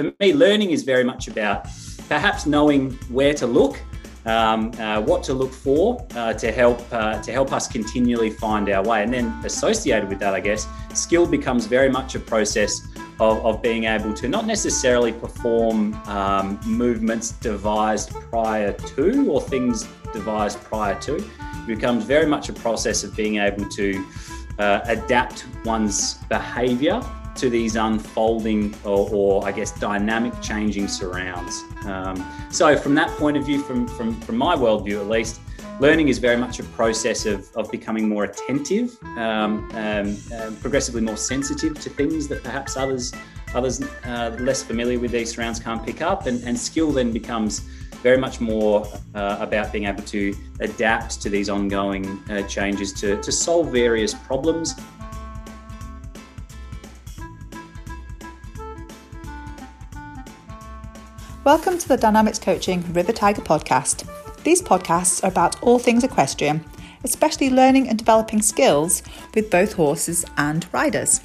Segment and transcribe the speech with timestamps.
[0.00, 1.66] for me, learning is very much about
[2.08, 3.80] perhaps knowing where to look,
[4.26, 8.68] um, uh, what to look for uh, to help uh, to help us continually find
[8.70, 9.02] our way.
[9.02, 12.80] And then associated with that, I guess, skill becomes very much a process
[13.18, 19.86] of, of being able to not necessarily perform um, movements devised prior to or things
[20.12, 21.16] devised prior to.
[21.16, 24.06] It becomes very much a process of being able to
[24.58, 27.00] uh, adapt one's behaviour
[27.40, 31.64] to these unfolding or, or, I guess dynamic changing surrounds.
[31.84, 32.16] Um,
[32.50, 35.40] so from that point of view, from, from, from my worldview at least,
[35.80, 41.00] learning is very much a process of, of becoming more attentive, um, um, um progressively
[41.00, 43.12] more sensitive to things that perhaps others
[43.54, 47.60] others uh, less familiar with these surrounds can't pick up, and, and skill then becomes
[48.02, 53.20] very much more uh, about being able to adapt to these ongoing uh, changes to,
[53.22, 54.74] to solve various problems
[61.42, 64.06] Welcome to the Dynamics Coaching River Tiger podcast.
[64.44, 66.62] These podcasts are about all things equestrian,
[67.02, 69.02] especially learning and developing skills
[69.34, 71.22] with both horses and riders.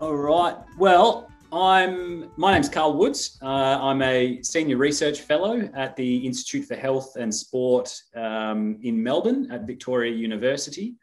[0.00, 0.54] All right.
[0.78, 3.36] Well, I'm my name's Carl Woods.
[3.42, 3.46] Uh,
[3.82, 9.48] I'm a senior research fellow at the Institute for Health and Sport um, in Melbourne
[9.50, 10.94] at Victoria University.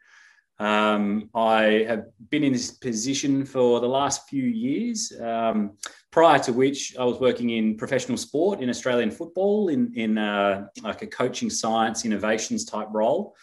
[0.62, 5.12] Um, I have been in this position for the last few years.
[5.20, 5.76] Um,
[6.12, 10.68] prior to which, I was working in professional sport in Australian football in in uh,
[10.84, 13.34] like a coaching science innovations type role.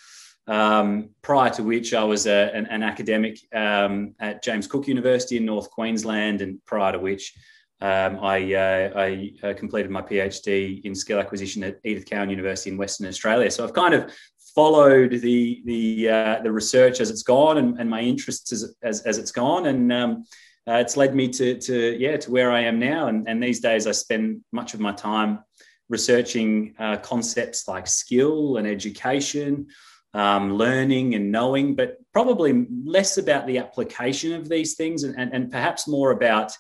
[0.48, 5.36] Um, prior to which, I was a, an, an, academic um, at James Cook University
[5.36, 7.34] in North Queensland, and prior to which.
[7.82, 12.72] Um, I, uh, I uh, completed my PhD in skill acquisition at Edith Cowan University
[12.72, 13.50] in Western Australia.
[13.50, 14.12] So I've kind of
[14.60, 19.02] followed the the uh, the research as it's gone and, and my interests as, as,
[19.10, 19.68] as it's gone.
[19.68, 20.12] And um,
[20.68, 23.08] uh, it's led me to to yeah to where I am now.
[23.08, 25.32] And, and these days I spend much of my time
[25.88, 29.68] researching uh, concepts like skill and education
[30.14, 32.52] um, learning and knowing but probably
[32.96, 36.52] less about the application of these things and, and, and perhaps more about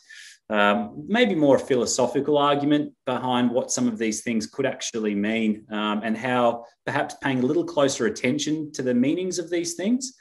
[0.49, 5.65] um, maybe more a philosophical argument behind what some of these things could actually mean
[5.71, 10.13] um, and how perhaps paying a little closer attention to the meanings of these things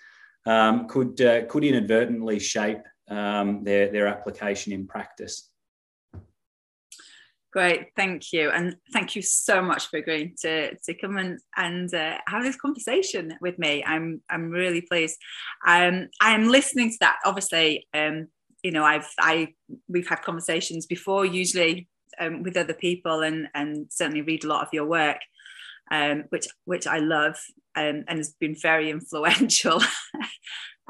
[0.47, 5.51] um, could, uh, could inadvertently shape um, their, their application in practice.
[7.51, 11.93] Great, thank you, and thank you so much for agreeing to, to come and and
[11.95, 13.83] uh, have this conversation with me.
[13.83, 15.17] I'm I'm really pleased.
[15.67, 17.17] Um, I'm listening to that.
[17.25, 18.29] Obviously, um,
[18.63, 19.49] you know i've i
[19.89, 21.89] we've had conversations before usually
[22.21, 25.19] um, with other people and and certainly read a lot of your work
[25.91, 27.37] um, which which i love
[27.77, 29.81] um, and has been very influential.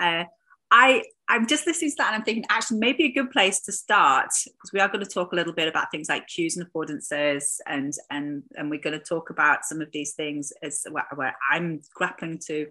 [0.01, 0.23] Uh,
[0.71, 3.73] i i'm just listening to that and i'm thinking actually maybe a good place to
[3.73, 6.65] start because we are going to talk a little bit about things like cues and
[6.65, 11.05] affordances and and and we're going to talk about some of these things as where,
[11.17, 12.69] where i'm grappling to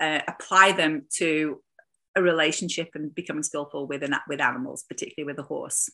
[0.00, 1.60] uh, apply them to
[2.16, 5.88] a relationship and becoming skillful with an, with animals, particularly with a horse.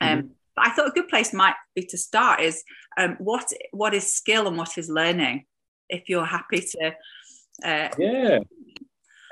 [0.00, 0.26] Um, mm-hmm.
[0.56, 2.62] But I thought a good place might be to start is
[2.96, 5.46] um, what what is skill and what is learning.
[5.88, 6.94] If you're happy to,
[7.64, 8.38] uh, yeah,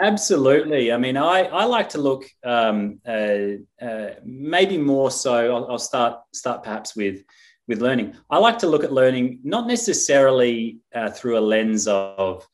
[0.00, 0.92] absolutely.
[0.92, 5.54] I mean, I I like to look um, uh, uh, maybe more so.
[5.54, 7.22] I'll, I'll start start perhaps with
[7.69, 8.16] with learning.
[8.28, 12.46] I like to look at learning not necessarily uh, through a lens of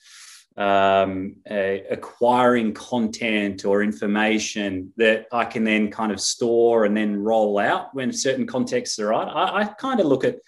[0.58, 7.16] um, uh, acquiring content or information that I can then kind of store and then
[7.16, 9.28] roll out when certain contexts are right.
[9.28, 10.40] I, I kind of look at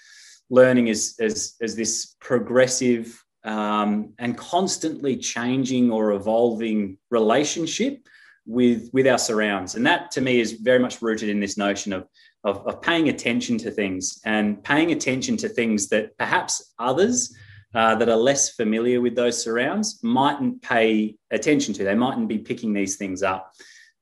[0.50, 8.04] learning as, as, as this progressive um, and constantly changing or evolving relationship
[8.47, 9.77] with, with our surrounds.
[9.77, 12.09] And that to me is very much rooted in this notion of,
[12.42, 17.32] of, of paying attention to things and paying attention to things that perhaps others
[17.75, 21.84] uh, that are less familiar with those surrounds mightn't pay attention to.
[21.84, 23.53] They mightn't be picking these things up.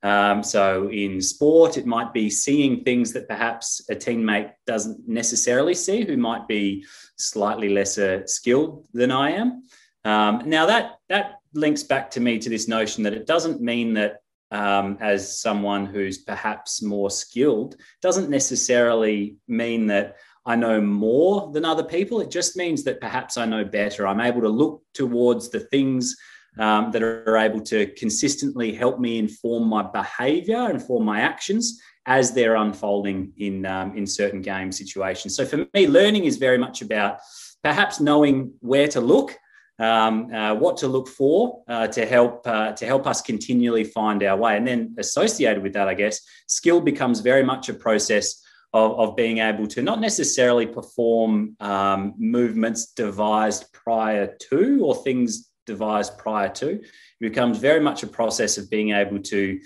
[0.02, 5.74] Um, so in sport, it might be seeing things that perhaps a teammate doesn't necessarily
[5.74, 6.84] see, who might be
[7.16, 9.62] slightly lesser skilled than I am.
[10.04, 13.94] Um, now that that links back to me to this notion that it doesn't mean
[13.94, 14.18] that
[14.50, 20.16] um, as someone who's perhaps more skilled doesn't necessarily mean that
[20.48, 22.22] I know more than other people.
[22.22, 24.06] It just means that perhaps I know better.
[24.06, 26.16] I'm able to look towards the things
[26.58, 32.32] um, that are able to consistently help me inform my behavior, inform my actions as
[32.32, 35.36] they're unfolding in, um, in certain game situations.
[35.36, 37.18] So for me, learning is very much about
[37.62, 39.36] perhaps knowing where to look
[39.78, 44.24] um, uh, what to look for uh, to help uh, to help us continually find
[44.24, 44.56] our way.
[44.56, 48.42] And then associated with that, I guess, skill becomes very much a process
[48.72, 55.50] of, of being able to not necessarily perform um, movements devised prior to or things
[55.66, 56.70] devised prior to.
[56.70, 56.82] It
[57.20, 59.60] becomes very much a process of being able to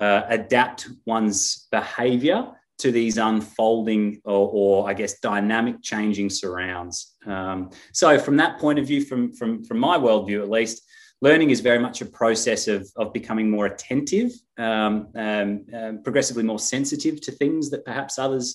[0.00, 2.48] uh, adapt one's behavior
[2.78, 7.14] to these unfolding or, or, I guess dynamic changing surrounds.
[7.24, 10.82] Um, so from that point of view, from from from my worldview at least,
[11.28, 14.94] learning is very much a process of of becoming more attentive, um,
[15.24, 18.46] um, um progressively more sensitive to things that perhaps others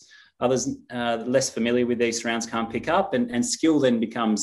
[0.45, 0.63] others
[0.97, 4.39] uh, less familiar with these surrounds can't pick up, and and skill then becomes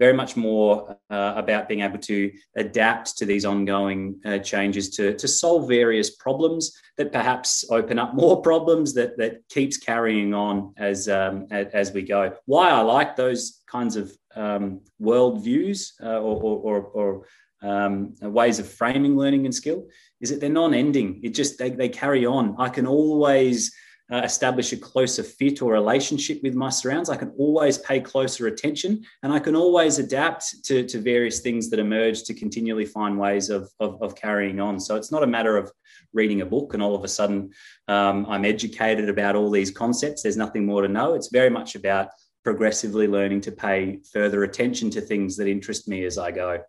[0.00, 5.14] very much more uh, about being able to adapt to these ongoing uh, changes to,
[5.14, 10.72] to solve various problems that perhaps open up more problems that, that keeps carrying on
[10.78, 12.34] as, um, as we go.
[12.46, 16.36] Why I like those kinds of um, world views uh, or,
[16.68, 17.26] or, or
[17.62, 19.86] um, ways of framing learning and skill
[20.20, 21.20] is that they're non-ending.
[21.22, 22.54] It just, they, they carry on.
[22.58, 23.72] I can always
[24.12, 27.08] uh, establish a closer fit or relationship with my surrounds.
[27.08, 31.70] I can always pay closer attention and I can always adapt to, to various things
[31.70, 34.80] that emerge to continually find ways of, of, of, carrying on.
[34.80, 35.70] So it's not a matter of
[36.12, 37.52] reading a book and all of a sudden
[37.86, 40.22] um, I'm educated about all these concepts.
[40.22, 41.14] There's nothing more to know.
[41.14, 42.08] It's very much about
[42.42, 46.62] progressively learning to pay further attention to things that interest me as I go.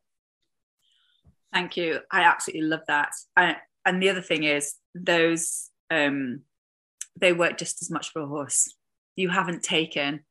[1.54, 2.00] Thank you.
[2.12, 3.12] I absolutely love that.
[3.36, 6.42] I, and the other thing is those um,
[7.20, 8.74] they work just as much for a horse.
[9.16, 10.22] You haven't taken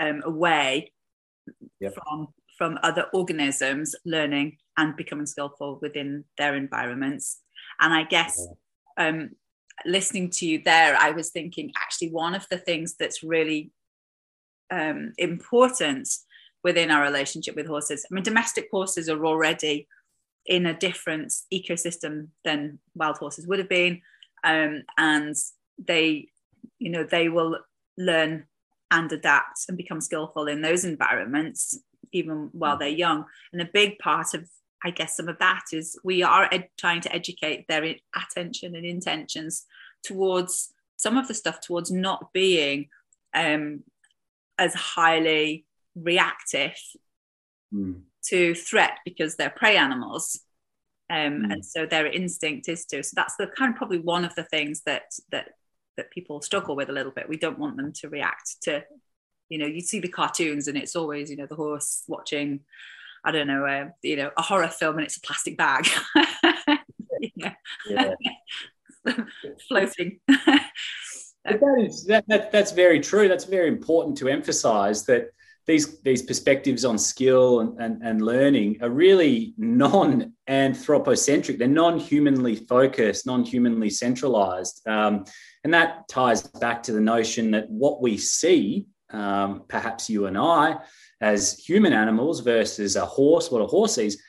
[0.00, 0.92] um, away
[1.80, 1.94] yep.
[1.94, 7.40] from from other organisms learning and becoming skillful within their environments.
[7.80, 8.46] And I guess
[8.96, 9.30] um,
[9.84, 13.72] listening to you there, I was thinking actually one of the things that's really
[14.70, 16.08] um, important
[16.62, 18.06] within our relationship with horses.
[18.08, 19.88] I mean, domestic horses are already
[20.46, 24.00] in a different ecosystem than wild horses would have been.
[24.44, 25.34] Um, and
[25.78, 26.28] they
[26.78, 27.58] you know they will
[27.96, 28.44] learn
[28.90, 31.78] and adapt and become skillful in those environments
[32.12, 34.48] even while they're young and a big part of
[34.84, 38.86] i guess some of that is we are ed- trying to educate their attention and
[38.86, 39.64] intentions
[40.02, 42.88] towards some of the stuff towards not being
[43.34, 43.82] um,
[44.58, 45.66] as highly
[45.96, 46.76] reactive
[47.74, 48.00] mm.
[48.28, 50.40] To threat because they're prey animals
[51.10, 51.52] um, mm.
[51.52, 54.44] and so their instinct is to so that's the kind of probably one of the
[54.44, 55.50] things that that
[55.96, 57.28] that people struggle with a little bit.
[57.28, 58.84] We don't want them to react to,
[59.48, 62.60] you know, you see the cartoons and it's always, you know, the horse watching,
[63.24, 65.86] I don't know, uh, you know, a horror film and it's a plastic bag.
[67.36, 68.14] yeah.
[69.68, 70.20] Floating.
[70.26, 73.28] that is that, that that's very true.
[73.28, 75.28] That's very important to emphasize that
[75.66, 81.58] these these perspectives on skill and, and, and learning are really non-anthropocentric.
[81.58, 84.86] They're non-humanly focused, non-humanly centralized.
[84.86, 85.24] Um,
[85.64, 90.36] and that ties back to the notion that what we see, um, perhaps you and
[90.36, 90.76] I,
[91.20, 94.22] as human animals versus a horse, what a horse sees,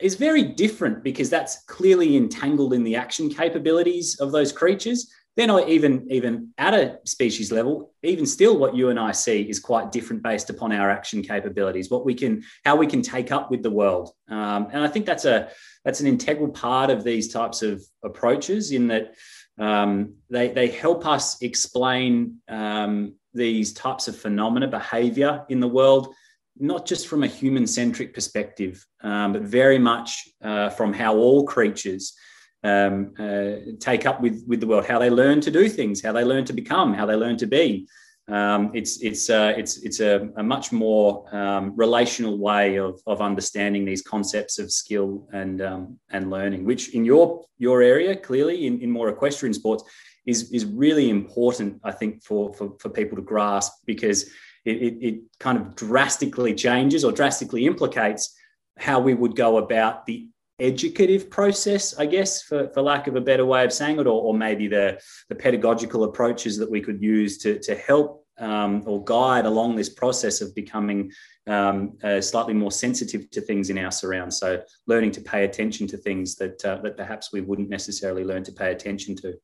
[0.00, 5.10] is very different because that's clearly entangled in the action capabilities of those creatures.
[5.36, 7.92] They're not even even at a species level.
[8.02, 11.90] Even still, what you and I see is quite different based upon our action capabilities,
[11.90, 14.10] what we can, how we can take up with the world.
[14.28, 15.50] Um, and I think that's a
[15.84, 18.70] that's an integral part of these types of approaches.
[18.70, 19.14] In that
[19.58, 26.14] um, they, they help us explain um, these types of phenomena, behavior in the world,
[26.58, 31.44] not just from a human centric perspective, um, but very much uh, from how all
[31.44, 32.14] creatures
[32.64, 36.12] um, uh, take up with, with the world, how they learn to do things, how
[36.12, 37.86] they learn to become, how they learn to be.
[38.26, 43.20] Um, it's it's uh, it's it's a, a much more um, relational way of, of
[43.20, 48.66] understanding these concepts of skill and um, and learning, which in your your area clearly
[48.66, 49.84] in, in more equestrian sports
[50.24, 54.22] is is really important, I think, for for, for people to grasp because
[54.64, 58.34] it, it, it kind of drastically changes or drastically implicates
[58.78, 63.20] how we would go about the educative process, I guess, for, for lack of a
[63.20, 67.02] better way of saying it, or, or maybe the, the pedagogical approaches that we could
[67.02, 71.12] use to, to help um, or guide along this process of becoming
[71.46, 74.38] um, uh, slightly more sensitive to things in our surrounds.
[74.38, 78.42] So, learning to pay attention to things that uh, that perhaps we wouldn't necessarily learn
[78.44, 79.34] to pay attention to.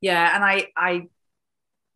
[0.00, 1.08] Yeah, and I I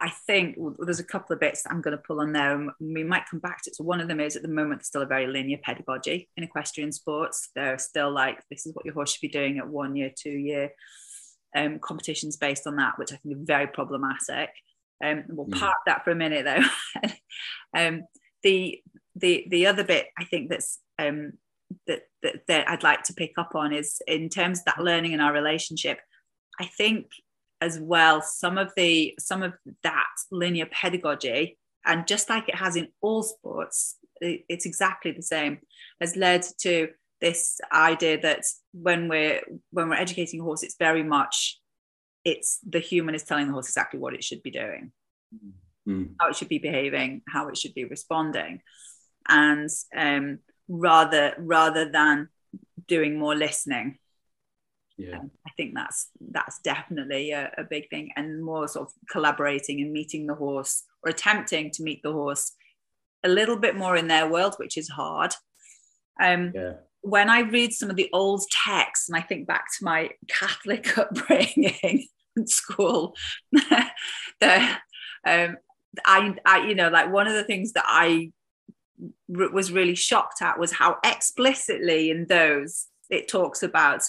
[0.00, 2.54] I think well, there's a couple of bits that I'm going to pull on there,
[2.54, 3.76] and we might come back to it.
[3.76, 6.44] So one of them is at the moment there's still a very linear pedagogy in
[6.44, 7.50] equestrian sports.
[7.54, 10.30] They're still like this is what your horse should be doing at one year, two
[10.30, 10.70] year
[11.54, 14.50] um, competitions based on that, which I think are very problematic.
[15.04, 15.58] Um, we'll mm.
[15.58, 17.10] park that for a minute though.
[17.76, 18.02] um,
[18.42, 18.80] the
[19.16, 21.32] the the other bit I think that's um,
[21.86, 25.12] that, that that I'd like to pick up on is in terms of that learning
[25.12, 25.98] in our relationship.
[26.58, 27.06] I think
[27.60, 29.52] as well some of the some of
[29.82, 35.58] that linear pedagogy and just like it has in all sports it's exactly the same
[36.00, 36.88] has led to
[37.20, 39.40] this idea that when we're
[39.70, 41.58] when we're educating a horse it's very much
[42.24, 44.92] it's the human is telling the horse exactly what it should be doing.
[45.88, 46.14] Mm.
[46.20, 48.60] how it should be behaving how it should be responding.
[49.28, 52.28] And um, rather rather than
[52.86, 53.98] doing more listening.
[54.96, 55.18] Yeah.
[55.18, 59.80] Um, i think that's that's definitely a, a, big thing and more sort of collaborating
[59.80, 62.52] and meeting the horse or attempting to meet the horse
[63.24, 65.34] a little bit more in their world which is hard
[66.22, 66.74] um, yeah.
[67.02, 70.96] when i read some of the old texts and i think back to my catholic
[70.98, 73.14] upbringing in school
[74.40, 74.76] the
[75.26, 75.56] um,
[76.04, 78.30] I, I you know like one of the things that i
[79.28, 84.02] was really shocked at was how explicitly in those it talks about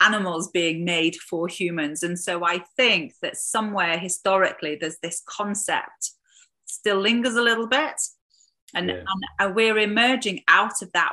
[0.00, 2.02] animals being made for humans.
[2.02, 6.12] And so I think that somewhere historically, there's this concept
[6.66, 8.00] still lingers a little bit.
[8.74, 9.02] And, yeah.
[9.38, 11.12] and we're emerging out of that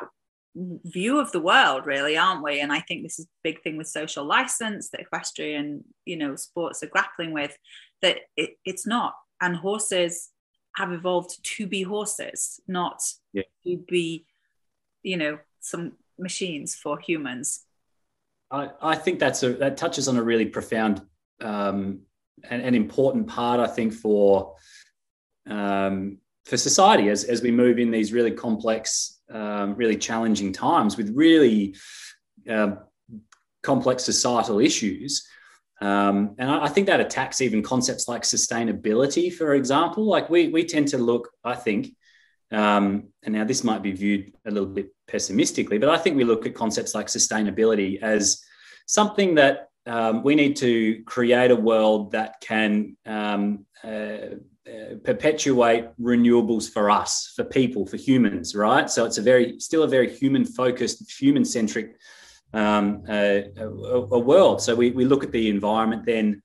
[0.56, 3.76] view of the world really aren't we and i think this is a big thing
[3.76, 7.58] with social license that equestrian you know sports are grappling with
[8.02, 10.30] that it, it's not and horses
[10.78, 13.02] have evolved to be horses not
[13.34, 13.44] yeah.
[13.66, 14.26] to be
[15.04, 17.65] you know some machines for humans
[18.56, 21.02] I, I think that's a that touches on a really profound
[21.42, 22.00] um,
[22.50, 24.56] and, and important part, I think, for
[25.48, 30.96] um, for society as, as we move in these really complex, um, really challenging times
[30.96, 31.76] with really
[32.50, 32.76] uh,
[33.64, 35.28] complex societal issues.
[35.82, 40.06] Um, and I, I, think that attacks even concepts like sustainability, for example.
[40.06, 41.96] Like we, we tend to look, I think,
[42.56, 46.24] um, and now this might be viewed a little bit pessimistically, but I think we
[46.24, 48.42] look at concepts like sustainability as
[48.86, 55.90] something that um, we need to create a world that can um, uh, uh, perpetuate
[56.02, 58.90] renewables for us, for people, for humans, right?
[58.90, 61.98] So it's a very, still a very human focused, human centric
[62.54, 64.62] um, uh, a, a, world.
[64.62, 66.42] So we, we look at the environment then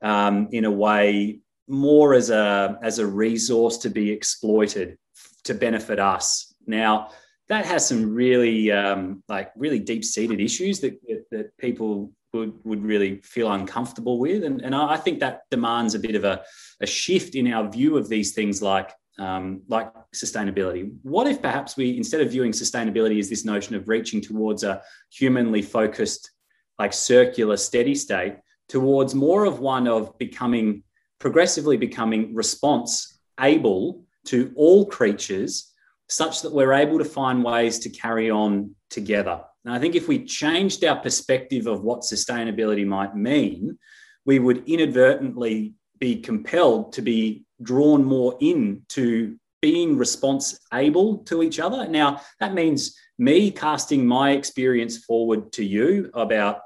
[0.00, 4.98] um, in a way more as a as a resource to be exploited
[5.44, 6.54] to benefit us.
[6.66, 7.10] Now,
[7.48, 12.84] that has some really um, like really deep seated issues that, that people would, would
[12.84, 14.44] really feel uncomfortable with.
[14.44, 16.42] And, and I think that demands a bit of a,
[16.80, 20.92] a shift in our view of these things like, um, like sustainability.
[21.02, 24.82] What if perhaps we, instead of viewing sustainability as this notion of reaching towards a
[25.12, 26.30] humanly focused,
[26.78, 28.36] like circular steady state,
[28.68, 30.84] towards more of one of becoming
[31.18, 35.72] progressively becoming response able to all creatures
[36.08, 39.40] such that we're able to find ways to carry on together.
[39.64, 43.78] And I think if we changed our perspective of what sustainability might mean,
[44.24, 51.60] we would inadvertently be compelled to be drawn more into being response able to each
[51.60, 51.86] other.
[51.86, 56.62] Now, that means me casting my experience forward to you about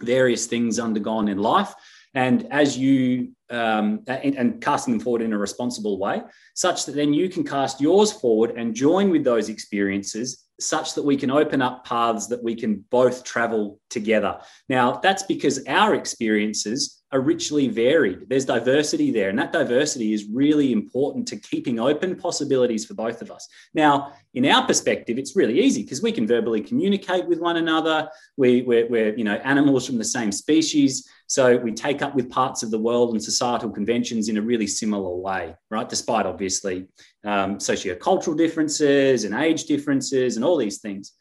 [0.00, 1.74] various things undergone in life.
[2.14, 6.22] And as you um, and, and, casting them forward in a responsible way,
[6.54, 11.04] such that then you can cast yours forward and join with those experiences, such that
[11.04, 14.38] we can open up paths that we can both travel together.
[14.68, 18.28] Now, that's because our experiences are richly varied.
[18.28, 23.22] There's diversity there, and that diversity is really important to keeping open possibilities for both
[23.22, 23.48] of us.
[23.72, 28.10] Now, in our perspective, it's really easy because we can verbally communicate with one another.
[28.36, 31.08] We, we're, we're, you know, animals from the same species.
[31.26, 34.66] So we take up with parts of the world and societal conventions in a really
[34.66, 35.88] similar way, right?
[35.88, 36.88] Despite obviously
[37.24, 41.12] um, sociocultural differences and age differences and all these things.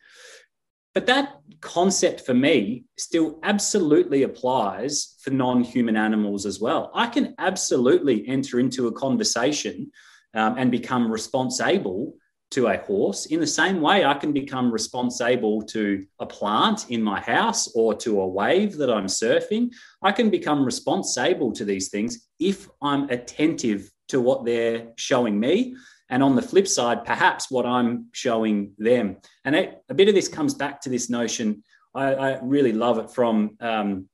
[0.98, 6.90] But that concept for me still absolutely applies for non human animals as well.
[6.96, 9.92] I can absolutely enter into a conversation
[10.34, 12.16] um, and become responsible
[12.50, 17.04] to a horse in the same way I can become responsible to a plant in
[17.04, 19.70] my house or to a wave that I'm surfing.
[20.02, 25.76] I can become responsible to these things if I'm attentive to what they're showing me
[26.10, 29.18] and on the flip side, perhaps what I'm showing them.
[29.44, 31.64] And it, a bit of this comes back to this notion.
[31.94, 34.08] I, I really love it from um,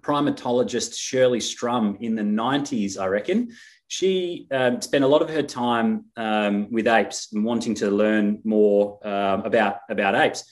[0.00, 3.50] primatologist Shirley Strum in the 90s, I reckon.
[3.88, 8.40] She um, spent a lot of her time um, with apes and wanting to learn
[8.44, 10.44] more um, about, about apes.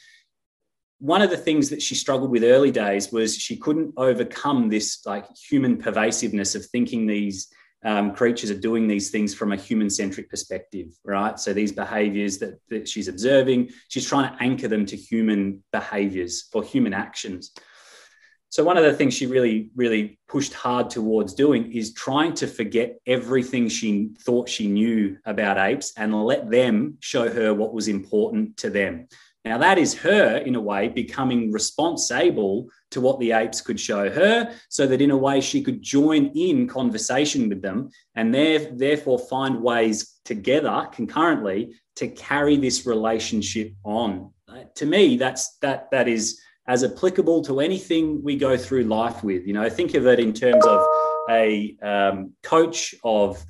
[1.00, 5.06] One of the things that she struggled with early days was she couldn't overcome this
[5.06, 7.48] like human pervasiveness of thinking these
[7.84, 11.38] um, creatures are doing these things from a human centric perspective, right?
[11.38, 16.48] So these behaviors that, that she's observing, she's trying to anchor them to human behaviors
[16.52, 17.52] or human actions.
[18.50, 22.46] So one of the things she really, really pushed hard towards doing is trying to
[22.46, 27.88] forget everything she thought she knew about apes and let them show her what was
[27.88, 29.06] important to them.
[29.44, 34.10] Now, that is her, in a way, becoming responsible to what the apes could show
[34.10, 39.18] her, so that in a way she could join in conversation with them and therefore
[39.18, 44.30] find ways together concurrently to carry this relationship on.
[44.76, 49.46] To me, that's that that is as applicable to anything we go through life with.
[49.46, 50.86] You know, think of it in terms of
[51.28, 53.44] a um, coach of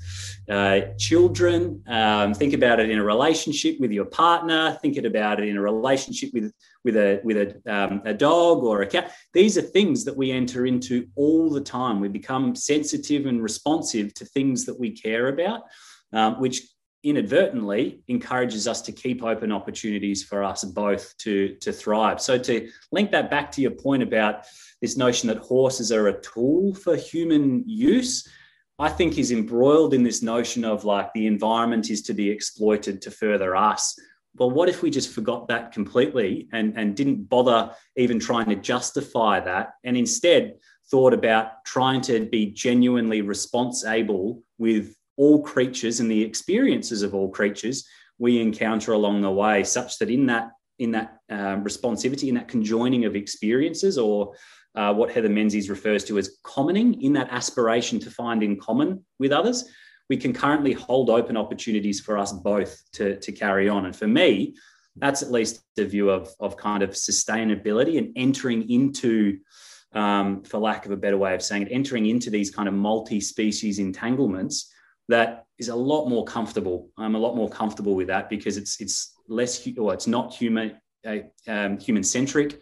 [0.49, 1.82] uh, children.
[1.87, 4.78] Um, think about it in a relationship with your partner.
[4.82, 6.52] Think about it in a relationship with
[6.85, 9.12] with a with a, um, a dog or a cat.
[9.32, 12.00] These are things that we enter into all the time.
[12.00, 15.62] We become sensitive and responsive to things that we care about,
[16.12, 16.62] um, which
[17.05, 22.21] inadvertently encourages us to keep open opportunities for us both to to thrive.
[22.21, 24.45] So to link that back to your point about
[24.81, 28.28] this notion that horses are a tool for human use.
[28.81, 33.02] I think is embroiled in this notion of like the environment is to be exploited
[33.02, 33.99] to further us
[34.38, 38.57] well, what if we just forgot that completely and, and didn't bother even trying to
[38.57, 40.55] justify that and instead
[40.90, 47.28] thought about trying to be genuinely responsible with all creatures and the experiences of all
[47.28, 47.87] creatures
[48.18, 52.46] we encounter along the way, such that in that in that um, responsivity, in that
[52.46, 54.32] conjoining of experiences, or
[54.76, 59.04] uh, what Heather Menzies refers to as commoning, in that aspiration to find in common
[59.18, 59.64] with others,
[60.08, 63.87] we can currently hold open opportunities for us both to, to carry on.
[63.87, 64.54] And for me,
[64.94, 69.38] that's at least a view of, of kind of sustainability and entering into,
[69.92, 72.75] um, for lack of a better way of saying it, entering into these kind of
[72.75, 74.72] multi species entanglements
[75.09, 76.91] that is a lot more comfortable.
[76.97, 80.79] I'm a lot more comfortable with that because it's, it's less, or it's not human,
[81.07, 82.61] uh, um, human centric.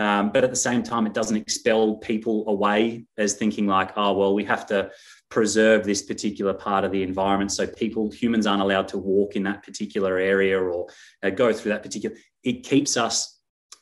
[0.00, 4.12] Um, but at the same time, it doesn't expel people away as thinking like, oh,
[4.12, 4.90] well, we have to
[5.30, 9.42] preserve this particular part of the environment so people humans aren't allowed to walk in
[9.42, 10.88] that particular area or
[11.22, 13.40] uh, go through that particular it keeps us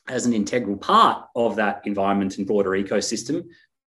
[0.09, 3.45] as an integral part of that environment and broader ecosystem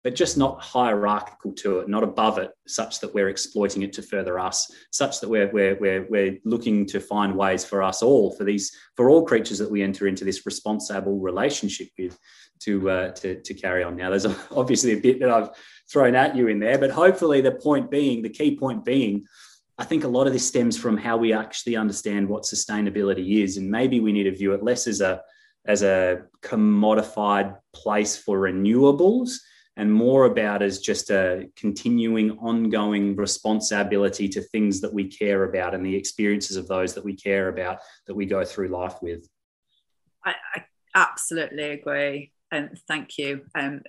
[0.04, 4.02] but just not hierarchical to it not above it such that we're exploiting it to
[4.02, 8.30] further us such that we're, we're, we're, we're looking to find ways for us all
[8.36, 12.16] for these for all creatures that we enter into this responsible relationship with
[12.60, 15.50] to uh, to, to carry on now there's obviously a bit that i've
[15.90, 16.78] thrown at you in there.
[16.78, 19.26] But hopefully, the point being, the key point being,
[19.78, 23.56] I think a lot of this stems from how we actually understand what sustainability is,
[23.56, 25.22] and maybe we need to view it less as a
[25.66, 29.36] as a commodified place for renewables
[29.76, 35.74] and more about as just a continuing ongoing responsibility to things that we care about
[35.74, 39.28] and the experiences of those that we care about that we go through life with
[40.24, 43.82] i, I absolutely agree and thank you um,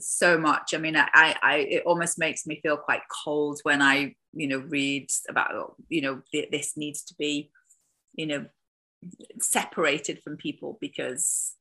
[0.00, 0.74] so much.
[0.74, 4.58] I mean, I, I, it almost makes me feel quite cold when I, you know,
[4.58, 7.50] read about, you know, this needs to be,
[8.14, 8.46] you know,
[9.40, 11.54] separated from people because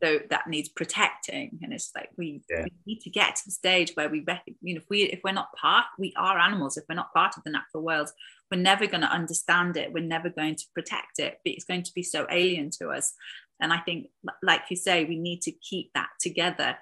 [0.00, 1.58] though that needs protecting.
[1.62, 2.64] And it's like we, yeah.
[2.64, 4.24] we, need to get to the stage where we
[4.62, 6.76] you know if we if we're not part we are animals.
[6.76, 8.10] If we're not part of the natural world
[8.50, 9.92] we're never going to understand it.
[9.92, 11.38] We're never going to protect it.
[11.44, 13.12] But it's going to be so alien to us.
[13.60, 14.06] And i think
[14.42, 16.76] like you say we need to keep that together.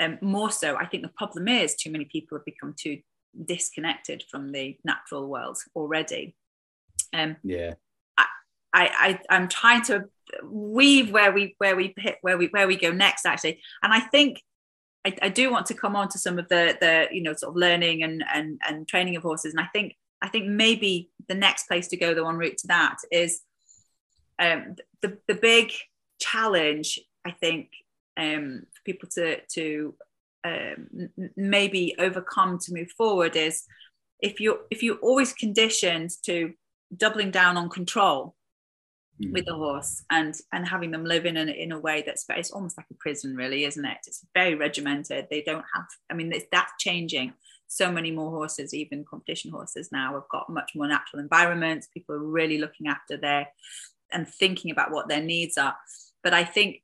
[0.00, 3.00] Um, more so, I think the problem is too many people have become too
[3.44, 6.36] disconnected from the natural world already.
[7.12, 7.74] Um, yeah,
[8.72, 10.04] I, I, I am trying to
[10.42, 14.00] weave where we where we hit where we where we go next actually, and I
[14.00, 14.42] think
[15.06, 17.50] I, I do want to come on to some of the the you know sort
[17.50, 21.34] of learning and and and training of horses, and I think I think maybe the
[21.34, 23.40] next place to go, the one route to that, is
[24.38, 25.72] um, the the big
[26.20, 26.98] challenge.
[27.24, 27.70] I think
[28.16, 29.94] um, for people to to
[30.44, 33.64] um, maybe overcome to move forward is
[34.20, 36.54] if you if you're always conditioned to
[36.96, 38.34] doubling down on control
[39.20, 39.32] mm.
[39.32, 42.50] with the horse and and having them live in a, in a way that's it's
[42.50, 43.98] almost like a prison really isn't it?
[44.06, 45.26] It's very regimented.
[45.30, 47.32] They don't have i mean that's changing.
[47.66, 51.88] So many more horses even competition horses now have got much more natural environments.
[51.88, 53.48] People are really looking after their
[54.12, 55.76] and thinking about what their needs are.
[56.22, 56.82] But i think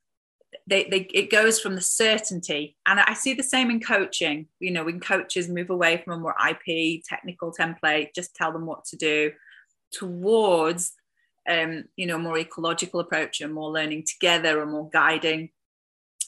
[0.69, 4.47] they, they it goes from the certainty and i see the same in coaching.
[4.61, 8.67] You know when coaches move away from a more ip technical template just tell them
[8.67, 9.33] what to do
[9.91, 10.93] towards
[11.49, 15.51] um, you know more ecological approach and more learning together and more guiding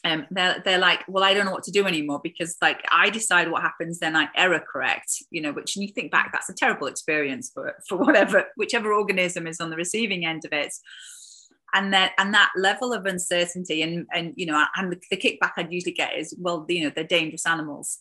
[0.07, 3.11] um, they're, they're like, well, I don't know what to do anymore because like I
[3.11, 6.49] decide what happens, then I error correct, you know, which when you think back, that's
[6.49, 10.73] a terrible experience for, for whatever, whichever organism is on the receiving end of it.
[11.75, 15.53] And then, and that level of uncertainty and, and, you know, and the, the kickback
[15.57, 17.99] I'd usually get is, well, you know, they're dangerous animals.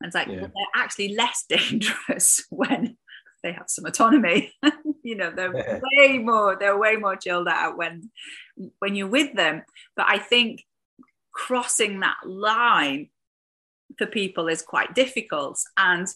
[0.00, 0.40] And it's like, yeah.
[0.40, 2.96] well, they're actually less dangerous when
[3.46, 4.52] they have some autonomy.
[5.04, 5.80] you know, they're yeah.
[5.82, 8.10] way more, they're way more chilled out when
[8.80, 9.62] when you're with them.
[9.94, 10.64] But I think
[11.30, 13.10] crossing that line
[13.98, 15.60] for people is quite difficult.
[15.76, 16.08] And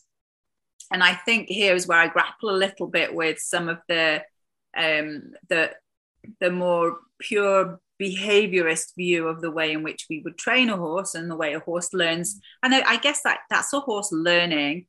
[0.93, 4.23] and I think here is where I grapple a little bit with some of the
[4.77, 5.71] um, the
[6.41, 11.15] the more pure behaviorist view of the way in which we would train a horse
[11.15, 12.41] and the way a horse learns.
[12.65, 14.87] And I, I guess that that's a horse learning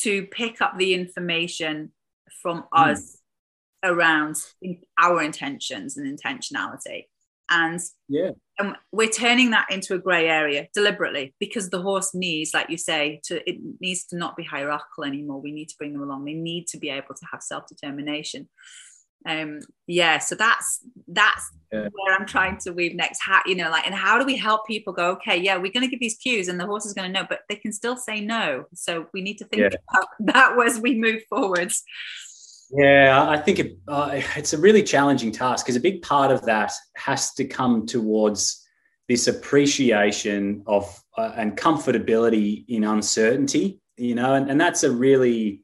[0.00, 1.92] to pick up the information
[2.42, 2.90] from mm.
[2.90, 3.18] us
[3.84, 4.36] around
[4.98, 7.04] our intentions and intentionality.
[7.50, 12.52] And yeah, and we're turning that into a grey area deliberately because the horse needs,
[12.52, 15.40] like you say, to it needs to not be hierarchical anymore.
[15.40, 16.26] We need to bring them along.
[16.26, 18.50] They need to be able to have self determination
[19.26, 21.88] um yeah so that's that's yeah.
[21.92, 24.66] where i'm trying to weave next how you know like and how do we help
[24.66, 27.12] people go okay yeah we're going to give these cues and the horse is going
[27.12, 29.78] to know but they can still say no so we need to think yeah.
[29.90, 31.82] about that as we move forwards
[32.70, 36.44] yeah i think it, uh, it's a really challenging task because a big part of
[36.44, 38.64] that has to come towards
[39.08, 45.62] this appreciation of uh, and comfortability in uncertainty you know and, and that's a really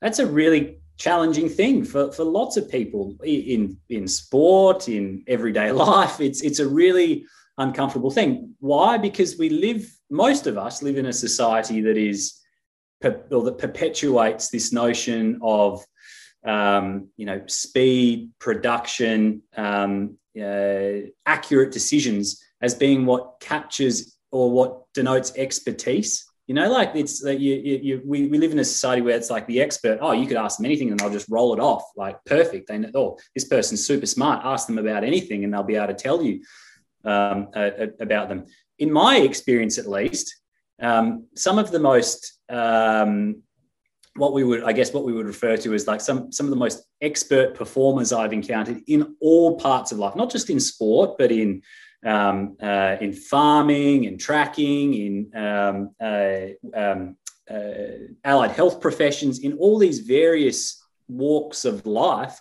[0.00, 5.72] that's a really challenging thing for, for lots of people in in sport in everyday
[5.88, 6.20] life.
[6.20, 7.24] It's it's a really
[7.56, 8.54] uncomfortable thing.
[8.58, 8.98] Why?
[8.98, 12.40] Because we live most of us live in a society that is
[13.04, 15.84] or that perpetuates this notion of
[16.44, 24.82] um, you know speed production um, uh, accurate decisions as being what captures or what
[24.94, 28.64] denotes expertise you know, like it's that you, you, you, we, we live in a
[28.64, 31.28] society where it's like the expert, oh, you could ask them anything and they'll just
[31.28, 32.68] roll it off like perfect.
[32.68, 34.46] They know, oh, this person's super smart.
[34.46, 36.40] Ask them about anything and they'll be able to tell you
[37.04, 38.46] um, uh, about them.
[38.78, 40.34] In my experience, at least,
[40.80, 43.42] um, some of the most um,
[44.14, 46.50] what we would, I guess, what we would refer to as like some some of
[46.50, 51.18] the most expert performers I've encountered in all parts of life, not just in sport,
[51.18, 51.62] but in
[52.04, 56.38] um, uh, in farming, in tracking, in um, uh,
[56.74, 57.16] um,
[57.50, 62.40] uh, allied health professions, in all these various walks of life,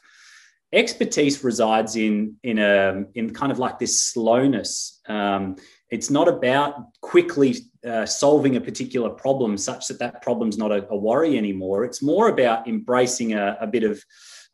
[0.73, 5.01] expertise resides in in a in kind of like this slowness.
[5.07, 5.55] Um,
[5.89, 7.55] it's not about quickly
[7.87, 11.85] uh, solving a particular problem such that that problem's not a, a worry anymore.
[11.85, 14.03] It's more about embracing a, a bit of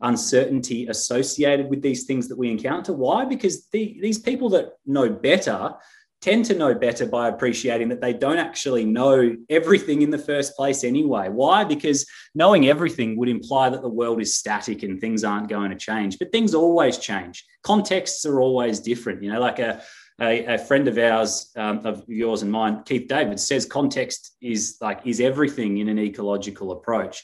[0.03, 2.93] uncertainty associated with these things that we encounter.
[2.93, 3.25] Why?
[3.25, 5.73] Because the, these people that know better
[6.21, 10.55] tend to know better by appreciating that they don't actually know everything in the first
[10.55, 11.27] place anyway.
[11.27, 11.65] Why?
[11.65, 15.75] Because knowing everything would imply that the world is static and things aren't going to
[15.75, 16.19] change.
[16.19, 17.43] But things always change.
[17.63, 19.21] Contexts are always different.
[19.21, 19.81] You know, like a
[20.21, 24.77] a, a friend of ours, um, of yours and mine, Keith Davids, says context is
[24.79, 27.23] like is everything in an ecological approach.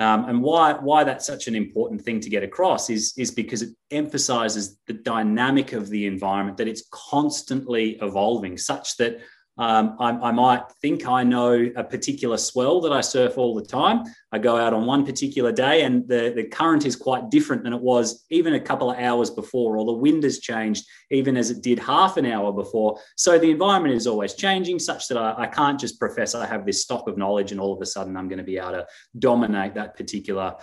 [0.00, 3.62] Um, and why, why that's such an important thing to get across is, is because
[3.62, 9.18] it emphasizes the dynamic of the environment, that it's constantly evolving, such that
[9.58, 13.64] um, I, I, might think I know a particular swell that I surf all the
[13.64, 14.04] time.
[14.30, 17.72] I go out on one particular day and the, the current is quite different than
[17.72, 21.50] it was even a couple of hours before, or the wind has changed even as
[21.50, 23.00] it did half an hour before.
[23.16, 26.64] So the environment is always changing, such that I, I can't just profess I have
[26.64, 28.86] this stock of knowledge and all of a sudden I'm going to be able to
[29.18, 30.54] dominate that particular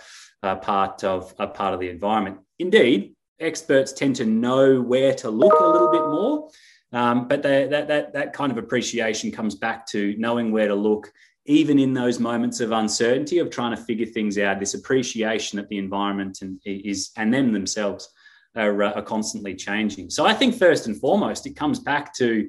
[0.42, 2.38] uh, part of a part of the environment.
[2.58, 6.48] Indeed, experts tend to know where to look a little bit more.
[6.96, 10.74] Um, but they, that, that, that kind of appreciation comes back to knowing where to
[10.74, 11.12] look,
[11.44, 15.68] even in those moments of uncertainty of trying to figure things out, this appreciation that
[15.68, 18.08] the environment and, is, and them themselves
[18.54, 20.08] are, uh, are constantly changing.
[20.08, 22.48] So I think first and foremost, it comes back to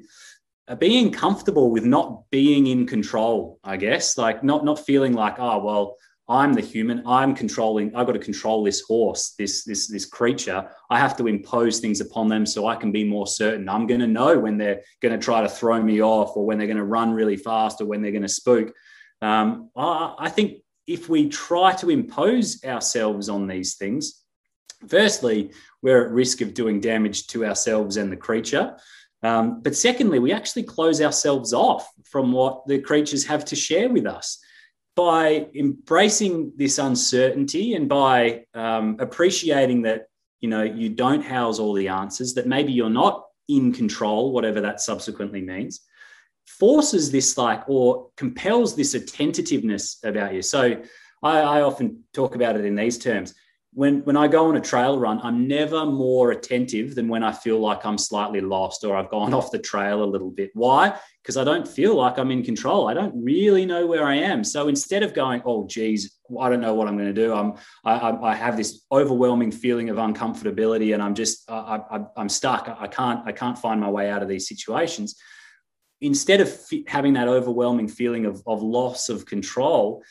[0.66, 5.38] uh, being comfortable with not being in control, I guess, like not, not feeling like,
[5.38, 5.96] oh, well,
[6.28, 7.02] I'm the human.
[7.06, 7.94] I'm controlling.
[7.96, 10.68] I've got to control this horse, this this this creature.
[10.90, 13.68] I have to impose things upon them so I can be more certain.
[13.68, 16.58] I'm going to know when they're going to try to throw me off, or when
[16.58, 18.74] they're going to run really fast, or when they're going to spook.
[19.22, 24.22] Um, I, I think if we try to impose ourselves on these things,
[24.86, 28.76] firstly, we're at risk of doing damage to ourselves and the creature.
[29.22, 33.88] Um, but secondly, we actually close ourselves off from what the creatures have to share
[33.88, 34.38] with us
[34.98, 40.08] by embracing this uncertainty and by um, appreciating that
[40.40, 44.60] you know you don't house all the answers that maybe you're not in control, whatever
[44.60, 45.82] that subsequently means,
[46.48, 50.42] forces this like or compels this attentiveness about you.
[50.42, 50.82] So
[51.22, 53.36] I, I often talk about it in these terms
[53.74, 57.32] when when I go on a trail run, I'm never more attentive than when I
[57.32, 60.50] feel like I'm slightly lost or I've gone off the trail a little bit.
[60.54, 60.98] Why?
[61.22, 62.88] Because I don't feel like I'm in control.
[62.88, 64.42] I don't really know where I am.
[64.42, 67.54] So instead of going, oh geez, I don't know what I'm going to do, I'm
[67.84, 72.74] I, I have this overwhelming feeling of uncomfortability, and I'm just I, I, I'm stuck.
[72.80, 75.16] I can't I can't find my way out of these situations.
[76.00, 80.02] Instead of having that overwhelming feeling of, of loss of control,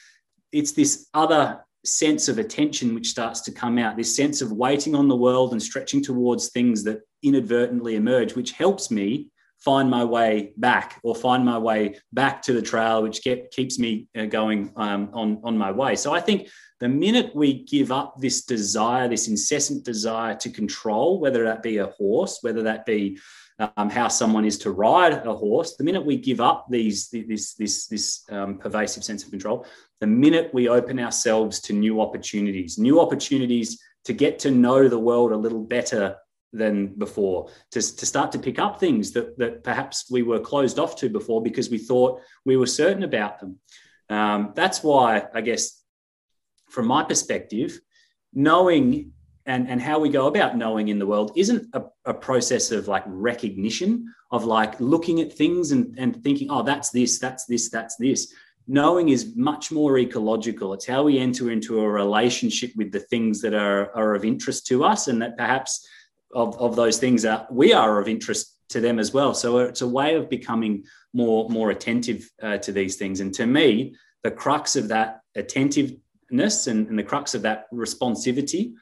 [0.51, 4.95] it's this other sense of attention which starts to come out, this sense of waiting
[4.95, 10.03] on the world and stretching towards things that inadvertently emerge, which helps me find my
[10.03, 14.25] way back or find my way back to the trail, which kept, keeps me uh,
[14.25, 15.95] going um, on, on my way.
[15.95, 21.19] So I think the minute we give up this desire, this incessant desire to control,
[21.19, 23.17] whether that be a horse, whether that be
[23.59, 27.53] um, how someone is to ride a horse, the minute we give up these this
[27.53, 29.65] this this um, pervasive sense of control,
[29.99, 34.99] the minute we open ourselves to new opportunities, new opportunities to get to know the
[34.99, 36.15] world a little better
[36.53, 40.79] than before, to, to start to pick up things that, that perhaps we were closed
[40.79, 43.59] off to before because we thought we were certain about them.
[44.09, 45.81] Um, that's why, I guess,
[46.69, 47.79] from my perspective,
[48.33, 49.11] knowing
[49.47, 52.87] and, and how we go about knowing in the world isn't a, a, process of
[52.87, 57.69] like recognition of like looking at things and, and thinking, oh, that's this, that's this,
[57.69, 58.33] that's this
[58.67, 60.73] knowing is much more ecological.
[60.73, 64.67] It's how we enter into a relationship with the things that are, are of interest
[64.67, 65.87] to us, and that perhaps
[66.33, 69.33] of, of those things are we are of interest to them as well.
[69.33, 70.83] So it's a way of becoming
[71.13, 73.21] more more attentive uh, to these things.
[73.21, 78.73] And to me, the crux of that attentiveness and, and the crux of that responsivity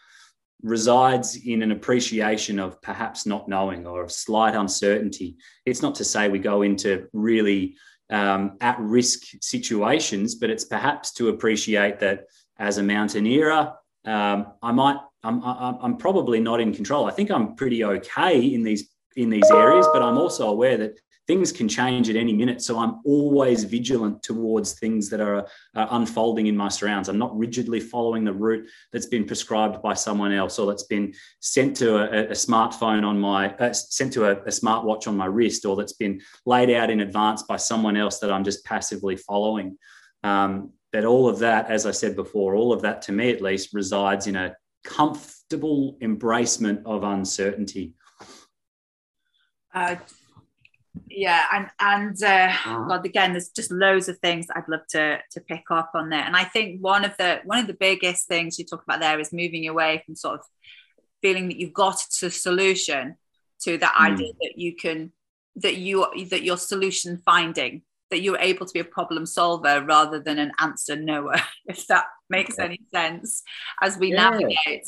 [0.66, 5.38] resides in an appreciation of perhaps not knowing or of slight uncertainty.
[5.66, 7.78] It's not to say we go into really
[8.10, 12.26] um, at risk situations, but it's perhaps to appreciate that
[12.58, 13.52] as a mountaineer,
[14.06, 17.06] um, I might, I'm, I'm probably not in control.
[17.06, 21.00] I think I'm pretty okay in these in these areas, but I'm also aware that
[21.28, 22.62] things can change at any minute.
[22.62, 27.10] So I'm always vigilant towards things that are, are, unfolding in my surrounds.
[27.10, 31.14] I'm not rigidly following the route that's been prescribed by someone else or that's been
[31.40, 35.26] sent to a, a smartphone on my, uh, sent to a, a smartwatch on my
[35.26, 39.16] wrist or that's been laid out in advance by someone else that I'm just passively
[39.16, 39.78] following.
[40.24, 43.42] Um, but all of that, as I said before, all of that to me at
[43.42, 47.94] least resides in a comfortable embracement of uncertainty.
[49.74, 49.98] Uh,
[51.08, 52.86] yeah and and uh, uh-huh.
[52.88, 56.24] god again there's just loads of things i'd love to to pick up on there
[56.24, 59.20] and i think one of the one of the biggest things you talk about there
[59.20, 60.46] is moving away from sort of
[61.22, 63.16] feeling that you've got a solution
[63.62, 64.12] to that mm.
[64.14, 65.12] idea that you can
[65.56, 70.20] that you that your solution finding that you're able to be a problem solver rather
[70.20, 73.44] than an answer knower if that makes any sense
[73.82, 74.30] as we yeah.
[74.30, 74.88] navigate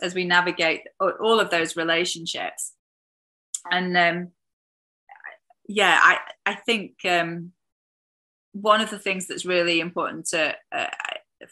[0.00, 2.72] as we navigate all of those relationships
[3.70, 4.28] and um
[5.68, 7.52] yeah, I I think um,
[8.52, 10.86] one of the things that's really important to uh,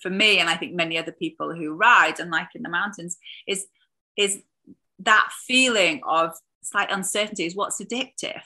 [0.00, 3.18] for me, and I think many other people who ride and like in the mountains,
[3.46, 3.66] is
[4.16, 4.42] is
[5.00, 8.40] that feeling of slight uncertainty is what's addictive.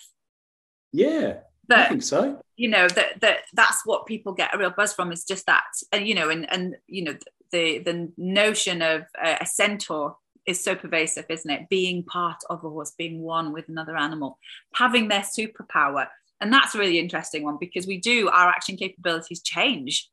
[0.92, 1.38] Yeah,
[1.70, 2.42] I think so.
[2.56, 5.64] You know that that that's what people get a real buzz from is just that,
[5.92, 7.14] and you know, and and you know
[7.52, 11.68] the the notion of a centaur is so pervasive, isn't it?
[11.68, 14.38] Being part of a horse, being one with another animal,
[14.74, 16.08] having their superpower.
[16.40, 20.08] And that's a really interesting one because we do, our action capabilities change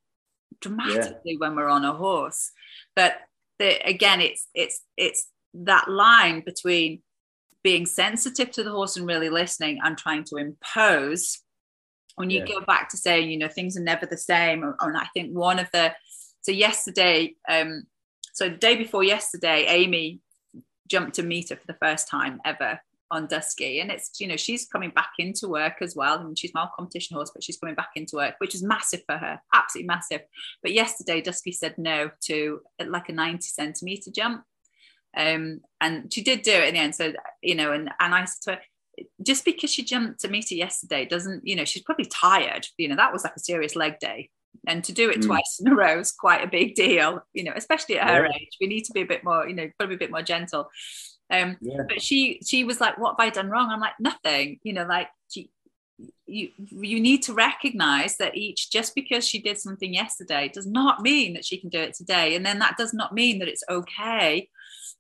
[0.62, 1.38] dramatically yeah.
[1.38, 2.52] when we're on a horse.
[2.96, 3.16] But
[3.60, 7.02] the, again, it's it's it's that line between
[7.64, 11.40] being sensitive to the horse and really listening and trying to impose.
[12.16, 12.60] When you yeah.
[12.60, 14.64] go back to saying, you know, things are never the same.
[14.80, 15.94] And I think one of the
[16.42, 17.84] so yesterday, um,
[18.38, 20.20] so the day before yesterday, Amy
[20.88, 23.80] jumped a meter for the first time ever on Dusky.
[23.80, 26.20] And it's, you know, she's coming back into work as well.
[26.20, 29.02] I mean, she's my competition horse, but she's coming back into work, which is massive
[29.08, 30.22] for her, absolutely massive.
[30.62, 34.44] But yesterday, Dusky said no to like a 90 centimeter jump.
[35.18, 36.94] Um, and she did do it in the end.
[36.94, 40.54] So, you know, and, and I said to her, just because she jumped a meter
[40.54, 42.68] yesterday doesn't, you know, she's probably tired.
[42.78, 44.30] You know, that was like a serious leg day
[44.68, 45.26] and to do it mm.
[45.28, 48.36] twice in a row is quite a big deal you know especially at her yeah.
[48.36, 50.70] age we need to be a bit more you know probably a bit more gentle
[51.32, 51.82] um yeah.
[51.88, 54.86] but she she was like what have i done wrong i'm like nothing you know
[54.86, 55.50] like she,
[56.26, 61.02] you you need to recognize that each just because she did something yesterday does not
[61.02, 63.64] mean that she can do it today and then that does not mean that it's
[63.70, 64.48] okay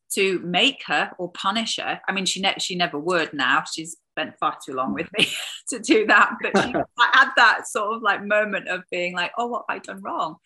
[0.10, 2.00] to make her or punish her.
[2.08, 3.64] I mean, she ne- she never would now.
[3.72, 5.28] She's spent far too long with me
[5.70, 6.36] to do that.
[6.42, 6.72] But she
[7.14, 10.38] had that sort of like moment of being like, oh, what have I done wrong?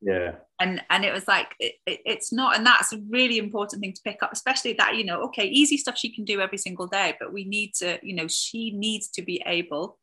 [0.00, 0.32] Yeah.
[0.58, 3.92] And and it was like it, it, it's not, and that's a really important thing
[3.92, 6.88] to pick up, especially that you know, okay, easy stuff she can do every single
[6.88, 9.98] day, but we need to, you know, she needs to be able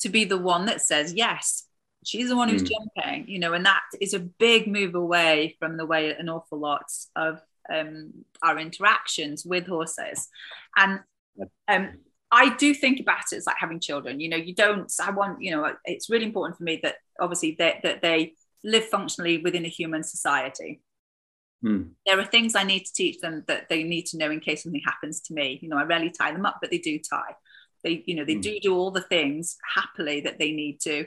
[0.00, 1.66] to be the one that says yes
[2.06, 2.70] she's the one who's mm.
[2.96, 6.58] jumping you know and that is a big move away from the way an awful
[6.58, 7.42] lot of
[7.72, 10.28] um, our interactions with horses
[10.76, 11.00] and
[11.68, 11.90] um,
[12.30, 15.40] i do think about it as like having children you know you don't i want
[15.40, 19.64] you know it's really important for me that obviously they, that they live functionally within
[19.64, 20.80] a human society
[21.64, 21.88] mm.
[22.06, 24.62] there are things i need to teach them that they need to know in case
[24.62, 27.34] something happens to me you know i rarely tie them up but they do tie
[27.84, 28.42] they you know they mm.
[28.42, 31.06] do do all the things happily that they need to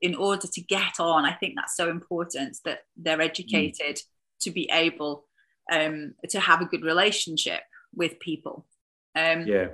[0.00, 3.24] in order to get on i think that's so important that they're mm.
[3.24, 4.02] educated mm.
[4.40, 5.24] to be able
[5.70, 7.60] um, to have a good relationship
[7.94, 8.66] with people.
[9.14, 9.68] Um, yeah.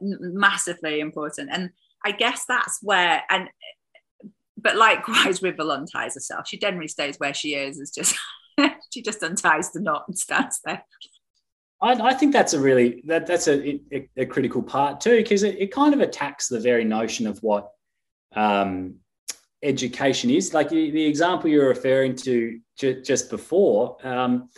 [0.00, 1.50] massively important.
[1.52, 1.70] And
[2.04, 3.48] i guess that's where and
[4.56, 7.80] but likewise river unties herself she generally stays where she is.
[7.80, 8.16] It's just
[8.92, 10.84] she just unties the knot and stands there.
[11.80, 15.42] I, I, think that's a really that that's a, a, a critical part too because
[15.42, 17.70] it, it, kind of attacks the very notion of what
[18.34, 18.96] um,
[19.62, 20.54] education is.
[20.54, 24.48] Like the, the, example you're referring to ju- just before, um,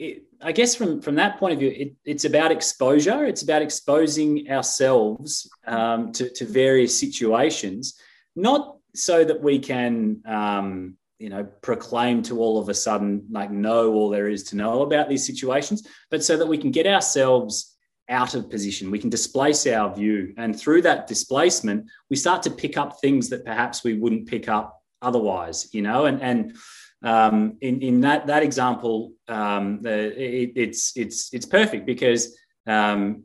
[0.00, 3.26] it, I guess from from that point of view, it, it's about exposure.
[3.26, 8.00] It's about exposing ourselves um, to, to various situations,
[8.34, 13.50] not so that we can um, you know proclaim to all of a sudden like
[13.50, 16.86] know all there is to know about these situations but so that we can get
[16.86, 17.76] ourselves
[18.08, 18.90] out of position.
[18.90, 20.34] We can displace our view.
[20.36, 24.48] And through that displacement we start to pick up things that perhaps we wouldn't pick
[24.48, 26.06] up otherwise you know?
[26.06, 26.56] And and
[27.02, 32.36] um, in, in that that example um, it, it's it's it's perfect because
[32.66, 33.24] um,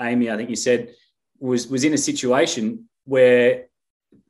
[0.00, 0.90] amy i think you said
[1.40, 3.64] was was in a situation where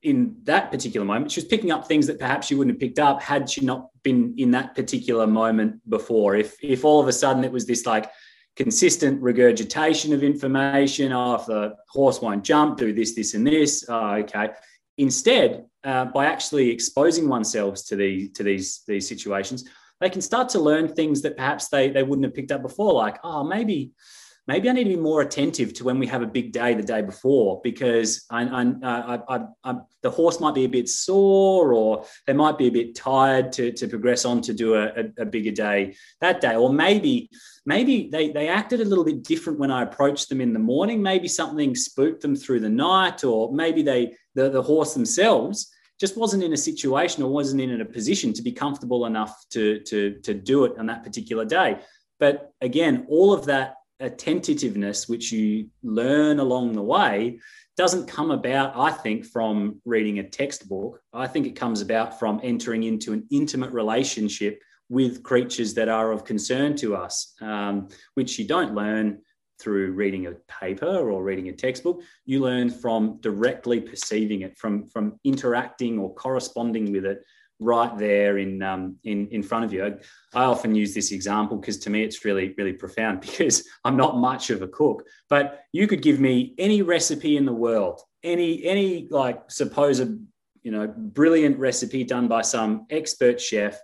[0.03, 2.99] in that particular moment, she was picking up things that perhaps she wouldn't have picked
[2.99, 6.37] up had she not been in that particular moment before.
[6.37, 8.11] If if all of a sudden it was this like
[8.55, 13.85] consistent regurgitation of information, oh, if the horse won't jump, do this, this, and this.
[13.89, 14.51] Oh, okay.
[14.99, 19.69] Instead, uh, by actually exposing oneself to these to these these situations,
[20.01, 22.93] they can start to learn things that perhaps they they wouldn't have picked up before.
[22.93, 23.93] Like, oh, maybe
[24.47, 26.83] maybe I need to be more attentive to when we have a big day the
[26.83, 28.43] day before because I,
[28.83, 32.95] I, I, the horse might be a bit sore or they might be a bit
[32.95, 36.57] tired to, to progress on to do a, a, a bigger day that day.
[36.57, 37.31] Or maybe
[37.65, 41.01] maybe they, they acted a little bit different when I approached them in the morning.
[41.01, 46.17] Maybe something spooked them through the night or maybe they the, the horse themselves just
[46.17, 50.19] wasn't in a situation or wasn't in a position to be comfortable enough to, to,
[50.23, 51.79] to do it on that particular day.
[52.19, 57.39] But again, all of that a tentativeness which you learn along the way
[57.77, 61.01] doesn't come about, I think, from reading a textbook.
[61.13, 66.13] I think it comes about from entering into an intimate relationship with creatures that are
[66.13, 69.21] of concern to us, um, which you don't learn
[69.61, 72.03] through reading a paper or reading a textbook.
[72.27, 77.23] You learn from directly perceiving it, from, from interacting or corresponding with it
[77.61, 79.85] right there in um, in in front of you.
[79.85, 79.93] I,
[80.39, 84.19] I often use this example because to me it's really really profound because I'm not
[84.19, 88.65] much of a cook, but you could give me any recipe in the world, any
[88.65, 90.09] any like supposed
[90.63, 93.79] you know brilliant recipe done by some expert chef.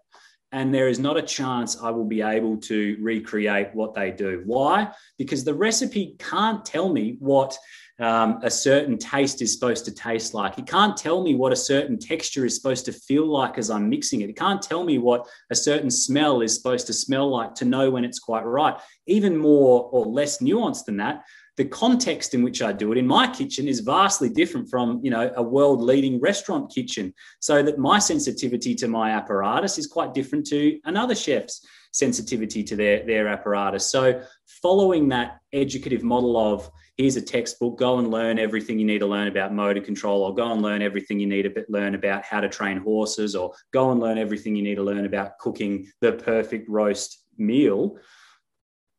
[0.53, 4.43] And there is not a chance I will be able to recreate what they do.
[4.45, 4.93] Why?
[5.17, 7.57] Because the recipe can't tell me what
[8.01, 10.59] um, a certain taste is supposed to taste like.
[10.59, 13.91] It can't tell me what a certain texture is supposed to feel like as I'm
[13.91, 14.31] mixing it.
[14.31, 17.91] It can't tell me what a certain smell is supposed to smell like to know
[17.91, 18.75] when it's quite right.
[19.07, 21.25] Even more or less nuanced than that,
[21.61, 25.11] the context in which I do it in my kitchen is vastly different from you
[25.11, 27.13] know a world leading restaurant kitchen.
[27.41, 32.77] So that my sensitivity to my apparatus is quite different to another chef's sensitivity to
[32.77, 33.85] their their apparatus.
[33.85, 34.23] So
[34.63, 39.07] following that educative model of here's a textbook go and learn everything you need to
[39.07, 42.41] learn about motor control or go and learn everything you need to learn about how
[42.41, 46.13] to train horses or go and learn everything you need to learn about cooking the
[46.13, 47.99] perfect roast meal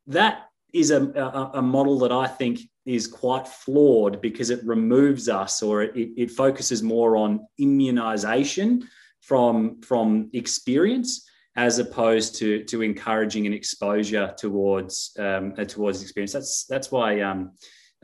[0.06, 5.28] that is a, a, a model that i think is quite flawed because it removes
[5.28, 8.82] us or it, it focuses more on immunization
[9.20, 16.32] from from experience as opposed to to encouraging an exposure towards um, towards experience.
[16.32, 17.52] That's that's why um, uh, uh,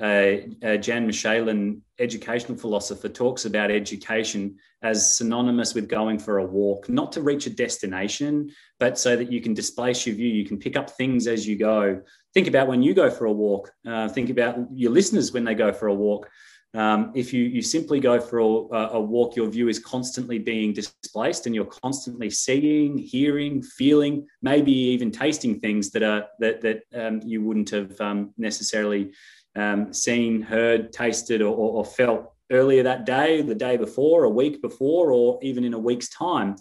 [0.01, 7.11] Jan Masschelein, educational philosopher, talks about education as synonymous with going for a walk, not
[7.13, 10.29] to reach a destination, but so that you can displace your view.
[10.29, 12.01] You can pick up things as you go.
[12.33, 13.73] Think about when you go for a walk.
[13.87, 16.31] Uh, think about your listeners when they go for a walk.
[16.75, 20.75] Um, if you, you simply go for a, a, walk, your view is constantly being
[20.75, 26.83] displaced and you're constantly seeing, hearing, feeling, maybe even tasting things that are that, that
[26.95, 29.13] um, you wouldn't have um, necessarily
[29.59, 34.63] um, seen, heard, tasted, or, or, felt earlier that day, the day before, a week
[34.63, 36.57] before, or even in a week's time.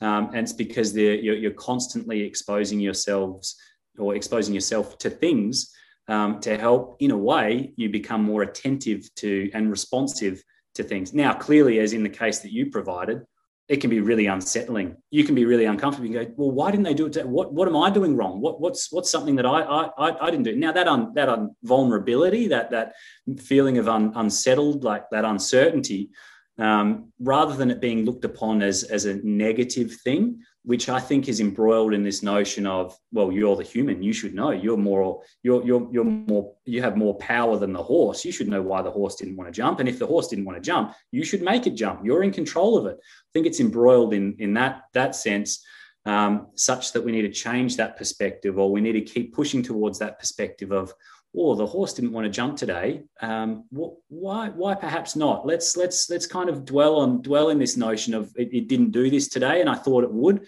[0.00, 3.56] Um, and it's because you're, you're constantly exposing yourselves
[3.98, 5.72] or exposing yourself to things
[6.08, 10.42] um, to help, in a way, you become more attentive to and responsive
[10.74, 11.14] to things.
[11.14, 13.22] Now, clearly, as in the case that you provided,
[13.68, 14.96] it can be really unsettling.
[15.10, 16.08] You can be really uncomfortable.
[16.08, 17.26] You can go, well, why didn't they do it?
[17.26, 18.40] What what am I doing wrong?
[18.40, 20.56] What what's what's something that I I, I didn't do?
[20.56, 22.94] Now that un, that un, vulnerability, that that
[23.38, 26.10] feeling of un, unsettled, like that uncertainty,
[26.58, 31.28] um, rather than it being looked upon as as a negative thing, which I think
[31.28, 34.52] is embroiled in this notion of, well, you're the human, you should know.
[34.52, 38.24] You're more, you're you're you're more, you have more power than the horse.
[38.24, 39.80] You should know why the horse didn't want to jump.
[39.80, 42.04] And if the horse didn't want to jump, you should make it jump.
[42.04, 42.96] You're in control of it.
[43.00, 45.64] I think it's embroiled in in that that sense,
[46.06, 49.62] um, such that we need to change that perspective, or we need to keep pushing
[49.62, 50.92] towards that perspective of,
[51.36, 53.02] oh, the horse didn't want to jump today.
[53.20, 55.46] Um, why, why perhaps not?
[55.46, 58.90] Let's let's let's kind of dwell on dwell in this notion of it, it, didn't
[58.90, 60.46] do this today, and I thought it would.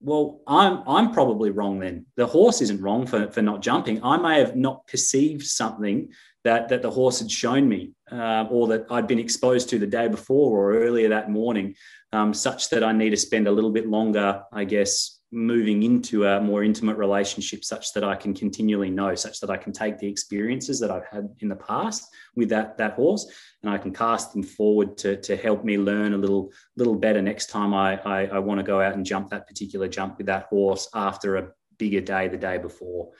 [0.00, 2.06] Well, I'm I'm probably wrong then.
[2.16, 4.04] The horse isn't wrong for, for not jumping.
[4.04, 6.10] I may have not perceived something
[6.44, 9.86] that that the horse had shown me, uh, or that I'd been exposed to the
[9.86, 11.76] day before or earlier that morning,
[12.12, 16.24] um, such that I need to spend a little bit longer, I guess, moving into
[16.24, 19.98] a more intimate relationship such that I can continually know, such that I can take
[19.98, 23.26] the experiences that I've had in the past with that, that horse
[23.62, 27.20] and I can cast them forward to, to help me learn a little, little better
[27.20, 30.26] next time I, I, I want to go out and jump that particular jump with
[30.26, 33.10] that horse after a bigger day the day before.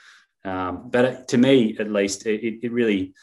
[0.45, 3.15] Um, but to me, at least, it, it really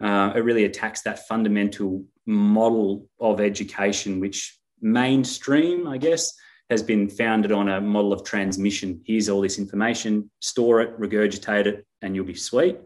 [0.00, 6.32] uh, it really attacks that fundamental model of education, which mainstream, I guess,
[6.70, 9.00] has been founded on a model of transmission.
[9.04, 12.78] Here's all this information, store it, regurgitate it, and you'll be sweet.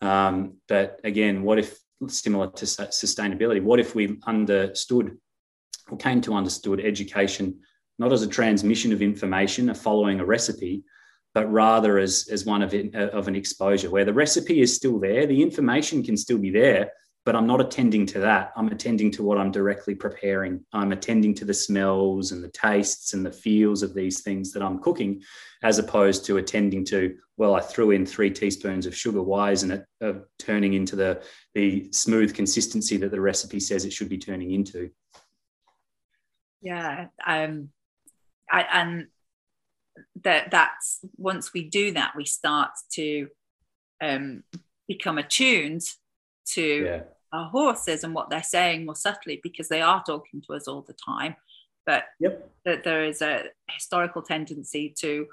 [0.00, 1.78] Um, but again, what if
[2.08, 3.62] similar to sustainability?
[3.62, 5.16] What if we understood
[5.90, 7.60] or came to understood education
[8.00, 10.82] not as a transmission of information, a following a recipe,
[11.34, 14.98] but rather as, as one of, it, of an exposure where the recipe is still
[14.98, 16.90] there, the information can still be there,
[17.30, 18.50] but I'm not attending to that.
[18.56, 20.64] I'm attending to what I'm directly preparing.
[20.72, 24.64] I'm attending to the smells and the tastes and the feels of these things that
[24.64, 25.22] I'm cooking,
[25.62, 29.22] as opposed to attending to, well, I threw in three teaspoons of sugar.
[29.22, 31.22] Why isn't it uh, turning into the,
[31.54, 34.90] the smooth consistency that the recipe says it should be turning into?
[36.60, 37.06] Yeah.
[37.24, 37.68] Um,
[38.50, 39.06] I, and
[40.24, 43.28] that that's once we do that, we start to
[44.02, 44.42] um,
[44.88, 45.82] become attuned
[46.54, 47.02] to yeah.
[47.32, 50.82] Our horses and what they're saying more subtly because they are talking to us all
[50.82, 51.36] the time.
[51.86, 52.50] But yep.
[52.64, 55.26] that there is a historical tendency to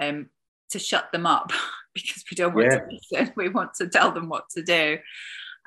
[0.00, 0.28] um,
[0.70, 1.52] to shut them up
[1.94, 2.78] because we don't want yeah.
[2.78, 3.32] to listen.
[3.36, 4.98] We want to tell them what to do,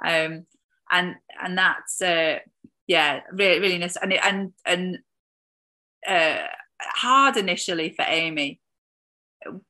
[0.06, 0.46] um,
[0.92, 2.40] and and that's uh,
[2.88, 5.00] yeah, really really nice and and and
[6.08, 6.48] uh,
[6.82, 8.60] hard initially for Amy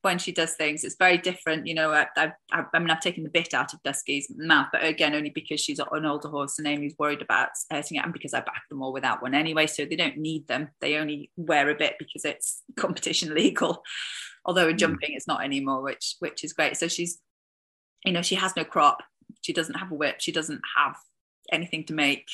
[0.01, 3.24] when she does things it's very different you know I, I, I mean I've taken
[3.24, 6.67] the bit out of Dusky's mouth but again only because she's an older horse and
[6.67, 9.86] Amy's worried about hurting it and because I back them all without one anyway so
[9.86, 10.70] they don't need them.
[10.82, 13.84] They only wear a bit because it's competition legal.
[14.45, 14.80] Although in mm.
[14.80, 16.76] jumping it's not anymore which which is great.
[16.78, 17.20] So she's
[18.05, 18.97] you know she has no crop.
[19.41, 20.15] She doesn't have a whip.
[20.20, 20.95] She doesn't have
[21.51, 22.26] anything to make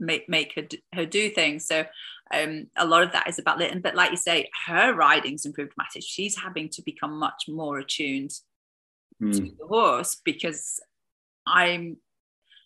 [0.00, 1.66] make make her her do things.
[1.66, 1.84] So
[2.32, 3.82] um, a lot of that is about it.
[3.82, 6.02] But like you say, her riding's improved massively.
[6.02, 8.32] She's having to become much more attuned
[9.22, 9.32] mm.
[9.32, 10.80] to the horse because
[11.46, 11.96] I'm,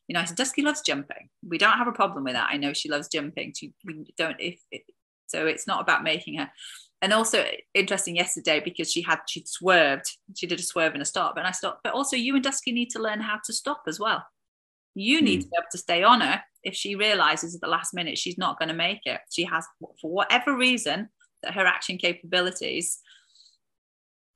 [0.08, 1.28] you know, Dusky loves jumping.
[1.46, 2.50] We don't have a problem with that.
[2.50, 3.54] I know she loves jumping.
[3.56, 4.82] She, we don't, if, if
[5.26, 6.50] so it's not about making her.
[7.00, 7.44] And also
[7.74, 10.08] interesting yesterday because she had she'd swerved.
[10.36, 11.80] She did a swerve and a stop, and I stopped.
[11.82, 14.24] But also, you and Dusky need to learn how to stop as well.
[14.94, 15.42] You need mm.
[15.42, 18.38] to be able to stay on her if she realizes at the last minute she's
[18.38, 19.20] not going to make it.
[19.30, 19.66] She has,
[20.00, 21.08] for whatever reason,
[21.42, 23.00] that her action capabilities,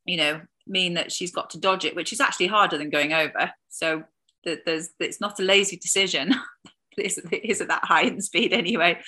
[0.04, 3.12] you know, mean that she's got to dodge it, which is actually harder than going
[3.12, 3.52] over.
[3.68, 4.04] So
[4.44, 6.34] that there's it's not a lazy decision.
[6.96, 8.98] it is at that height and speed anyway.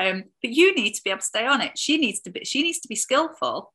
[0.00, 1.76] Um, but you need to be able to stay on it.
[1.76, 3.72] She needs to be she needs to be skillful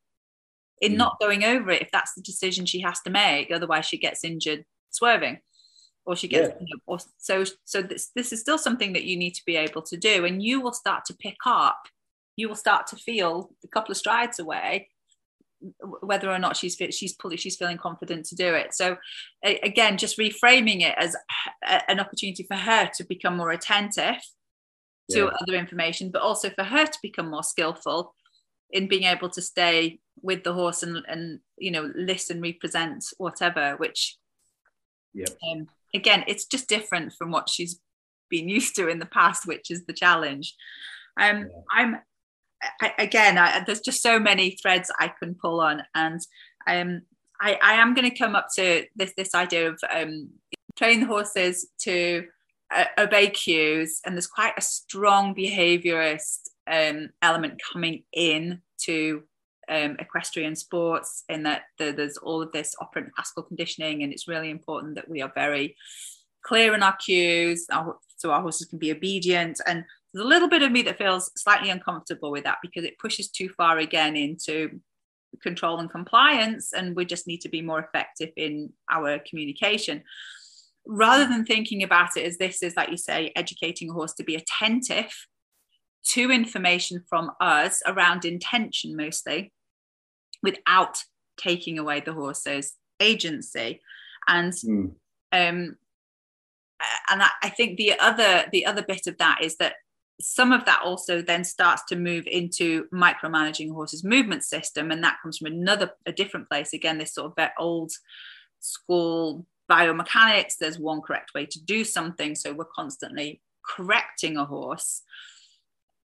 [0.81, 0.97] in mm.
[0.97, 3.51] not going over it if that's the decision she has to make.
[3.51, 5.39] Otherwise, she gets injured swerving.
[6.05, 6.75] Or she gets yeah.
[6.87, 9.97] or so so this this is still something that you need to be able to
[9.97, 11.81] do and you will start to pick up
[12.35, 14.87] you will start to feel a couple of strides away
[16.01, 18.73] whether or not she's fit, she's pulling, she's feeling confident to do it.
[18.73, 18.97] So
[19.43, 21.15] again, just reframing it as
[21.87, 24.21] an opportunity for her to become more attentive
[25.11, 25.29] to yeah.
[25.41, 28.13] other information, but also for her to become more skillful
[28.71, 33.75] in being able to stay with the horse and and you know listen, represent whatever.
[33.77, 34.17] Which,
[35.13, 37.79] yeah, um, again, it's just different from what she's
[38.29, 40.55] been used to in the past, which is the challenge.
[41.19, 41.45] Um, yeah.
[41.71, 41.97] I'm
[42.81, 46.19] I, again, I, there's just so many threads I can pull on, and
[46.67, 47.01] um,
[47.41, 50.29] I, I am going to come up to this this idea of um,
[50.77, 52.25] train the horses to
[52.73, 59.23] uh, obey cues, and there's quite a strong behaviourist um, element coming in to
[59.69, 64.27] um, equestrian sports in that the, there's all of this operant classical conditioning, and it's
[64.27, 65.75] really important that we are very
[66.43, 70.47] clear in our cues, our, so our horses can be obedient and there's a little
[70.47, 74.15] bit of me that feels slightly uncomfortable with that because it pushes too far again
[74.15, 74.79] into
[75.43, 80.03] control and compliance, and we just need to be more effective in our communication.
[80.87, 84.23] Rather than thinking about it as this is, like you say, educating a horse to
[84.23, 85.13] be attentive
[86.05, 89.51] to information from us around intention mostly
[90.41, 91.03] without
[91.37, 93.81] taking away the horse's agency.
[94.27, 94.91] And mm.
[95.31, 95.77] um,
[97.09, 99.75] and I, think the other the other bit of that is that
[100.21, 105.03] some of that also then starts to move into micromanaging a horse's movement system and
[105.03, 107.91] that comes from another a different place again this sort of very old
[108.59, 115.03] school biomechanics there's one correct way to do something so we're constantly correcting a horse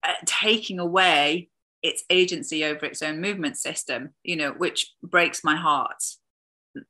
[0.03, 1.49] uh, taking away
[1.88, 6.03] its agency over its own movement system you know which breaks my heart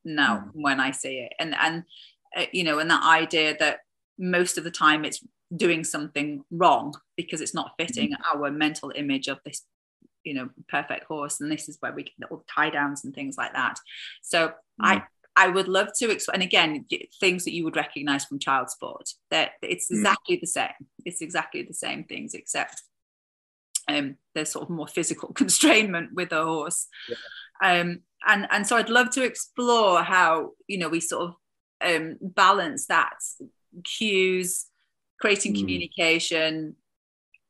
[0.03, 0.49] now mm.
[0.53, 1.83] when i see it and and
[2.35, 3.79] uh, you know and that idea that
[4.17, 5.23] most of the time it's
[5.55, 8.37] doing something wrong because it's not fitting mm-hmm.
[8.37, 9.61] our mental image of this
[10.23, 13.13] you know perfect horse and this is where we get all the tie downs and
[13.13, 13.79] things like that
[14.21, 14.85] so mm-hmm.
[14.85, 15.03] i
[15.37, 16.85] i would love to explain and again
[17.19, 19.99] things that you would recognize from child sport that it's mm-hmm.
[19.99, 20.41] exactly mm-hmm.
[20.41, 22.81] the same it's exactly the same things except
[23.87, 27.79] um, there's sort of more physical constrainment with a horse yeah.
[27.81, 31.35] um, and and so i'd love to explore how you know we sort of
[31.81, 33.13] um, balance that
[33.83, 34.65] cues
[35.19, 35.59] creating mm.
[35.59, 36.75] communication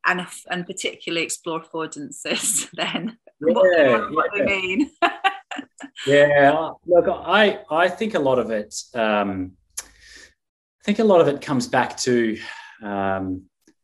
[0.05, 3.53] and and particularly explore affordances then yeah,
[4.09, 4.45] what, yeah.
[4.45, 4.91] they mean
[6.07, 11.27] yeah look i i think a lot of it um i think a lot of
[11.27, 12.38] it comes back to
[12.83, 13.43] um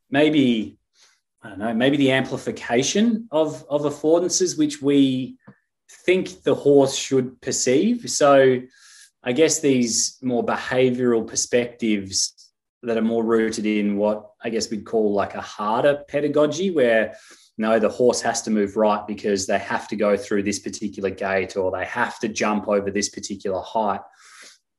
[0.10, 0.78] maybe
[1.44, 5.38] i don't know maybe the amplification of of affordances which we
[6.06, 8.60] think the horse should perceive so
[9.24, 12.44] i guess these more behavioral perspectives
[12.84, 17.16] that are more rooted in what I guess we'd call like a harder pedagogy, where
[17.58, 21.10] no, the horse has to move right because they have to go through this particular
[21.10, 24.02] gate or they have to jump over this particular height.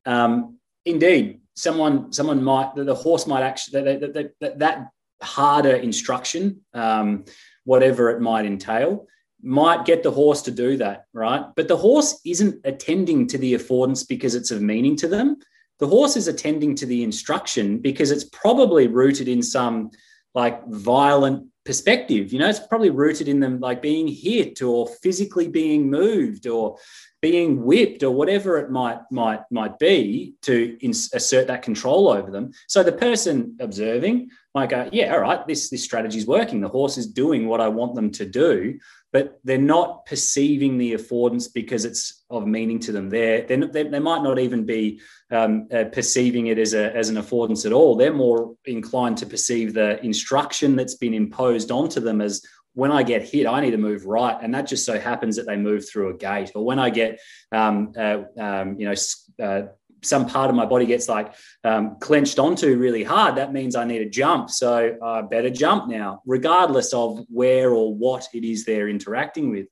[0.05, 4.89] Um, indeed, someone someone might the horse might actually that, that, that, that
[5.25, 7.25] harder instruction, um,
[7.65, 9.07] whatever it might entail,
[9.43, 11.45] might get the horse to do that, right?
[11.57, 15.37] But the horse isn't attending to the affordance because it's of meaning to them.
[15.81, 19.91] The horse is attending to the instruction because it's probably rooted in some
[20.35, 22.33] like violent perspective.
[22.33, 26.77] You know it's probably rooted in them like being hit or physically being moved or
[27.23, 30.77] being whipped or whatever it might might might be to
[31.15, 32.53] assert that control over them.
[32.69, 36.69] So the person observing might go yeah all right this this strategy is working the
[36.69, 38.79] horse is doing what i want them to do
[39.15, 43.09] but they're not perceiving the affordance because it's of meaning to them.
[43.09, 45.01] They're, they're, they they might not even be
[45.31, 47.95] um, uh, perceiving it as, a, as an affordance at all.
[47.95, 53.05] They're more inclined to perceive the instruction that's been imposed onto them as when I
[53.05, 55.89] get hit, I need to move right, and that just so happens that they move
[55.89, 56.51] through a gate.
[56.57, 57.21] Or when I get,
[57.53, 58.95] um, uh, um, you know,
[59.41, 59.67] uh,
[60.05, 61.35] some part of my body gets like
[61.65, 64.51] um, clenched onto really hard, that means I need to jump.
[64.51, 69.67] So I better jump now, regardless of where or what it is they're interacting with.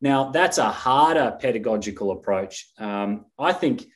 [0.00, 2.66] Now, that's a harder pedagogical approach.
[2.78, 3.86] Um, I think,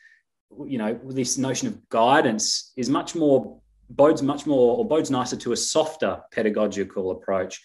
[0.67, 5.37] you know, this notion of guidance is much more, bodes much more, or bodes nicer
[5.37, 7.63] to a softer pedagogical approach.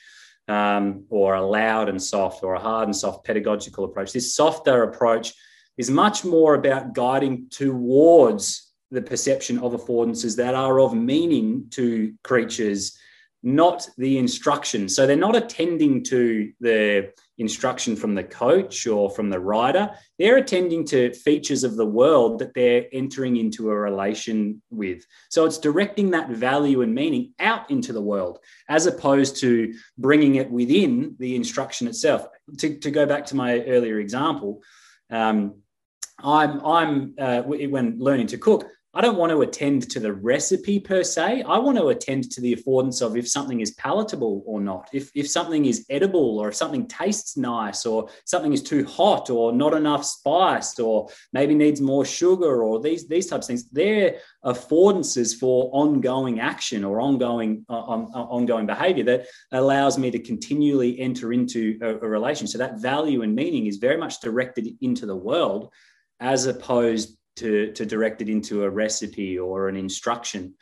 [0.49, 4.13] Um, or a loud and soft, or a hard and soft pedagogical approach.
[4.13, 5.33] This softer approach
[5.77, 12.13] is much more about guiding towards the perception of affordances that are of meaning to
[12.23, 12.97] creatures
[13.43, 14.89] not the instruction.
[14.89, 19.91] So they're not attending to the instruction from the coach or from the rider.
[20.17, 25.05] They're attending to features of the world that they're entering into a relation with.
[25.29, 30.35] So it's directing that value and meaning out into the world as opposed to bringing
[30.35, 32.27] it within the instruction itself.
[32.57, 34.63] To, to go back to my earlier example,
[35.11, 35.55] um,
[36.23, 38.65] I'm, I'm uh, when learning to cook,
[38.97, 41.43] I don't want to attend to the recipe per se.
[41.43, 45.11] I want to attend to the affordance of if something is palatable or not, if,
[45.13, 49.51] if something is edible or if something tastes nice or something is too hot or
[49.51, 53.69] not enough spice or maybe needs more sugar or these, these types of things.
[53.69, 60.09] They're affordances for ongoing action or ongoing, uh, on, uh, ongoing behavior that allows me
[60.09, 62.47] to continually enter into a, a relation.
[62.47, 65.71] So that value and meaning is very much directed into the world
[66.19, 70.55] as opposed to, to direct it into a recipe or an instruction.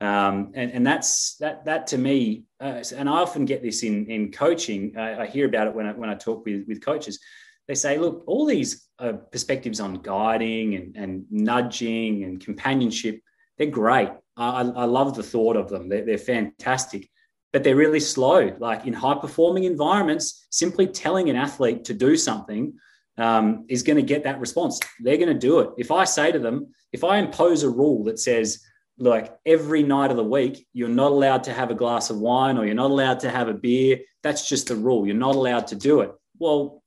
[0.00, 4.06] Um, and, and that's that that to me, uh, and I often get this in
[4.06, 4.96] in coaching.
[4.98, 7.20] I, I hear about it when I when I talk with with coaches.
[7.68, 13.20] They say, look, all these uh, perspectives on guiding and, and nudging and companionship,
[13.56, 14.08] they're great.
[14.36, 15.88] I, I love the thought of them.
[15.88, 17.08] They're, they're fantastic,
[17.52, 18.56] but they're really slow.
[18.58, 22.74] Like in high performing environments, simply telling an athlete to do something
[23.18, 24.80] um, is going to get that response.
[25.00, 25.70] They're going to do it.
[25.78, 28.62] If I say to them, if I impose a rule that says,
[28.98, 32.58] like every night of the week, you're not allowed to have a glass of wine
[32.58, 35.06] or you're not allowed to have a beer, that's just the rule.
[35.06, 36.12] You're not allowed to do it.
[36.38, 36.82] Well,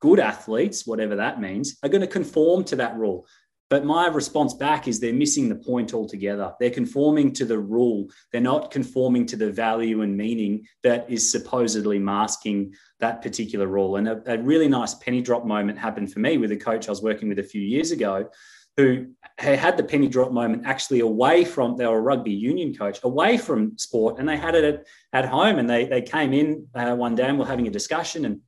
[0.00, 3.26] good athletes, whatever that means, are going to conform to that rule.
[3.70, 6.52] But my response back is they're missing the point altogether.
[6.60, 8.08] They're conforming to the rule.
[8.30, 13.96] They're not conforming to the value and meaning that is supposedly masking that particular rule.
[13.96, 16.92] And a, a really nice penny drop moment happened for me with a coach I
[16.92, 18.28] was working with a few years ago
[18.76, 19.06] who
[19.38, 23.38] had the penny drop moment actually away from they were a rugby union coach away
[23.38, 26.94] from sport and they had it at, at home and they, they came in uh,
[26.94, 28.40] one day and were having a discussion and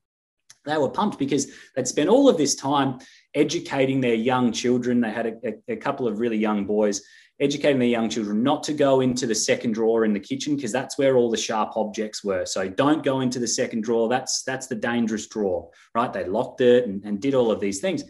[0.66, 2.98] they were pumped because they'd spent all of this time
[3.34, 5.00] educating their young children.
[5.00, 7.02] They had a, a, couple of really young boys
[7.38, 10.72] educating their young children not to go into the second drawer in the kitchen because
[10.72, 12.46] that's where all the sharp objects were.
[12.46, 14.08] So don't go into the second drawer.
[14.08, 16.12] That's that's the dangerous drawer, right?
[16.12, 18.04] They locked it and, and did all of these things.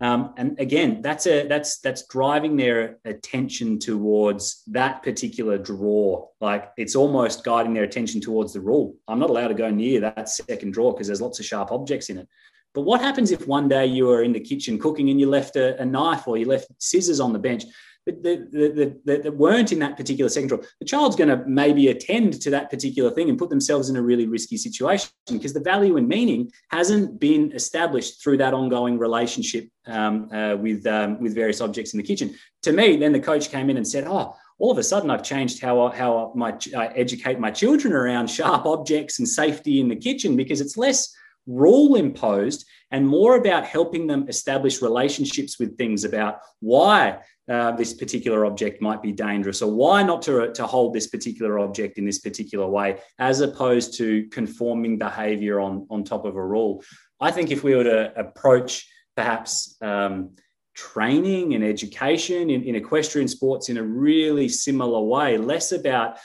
[0.00, 6.28] Um, and again, that's a that's that's driving their attention towards that particular draw.
[6.40, 8.94] Like it's almost guiding their attention towards the rule.
[9.08, 12.10] I'm not allowed to go near that second draw because there's lots of sharp objects
[12.10, 12.28] in it.
[12.74, 15.56] But what happens if one day you were in the kitchen cooking and you left
[15.56, 17.64] a, a knife or you left scissors on the bench
[18.06, 20.62] that, that, that, weren't in that particular drawer?
[20.80, 24.02] The child's going to maybe attend to that particular thing and put themselves in a
[24.02, 29.68] really risky situation because the value and meaning hasn't been established through that ongoing relationship
[29.86, 32.34] um, uh, with, um, with various objects in the kitchen.
[32.62, 35.22] To me, then the coach came in and said, Oh, all of a sudden I've
[35.22, 39.96] changed how how my, I educate my children around sharp objects and safety in the
[39.96, 41.14] kitchen because it's less
[41.46, 47.18] rule imposed and more about helping them establish relationships with things about why
[47.48, 51.58] uh, this particular object might be dangerous or why not to, to hold this particular
[51.58, 56.44] object in this particular way, as opposed to conforming behavior on, on top of a
[56.44, 56.82] rule.
[57.20, 60.30] I think if we were to approach perhaps um,
[60.74, 66.18] training and education in, in equestrian sports in a really similar way, less about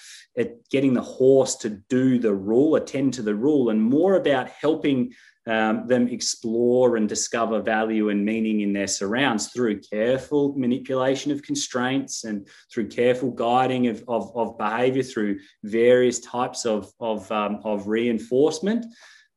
[0.69, 5.13] getting the horse to do the rule, attend to the rule, and more about helping
[5.47, 11.41] um, them explore and discover value and meaning in their surrounds through careful manipulation of
[11.41, 17.59] constraints and through careful guiding of, of, of behavior through various types of, of, um,
[17.63, 18.85] of reinforcement.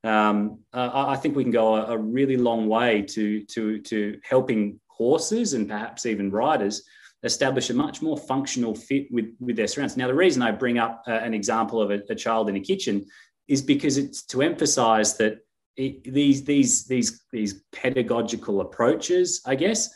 [0.02, 4.18] Um, uh, I think we can go a, a really long way to, to, to
[4.22, 6.84] helping horses and perhaps even riders
[7.22, 9.96] establish a much more functional fit with, with their surrounds.
[9.96, 12.60] Now, the reason I bring up uh, an example of a, a, child in a
[12.60, 13.06] kitchen
[13.48, 15.38] is because it's to emphasize that
[15.76, 19.90] these, these, these, these pedagogical approaches, I guess,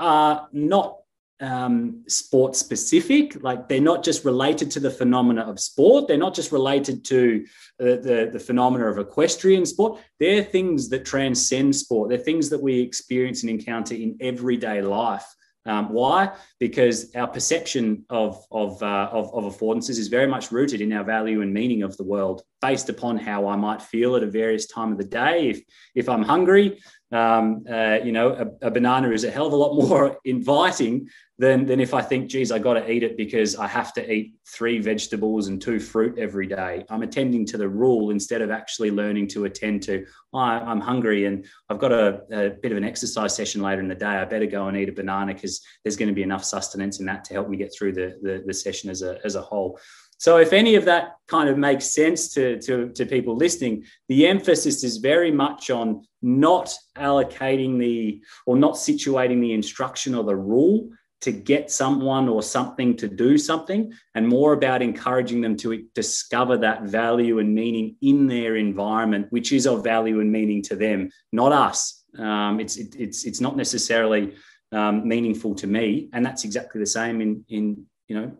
[0.00, 0.98] are not
[1.40, 3.42] um, sport specific.
[3.42, 6.08] Like they're not just related to the phenomena of sport.
[6.08, 7.44] They're not just related to
[7.80, 10.00] uh, the, the phenomena of equestrian sport.
[10.20, 12.08] They're things that transcend sport.
[12.08, 15.26] They're things that we experience and encounter in everyday life.
[15.66, 16.36] Um, why?
[16.60, 21.04] Because our perception of, of, uh, of, of, affordances is very much rooted in our
[21.04, 24.64] value and meaning of the world, based upon how I might feel at a various
[24.64, 25.50] time of the day.
[25.50, 25.60] If,
[25.94, 26.80] if I'm hungry,
[27.12, 31.06] um, uh, you know, a, a, banana is a hell of a lot more inviting
[31.38, 34.12] than, than if I think, geez, I got to eat it because I have to
[34.12, 36.86] eat three vegetables and two fruit every day.
[36.88, 41.26] I'm attending to the rule instead of actually learning to attend to, oh, I'm hungry
[41.26, 44.06] and I've got a, a, bit of an exercise session later in the day.
[44.06, 47.06] I better go and eat a banana because there's going to be enough sustenance in
[47.06, 49.78] that to help me get through the, the, the session as a, as a whole.
[50.24, 54.26] So if any of that kind of makes sense to, to, to people listening, the
[54.26, 60.34] emphasis is very much on not allocating the or not situating the instruction or the
[60.34, 60.88] rule
[61.20, 66.56] to get someone or something to do something, and more about encouraging them to discover
[66.56, 71.10] that value and meaning in their environment, which is of value and meaning to them,
[71.32, 72.02] not us.
[72.18, 74.32] Um, it's it, it's it's not necessarily
[74.72, 78.32] um, meaningful to me, and that's exactly the same in in you know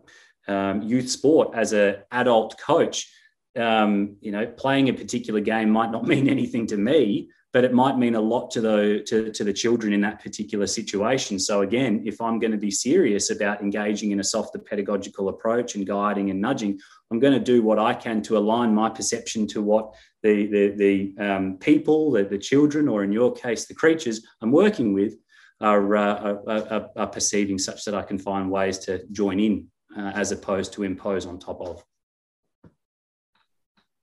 [0.47, 3.11] um, youth sport as an adult coach.
[3.57, 7.73] Um, you know, playing a particular game might not mean anything to me, but it
[7.73, 11.39] might mean a lot to the to, to the children in that particular situation.
[11.39, 15.75] So again, if I'm going to be serious about engaging in a softer pedagogical approach
[15.75, 16.77] and guiding and nudging,
[17.09, 21.13] I'm going to do what I can to align my perception to what the the,
[21.15, 25.15] the um, people, the, the children, or in your case, the creatures I'm working with
[25.61, 29.67] are, uh, are, are, are perceiving, such that I can find ways to join in
[29.95, 31.83] uh, as opposed to impose on top of.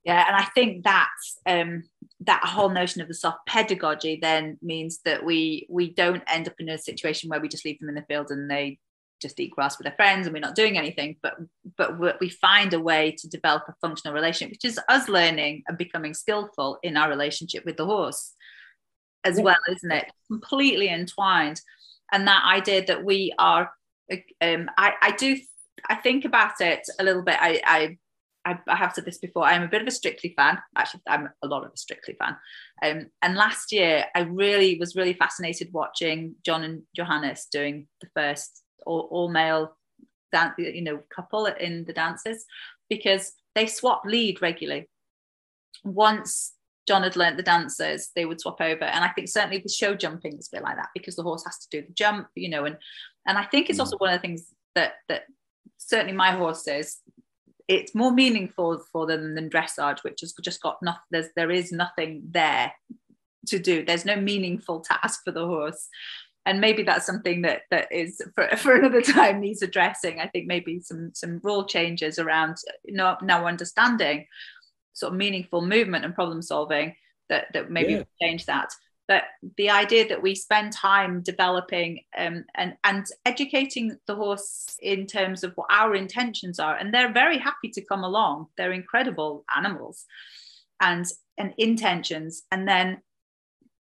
[0.05, 1.11] Yeah, and I think that
[1.47, 1.85] um,
[2.21, 6.55] that whole notion of the soft pedagogy then means that we we don't end up
[6.59, 8.79] in a situation where we just leave them in the field and they
[9.21, 11.37] just eat grass with their friends and we're not doing anything but
[11.77, 15.79] but we find a way to develop a functional relationship which is us learning and
[15.79, 18.35] becoming skillful in our relationship with the horse
[19.23, 19.45] as yeah.
[19.45, 21.61] well isn't it completely entwined
[22.11, 23.71] and that idea that we are
[24.41, 25.39] um, I, I do
[25.89, 27.37] I think about it a little bit.
[27.41, 27.99] I, I
[28.45, 29.45] I, I, have said this before.
[29.45, 30.59] I'm a bit of a Strictly fan.
[30.77, 32.37] Actually, I'm a lot of a Strictly fan.
[32.83, 38.09] Um, and last year, I really was really fascinated watching John and Johannes doing the
[38.15, 39.77] first all, all male,
[40.59, 42.45] you know, couple in the dances
[42.89, 44.89] because they swap lead regularly.
[45.85, 46.55] Once
[46.89, 49.95] John had learnt the dances, they would swap over, and I think certainly the show
[49.95, 52.49] jumping is a bit like that because the horse has to do the jump, you
[52.49, 52.77] know, and
[53.27, 53.83] and I think it's mm.
[53.83, 55.25] also one of the things that that
[55.89, 56.99] certainly my horses
[57.69, 61.73] it's more meaningful for them than dressage which has just got nothing there's there is
[61.73, 62.73] nothing there
[63.47, 63.85] to do.
[63.85, 65.89] There's no meaningful task for the horse.
[66.45, 70.21] And maybe that's something that that is for, for another time needs addressing.
[70.21, 74.27] I think maybe some some rule changes around you know, now understanding
[74.93, 76.95] sort of meaningful movement and problem solving
[77.29, 78.03] that that maybe yeah.
[78.21, 78.71] change that
[79.13, 79.25] but
[79.59, 85.45] the idea that we spend time developing um, and, and educating the horse in terms
[85.45, 88.47] of what our intentions are and they're very happy to come along.
[88.57, 90.07] They're incredible animals
[90.81, 91.05] and
[91.37, 92.45] and intentions.
[92.51, 93.03] And then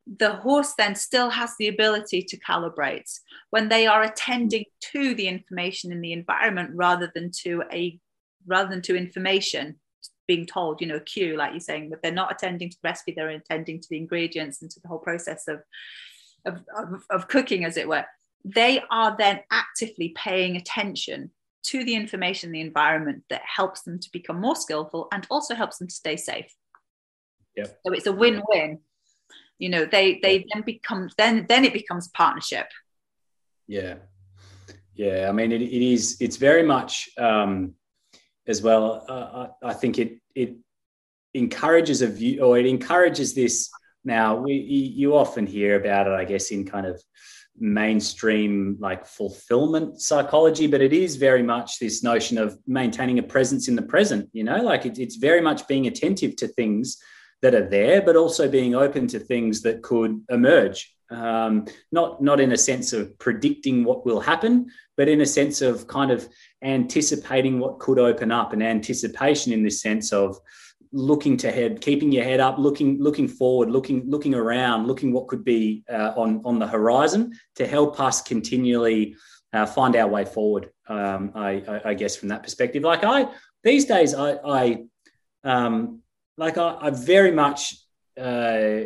[0.06, 3.12] the horse then still has the ability to calibrate
[3.50, 8.00] when they are attending to the information in the environment rather than to a
[8.46, 9.76] rather than to information
[10.30, 13.12] being told, you know, cue, like you're saying, but they're not attending to the recipe,
[13.12, 15.58] they're attending to the ingredients and to the whole process of,
[16.44, 18.04] of, of, of cooking, as it were.
[18.44, 21.32] They are then actively paying attention
[21.70, 25.78] to the information, the environment that helps them to become more skillful and also helps
[25.78, 26.54] them to stay safe.
[27.56, 27.66] Yeah.
[27.84, 28.78] So it's a win-win.
[29.58, 32.68] You know, they they then become then then it becomes partnership.
[33.66, 33.96] Yeah.
[34.94, 35.28] Yeah.
[35.28, 37.74] I mean, it, it is, it's very much um
[38.46, 39.04] as well.
[39.08, 40.56] Uh, I, think it it
[41.34, 43.70] encourages a view, or it encourages this.
[44.04, 47.02] Now, we you often hear about it, I guess, in kind of
[47.58, 53.68] mainstream like fulfillment psychology, but it is very much this notion of maintaining a presence
[53.68, 54.28] in the present.
[54.32, 56.98] You know, like it, it's very much being attentive to things
[57.42, 60.94] that are there, but also being open to things that could emerge.
[61.10, 64.70] Um, not not in a sense of predicting what will happen,
[65.00, 66.28] but in a sense of kind of
[66.60, 70.38] anticipating what could open up and anticipation in the sense of
[70.92, 75.26] looking to head keeping your head up looking looking forward looking looking around looking what
[75.26, 79.16] could be uh, on on the horizon to help us continually
[79.54, 82.82] uh, find our way forward um, I, I, I, guess from that perspective.
[82.82, 83.26] Like i
[83.64, 84.84] these days i i
[85.44, 86.02] um,
[86.36, 87.74] like I, I very much
[88.20, 88.80] uh,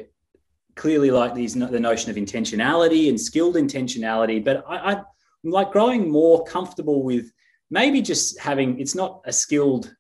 [0.77, 5.03] clearly like these the notion of intentionality and skilled intentionality but I, I
[5.45, 7.31] like growing more comfortable with
[7.71, 9.95] maybe just having it's not a skilled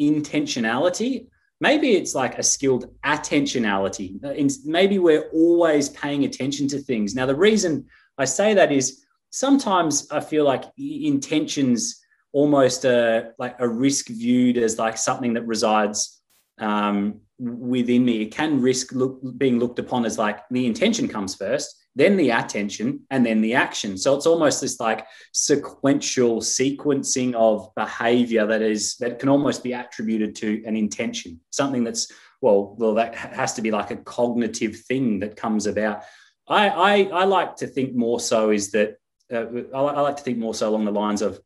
[0.00, 1.26] intentionality.
[1.60, 4.20] Maybe it's like a skilled attentionality.
[4.64, 7.14] Maybe we're always paying attention to things.
[7.14, 7.86] Now the reason
[8.18, 12.00] i say that is sometimes i feel like intentions
[12.32, 16.20] almost a like a risk viewed as like something that resides
[16.58, 18.22] um, within me.
[18.22, 22.30] It can risk look, being looked upon as like the intention comes first then the
[22.30, 23.96] attention, and then the action.
[23.96, 29.72] So it's almost this like sequential sequencing of behavior that is that can almost be
[29.72, 34.76] attributed to an intention, something that's well, well, that has to be like a cognitive
[34.76, 36.02] thing that comes about.
[36.46, 38.96] I I, I like to think more so is that
[39.32, 41.40] uh, I, I like to think more so along the lines of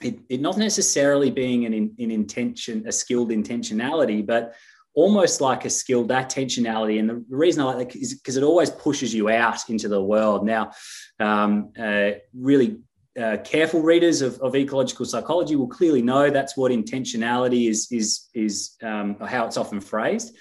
[0.00, 4.54] it, it not necessarily being an, an intention, a skilled intentionality, but
[4.96, 6.98] almost like a skilled attentionality.
[6.98, 10.02] And the reason I like that is because it always pushes you out into the
[10.02, 10.44] world.
[10.44, 10.72] Now,
[11.20, 12.78] um, uh, really
[13.20, 18.28] uh, careful readers of, of, ecological psychology will clearly know that's what intentionality is is
[18.34, 20.36] is um, how it's often phrased.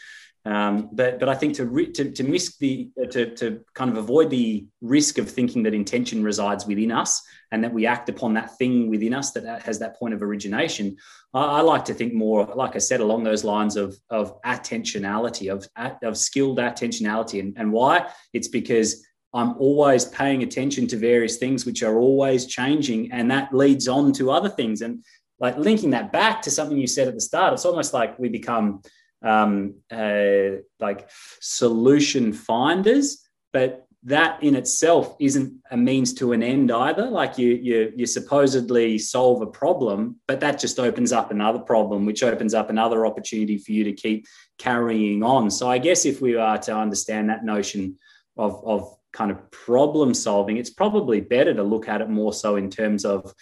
[0.45, 4.29] Um, but but I think to, to to miss the to to kind of avoid
[4.29, 7.19] the risk of thinking that intention resides within us
[7.51, 10.97] and that we act upon that thing within us that has that point of origination.
[11.33, 15.51] I, I like to think more, like I said, along those lines of of attentionality,
[15.51, 15.67] of
[16.03, 21.65] of skilled attentionality, and, and why it's because I'm always paying attention to various things
[21.65, 24.81] which are always changing, and that leads on to other things.
[24.81, 25.03] And
[25.39, 28.29] like linking that back to something you said at the start, it's almost like we
[28.29, 28.83] become
[29.25, 31.09] um, uh, like
[31.41, 37.09] solution finders, but that in itself isn't a means to an end either.
[37.09, 42.05] Like you, you, you supposedly solve a problem, but that just opens up another problem,
[42.05, 44.27] which opens up another opportunity for you to keep
[44.59, 45.49] carrying on.
[45.49, 47.97] So I guess if we are to understand that notion
[48.37, 52.57] of, of kind of problem solving, it's probably better to look at it more so
[52.57, 53.33] in terms of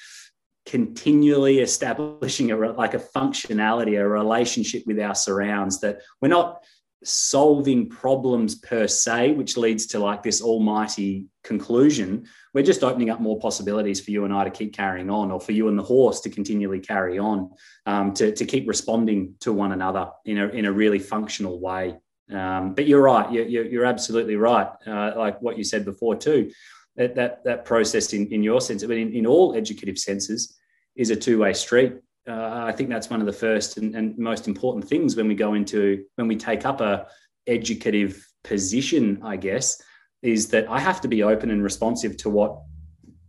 [0.66, 6.64] continually establishing a like a functionality a relationship with our surrounds that we're not
[7.03, 12.26] solving problems per se which leads to like this almighty conclusion.
[12.53, 15.39] We're just opening up more possibilities for you and i to keep carrying on or
[15.39, 17.51] for you and the horse to continually carry on
[17.86, 21.97] um, to, to keep responding to one another in a, in a really functional way.
[22.32, 23.32] Um, but you're right.
[23.32, 24.68] You're, you're absolutely right.
[24.88, 26.51] Uh, like what you said before too
[26.96, 30.58] that that, that process in, in your sense, but in, in all educative senses,
[30.96, 31.94] is a two way street.
[32.28, 35.36] Uh, I think that's one of the first and, and, most important things when we
[35.36, 37.08] go into when we take up a
[37.48, 39.20] educative position.
[39.24, 39.82] I guess
[40.22, 42.62] is that I have to be open and responsive to what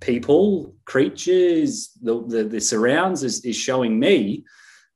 [0.00, 4.44] people, creatures, the the, the surrounds is, is showing me.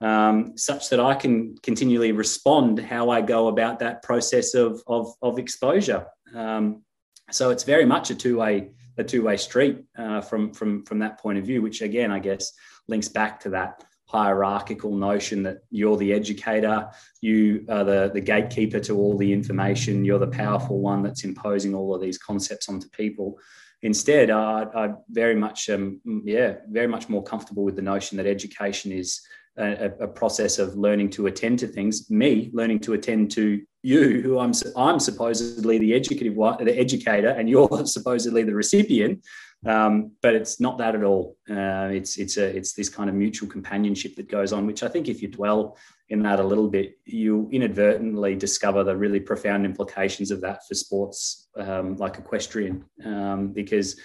[0.01, 5.13] Um, such that I can continually respond how I go about that process of, of,
[5.23, 6.07] of exposure.
[6.37, 6.85] Um,
[7.31, 10.99] so it's very much a two way a two way street uh, from from from
[11.01, 12.53] that point of view, which again I guess
[12.89, 16.89] links back to that hierarchical notion that you're the educator,
[17.21, 21.75] you are the, the gatekeeper to all the information, you're the powerful one that's imposing
[21.75, 23.39] all of these concepts onto people.
[23.83, 28.27] Instead, I, I very much, um, yeah, very much more comfortable with the notion that
[28.27, 29.21] education is
[29.59, 32.11] a, a, process of learning to attend to things.
[32.11, 37.31] Me learning to attend to you, who I'm I'm supposedly the educative one, the educator,
[37.31, 39.25] and you're supposedly the recipient.
[39.67, 41.37] Um, but it's not that at all.
[41.51, 44.89] Uh, it's it's a it's this kind of mutual companionship that goes on, which I
[44.89, 45.77] think if you dwell
[46.11, 50.75] in that a little bit, you inadvertently discover the really profound implications of that for
[50.75, 54.01] sports um, like equestrian, um, because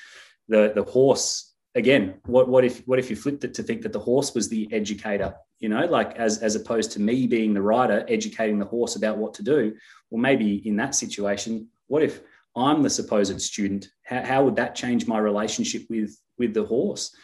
[0.48, 3.94] the the horse again, what what if what if you flipped it to think that
[3.94, 5.34] the horse was the educator?
[5.60, 9.18] You know, like as as opposed to me being the rider educating the horse about
[9.18, 9.76] what to do.
[10.10, 12.22] Well, maybe in that situation, what if
[12.56, 13.88] I'm the supposed student?
[14.04, 17.16] How, how would that change my relationship with with the horse?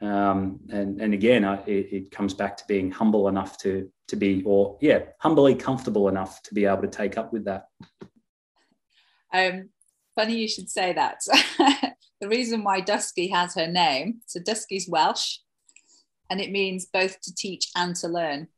[0.00, 4.16] Um, and and again, I, it, it comes back to being humble enough to to
[4.16, 7.66] be, or yeah, humbly comfortable enough to be able to take up with that.
[9.32, 9.68] Um,
[10.14, 11.20] funny you should say that.
[12.20, 15.38] the reason why Dusky has her name, so Dusky's Welsh,
[16.30, 18.48] and it means both to teach and to learn.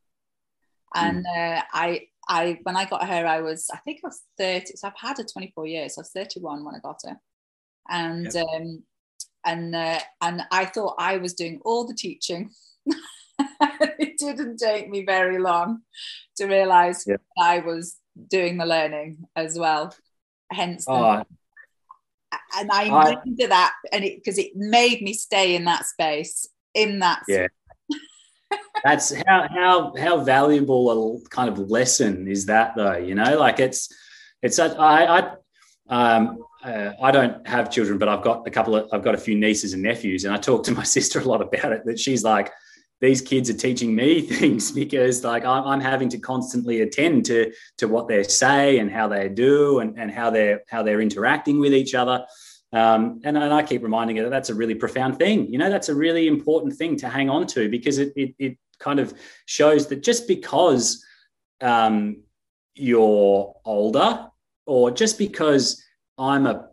[0.93, 1.57] And mm.
[1.57, 4.73] uh, I, I, when I got her, I was, I think I was 30.
[4.75, 5.97] So I've had her 24 years.
[5.97, 7.17] I was 31 when I got her.
[7.89, 8.45] And, yep.
[8.53, 8.83] um,
[9.45, 12.51] and, uh, and I thought I was doing all the teaching.
[12.89, 15.81] it didn't take me very long
[16.37, 17.21] to realize yep.
[17.39, 17.97] I was
[18.29, 19.95] doing the learning as well.
[20.51, 21.23] Hence, oh,
[22.57, 26.47] and I, I into that, and it because it made me stay in that space,
[26.73, 27.23] in that.
[27.27, 27.47] Yeah.
[28.83, 32.97] That's how how how valuable a kind of lesson is that though.
[32.97, 33.89] You know, like it's
[34.41, 35.31] it's such, I I
[35.89, 39.19] um uh, I don't have children, but I've got a couple of I've got a
[39.19, 41.85] few nieces and nephews, and I talk to my sister a lot about it.
[41.85, 42.51] That she's like,
[43.01, 47.87] these kids are teaching me things because like I'm, having to constantly attend to to
[47.87, 51.73] what they say and how they do and, and how they're how they're interacting with
[51.73, 52.25] each other
[52.73, 55.51] um, and, and I keep reminding her that that's a really profound thing.
[55.51, 58.57] You know, that's a really important thing to hang on to because it, it, it
[58.79, 59.13] kind of
[59.45, 61.03] shows that just because
[61.59, 62.23] um,
[62.75, 64.27] you're older
[64.65, 65.83] or just because
[66.17, 66.69] I'm a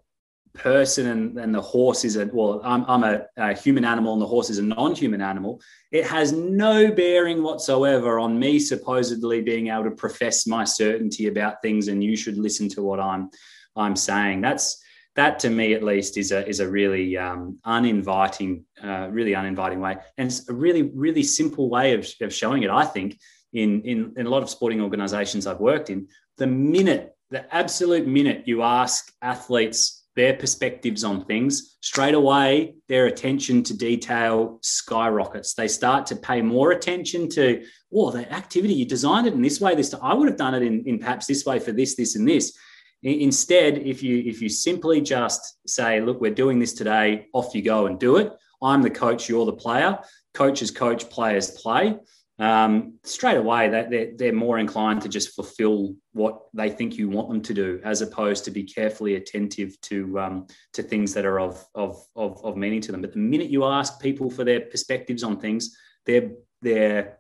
[0.59, 4.21] person and, and the horse is a well i'm, I'm a, a, human animal and
[4.21, 5.61] the horse is a non-human animal.
[5.91, 11.63] It has no bearing whatsoever on me supposedly being able to profess my certainty about
[11.63, 13.31] things and you should listen to what i'm
[13.77, 14.41] i'm saying.
[14.41, 14.83] That's
[15.19, 19.81] that to me at least is a is a really um, uninviting, uh, really uninviting
[19.81, 22.71] way, and it's a really really simple way of, of showing it.
[22.71, 23.19] I think
[23.53, 26.07] in, in in a lot of sporting organisations I've worked in,
[26.37, 33.07] the minute the absolute minute you ask athletes their perspectives on things, straight away their
[33.07, 35.55] attention to detail skyrockets.
[35.55, 37.65] They start to pay more attention to,
[37.95, 39.77] oh, the activity, you designed it in this way.
[39.77, 42.27] This I would have done it in, in perhaps this way for this, this, and
[42.27, 42.59] this.
[43.05, 47.63] Instead, if you if you simply just say, look, we're doing this today, off you
[47.63, 48.33] go and do it.
[48.61, 50.01] I'm the coach, you're the player.
[50.35, 51.97] Coaches coach, players play
[52.39, 57.29] um, straight away they're, they're more inclined to just fulfill what they think you want
[57.29, 61.41] them to do, as opposed to be carefully attentive to um, to things that are
[61.41, 63.01] of, of, of of meaning to them.
[63.01, 65.77] But the minute you ask people for their perspectives on things,
[66.07, 66.31] their
[66.63, 67.19] their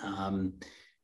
[0.00, 0.54] um,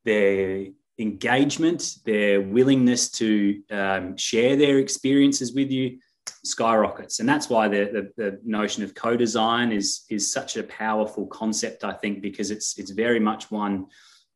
[0.05, 0.66] their
[0.99, 5.99] engagement, their willingness to um, share their experiences with you
[6.45, 11.24] skyrockets and that's why the, the, the, notion of co-design is is such a powerful
[11.26, 13.86] concept i think because it's it's very much one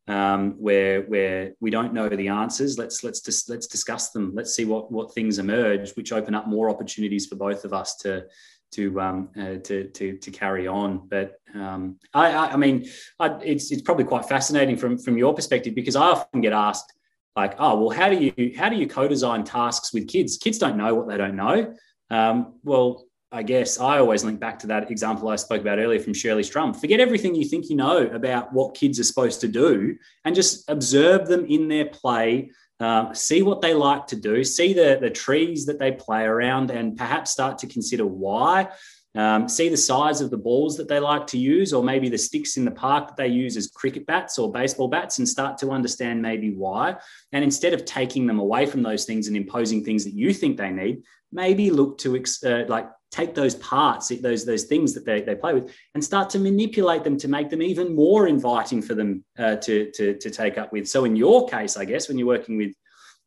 [0.07, 4.55] um, where where we don't know the answers let's let's just let's discuss them let's
[4.55, 8.25] see what what things emerge which open up more opportunities for both of us to
[8.71, 11.07] to um, uh, to, to to carry on.
[11.07, 12.89] But um, I, I, I mean,
[13.19, 16.93] I, it's it's probably quite fascinating from from your perspective because I often get asked
[17.35, 20.37] like, oh, well, how do you how do you co-design tasks with kids?
[20.37, 21.75] Kids don't know what they don't know.
[22.09, 25.99] Um, well, I guess I always link back to that example I spoke about earlier
[25.99, 26.73] from Shirley Strum.
[26.73, 30.69] Forget everything you think you know about what kids are supposed to do and just
[30.69, 35.09] observe them in their play, uh, see what they like to do, see the, the
[35.09, 38.69] trees that they play around, and perhaps start to consider why.
[39.15, 42.19] Um, see the size of the balls that they like to use, or maybe the
[42.19, 45.57] sticks in the park that they use as cricket bats or baseball bats, and start
[45.57, 46.95] to understand maybe why.
[47.31, 50.57] And instead of taking them away from those things and imposing things that you think
[50.57, 51.01] they need,
[51.31, 55.53] maybe look to uh, like take those parts, those those things that they, they play
[55.53, 59.55] with, and start to manipulate them to make them even more inviting for them uh,
[59.57, 60.87] to, to to take up with.
[60.87, 62.73] So in your case, I guess when you're working with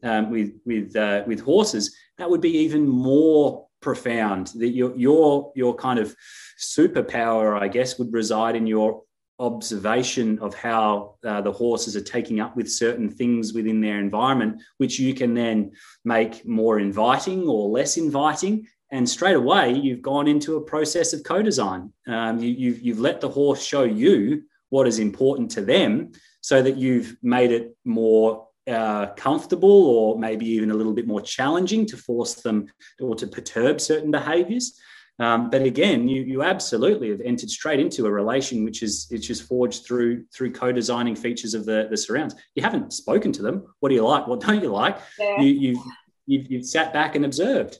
[0.02, 4.48] um, with with uh, with horses, that would be even more profound.
[4.56, 6.14] That your your your kind of
[6.58, 9.02] superpower, I guess, would reside in your
[9.40, 14.62] observation of how uh, the horses are taking up with certain things within their environment,
[14.76, 15.72] which you can then
[16.04, 18.66] make more inviting or less inviting.
[18.92, 21.92] And straight away, you've gone into a process of co-design.
[22.06, 26.12] Um, you, you've, you've let the horse show you what is important to them,
[26.42, 31.20] so that you've made it more uh, comfortable or maybe even a little bit more
[31.20, 32.66] challenging to force them
[33.00, 34.78] or to perturb certain behaviors.
[35.18, 39.26] Um, but again, you, you absolutely have entered straight into a relation which is it's
[39.26, 42.34] just forged through through co-designing features of the, the surrounds.
[42.54, 43.66] You haven't spoken to them.
[43.80, 44.26] What do you like?
[44.26, 44.98] What don't you like?
[45.18, 45.40] Yeah.
[45.40, 45.84] You, you've,
[46.26, 47.78] you've you've sat back and observed.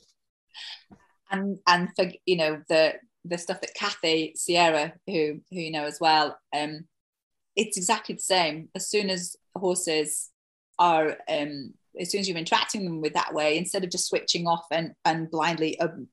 [1.31, 5.85] And and for you know the the stuff that Kathy Sierra, who who you know
[5.85, 6.85] as well, um,
[7.55, 8.69] it's exactly the same.
[8.75, 10.29] As soon as horses
[10.77, 14.47] are um, as soon as you're interacting them with that way instead of just switching
[14.47, 16.05] off and and blindly ob-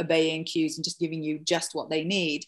[0.00, 2.44] obeying cues and just giving you just what they need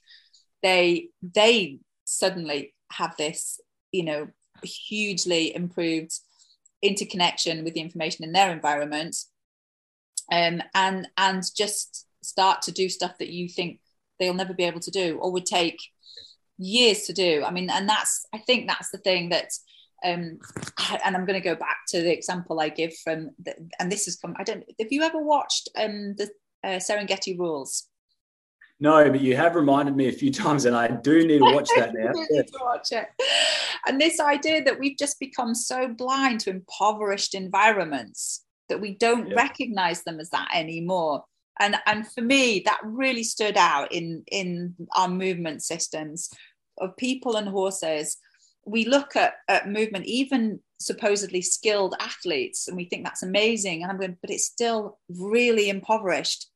[0.63, 3.61] they they suddenly have this
[3.93, 4.29] you know
[4.63, 6.13] hugely improved
[6.83, 9.17] interconnection with the information in their environment
[10.33, 13.81] um, and and just start to do stuff that you think
[14.19, 15.79] they'll never be able to do or would take
[16.57, 17.43] years to do.
[17.45, 19.51] I mean and that's i think that's the thing that
[20.05, 20.39] um,
[21.05, 24.05] and I'm going to go back to the example I give from, the, and this
[24.05, 24.35] has come.
[24.39, 24.65] I don't.
[24.79, 26.31] Have you ever watched um, the
[26.63, 27.89] uh, Serengeti Rules?
[28.81, 31.71] No, but you have reminded me a few times, and I do need to watch
[31.77, 32.11] that now.
[32.13, 33.07] need to watch it.
[33.87, 39.29] And this idea that we've just become so blind to impoverished environments that we don't
[39.29, 39.37] yeah.
[39.37, 41.25] recognize them as that anymore.
[41.61, 46.31] And and for me, that really stood out in in our movement systems
[46.79, 48.17] of people and horses
[48.67, 53.83] we look at, at movement, even supposedly skilled athletes, and we think that's amazing.
[53.83, 56.49] And I'm going, but it's still really impoverished.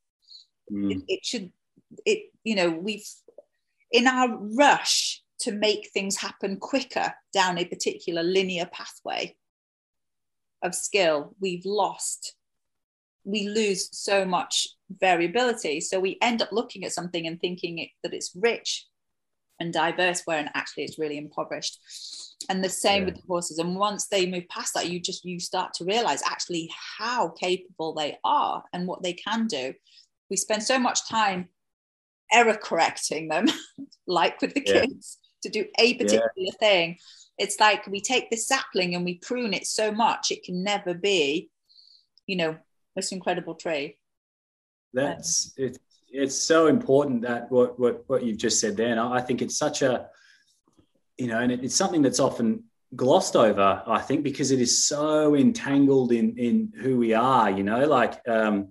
[0.73, 0.93] Mm.
[0.93, 1.53] It, it should,
[2.05, 3.07] it, you know, we've,
[3.91, 9.37] in our rush to make things happen quicker down a particular linear pathway
[10.63, 12.35] of skill, we've lost,
[13.25, 15.81] we lose so much variability.
[15.81, 18.88] So we end up looking at something and thinking it, that it's rich
[19.61, 21.81] and diverse where actually it's really impoverished
[22.49, 23.07] and the same yeah.
[23.07, 26.23] with the horses and once they move past that you just you start to realize
[26.25, 29.75] actually how capable they are and what they can do
[30.31, 31.49] we spend so much time
[32.33, 33.47] error correcting them
[34.07, 34.83] like with the yeah.
[34.83, 36.53] kids to do a particular yeah.
[36.61, 36.97] thing
[37.39, 40.95] it's like we take this sapling and we prune it so much it can never
[40.95, 41.51] be
[42.27, 42.57] you know
[42.95, 43.97] this incredible tree
[44.93, 45.79] That's it.
[46.11, 49.59] It's so important that what what what you've just said there, and I think it's
[49.59, 50.09] such a,
[51.19, 52.65] you know, and it, it's something that's often
[52.97, 53.83] glossed over.
[53.87, 57.51] I think because it is so entangled in in who we are.
[57.51, 58.21] You know, like.
[58.29, 58.69] Um,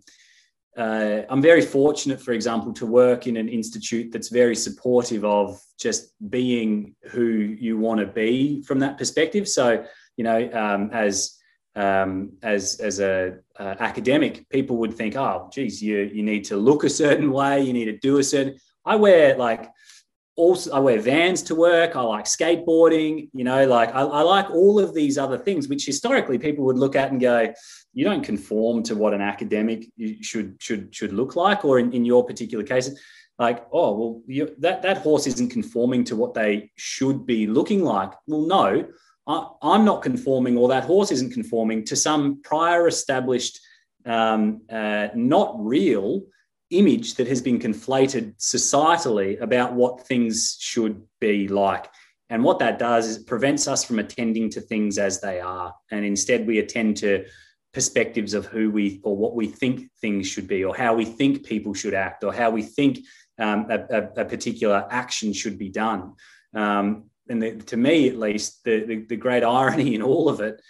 [0.78, 5.60] uh, I'm very fortunate, for example, to work in an institute that's very supportive of
[5.80, 9.48] just being who you want to be from that perspective.
[9.48, 9.84] So,
[10.18, 11.37] you know, um, as
[11.78, 16.57] um, as as a uh, academic, people would think, oh, geez, you you need to
[16.57, 18.57] look a certain way, you need to do a certain.
[18.84, 19.69] I wear like
[20.36, 21.95] also I wear Vans to work.
[21.95, 23.30] I like skateboarding.
[23.32, 26.80] You know, like I, I like all of these other things, which historically people would
[26.80, 27.53] look at and go,
[27.93, 29.86] you don't conform to what an academic
[30.21, 32.89] should should should look like, or in, in your particular case,
[33.38, 37.84] like, oh well, you, that that horse isn't conforming to what they should be looking
[37.84, 38.13] like.
[38.25, 38.88] Well, no,
[39.28, 43.59] I, am not conforming, or that horse isn't conforming to some prior established,
[44.05, 46.23] um, uh, not real
[46.69, 51.88] image that has been conflated societally about what things should be like.
[52.30, 55.73] And what that does is prevents us from attending to things as they are.
[55.91, 57.25] And instead, we attend to
[57.73, 61.45] perspectives of who we or what we think things should be, or how we think
[61.45, 62.99] people should act, or how we think
[63.39, 66.13] um, a, a, a, particular action should be done.
[66.55, 70.39] Um, and the, to me, at least, the, the, the, great irony in all of
[70.39, 70.61] it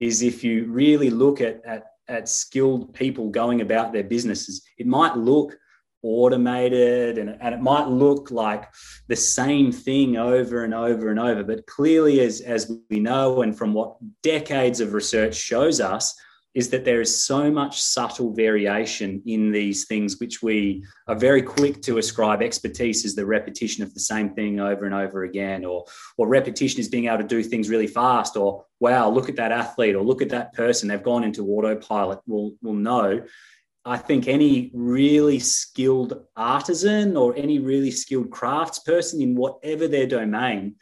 [0.00, 4.86] is if you really look at, at, at skilled people going about their businesses, it
[4.86, 5.56] might look
[6.02, 8.68] automated and, and it might look like
[9.08, 11.44] the same thing over and over and over.
[11.44, 16.14] But clearly, as, as we know, and from what decades of research shows us,
[16.54, 21.42] is that there is so much subtle variation in these things, which we are very
[21.42, 25.64] quick to ascribe expertise as the repetition of the same thing over and over again,
[25.64, 25.84] or,
[26.18, 29.52] or repetition is being able to do things really fast, or wow, look at that
[29.52, 32.20] athlete, or look at that person, they've gone into autopilot.
[32.26, 33.22] We'll, we'll know.
[33.84, 40.76] I think any really skilled artisan or any really skilled craftsperson in whatever their domain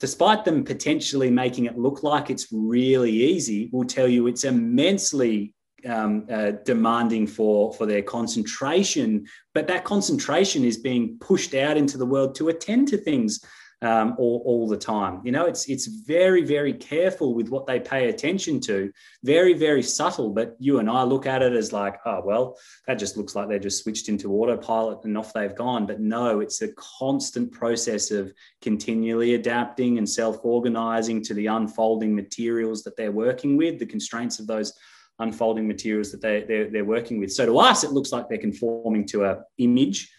[0.00, 5.54] despite them potentially making it look like it's really easy, will tell you it's immensely
[5.86, 9.26] um, uh, demanding for for their concentration.
[9.54, 13.44] But that concentration is being pushed out into the world to attend to things
[13.82, 15.20] um, all, all the time.
[15.24, 18.92] You know, it's it's very very careful with what they pay attention to.
[19.22, 20.30] Very very subtle.
[20.30, 23.48] But you and I look at it as like, oh well, that just looks like
[23.48, 25.86] they just switched into autopilot and off they've gone.
[25.86, 32.14] But no, it's a constant process of continually adapting and self organizing to the unfolding
[32.14, 34.74] materials that they're working with, the constraints of those
[35.20, 37.32] unfolding materials that they, they're, they're working with.
[37.32, 40.10] So to us, it looks like they're conforming to a image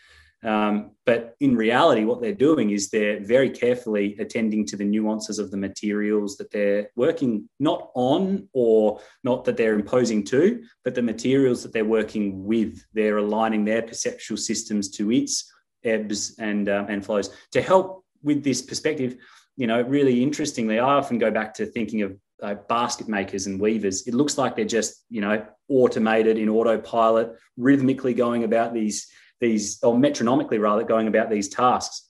[0.43, 5.37] um, but in reality, what they're doing is they're very carefully attending to the nuances
[5.37, 10.95] of the materials that they're working not on or not that they're imposing to, but
[10.95, 12.83] the materials that they're working with.
[12.93, 15.51] They're aligning their perceptual systems to its
[15.83, 17.29] ebbs and, uh, and flows.
[17.51, 19.17] To help with this perspective,
[19.57, 23.61] you know, really interestingly, I often go back to thinking of uh, basket makers and
[23.61, 24.07] weavers.
[24.07, 29.07] It looks like they're just, you know, automated in autopilot, rhythmically going about these
[29.41, 32.07] these, or metronomically rather, going about these tasks.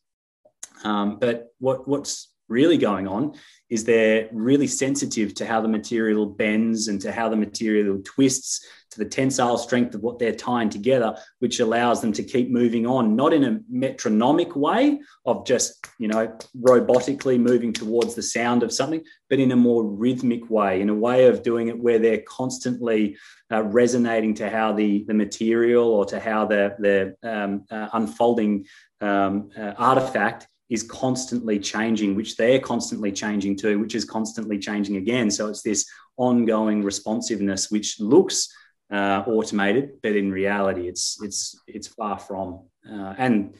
[0.83, 3.33] Um, but what, what's really going on
[3.69, 8.67] is they're really sensitive to how the material bends and to how the material twists
[8.91, 12.85] to the tensile strength of what they're tying together which allows them to keep moving
[12.85, 18.63] on not in a metronomic way of just you know robotically moving towards the sound
[18.63, 21.99] of something but in a more rhythmic way in a way of doing it where
[21.99, 23.15] they're constantly
[23.49, 28.65] uh, resonating to how the the material or to how the the um, uh, unfolding
[28.99, 34.95] um, uh, artifact is constantly changing, which they're constantly changing too, which is constantly changing
[34.95, 35.29] again.
[35.29, 38.47] So it's this ongoing responsiveness, which looks
[38.89, 42.61] uh, automated, but in reality, it's it's it's far from.
[42.89, 43.53] Uh, and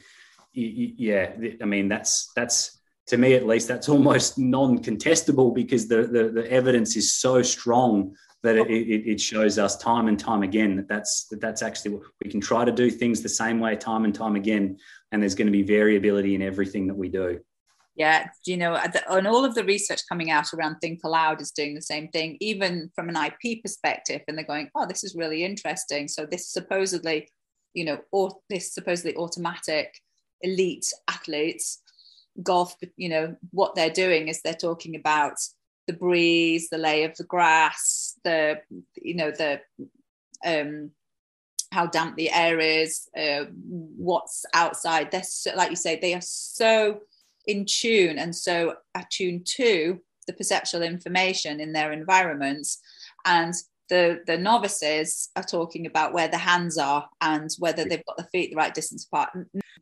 [0.54, 6.30] yeah, I mean that's that's to me at least that's almost non-contestable because the the,
[6.30, 10.88] the evidence is so strong that it, it, shows us time and time again that
[10.88, 14.04] that's that that's actually what we can try to do things the same way time
[14.04, 14.76] and time again
[15.12, 17.40] and there's going to be variability in everything that we do.
[17.94, 18.74] Yeah you know
[19.10, 22.36] and all of the research coming out around think aloud is doing the same thing
[22.40, 26.08] even from an ip perspective and they're going oh this is really interesting.
[26.08, 27.28] So this supposedly
[27.74, 29.94] you know or this supposedly automatic
[30.40, 31.80] elite athletes
[32.42, 35.34] golf you know what they're doing is they're talking about
[35.86, 38.60] the breeze, the lay of the grass, the
[38.94, 39.60] you know the
[40.44, 40.90] um,
[41.72, 45.10] how damp the air is, uh, what's outside.
[45.10, 47.00] They're so, like you say, they are so
[47.46, 52.78] in tune and so attuned to the perceptual information in their environments,
[53.24, 53.54] and
[53.92, 58.26] the the novices are talking about where the hands are and whether they've got the
[58.32, 59.28] feet the right distance apart.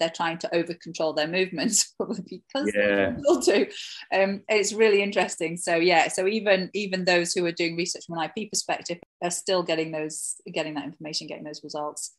[0.01, 1.95] They're trying to over control their movements
[2.29, 3.15] because yeah.
[3.29, 3.67] they do.
[4.13, 5.57] Um, it's really interesting.
[5.57, 9.31] So yeah, so even even those who are doing research from an IP perspective are
[9.31, 12.17] still getting those getting that information, getting those results.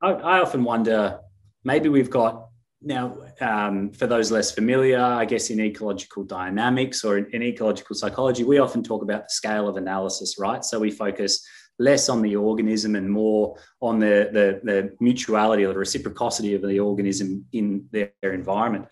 [0.00, 1.20] I, I often wonder
[1.62, 2.48] maybe we've got
[2.80, 7.96] now, um, for those less familiar, I guess in ecological dynamics or in, in, ecological
[7.96, 10.64] psychology, we often talk about the scale of analysis, right?
[10.64, 11.44] So we focus
[11.80, 16.62] less on the organism and more on the, the, the mutuality or the reciprocity of
[16.62, 18.86] the organism in their, their environment.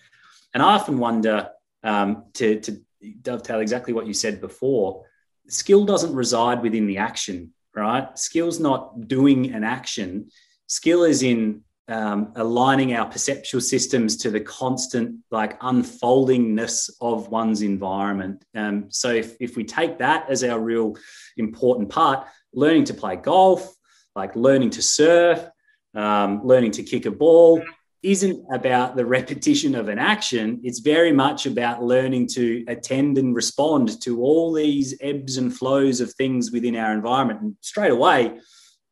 [0.53, 1.51] And I often wonder
[1.85, 2.81] um, to, to
[3.23, 5.05] dovetail exactly what you said before
[5.49, 8.19] skill doesn't reside within the action, right?
[8.19, 10.29] Skill's not doing an action.
[10.67, 17.63] Skill is in um, aligning our perceptual systems to the constant like unfoldingness of one's
[17.63, 18.45] environment.
[18.55, 20.97] Um, so if, if we take that as our real
[21.37, 23.73] important part, learning to play golf,
[24.17, 25.47] like learning to surf,
[25.95, 27.63] um, learning to kick a ball,
[28.03, 30.61] isn't about the repetition of an action.
[30.63, 36.01] It's very much about learning to attend and respond to all these ebbs and flows
[36.01, 37.41] of things within our environment.
[37.41, 38.39] And straight away,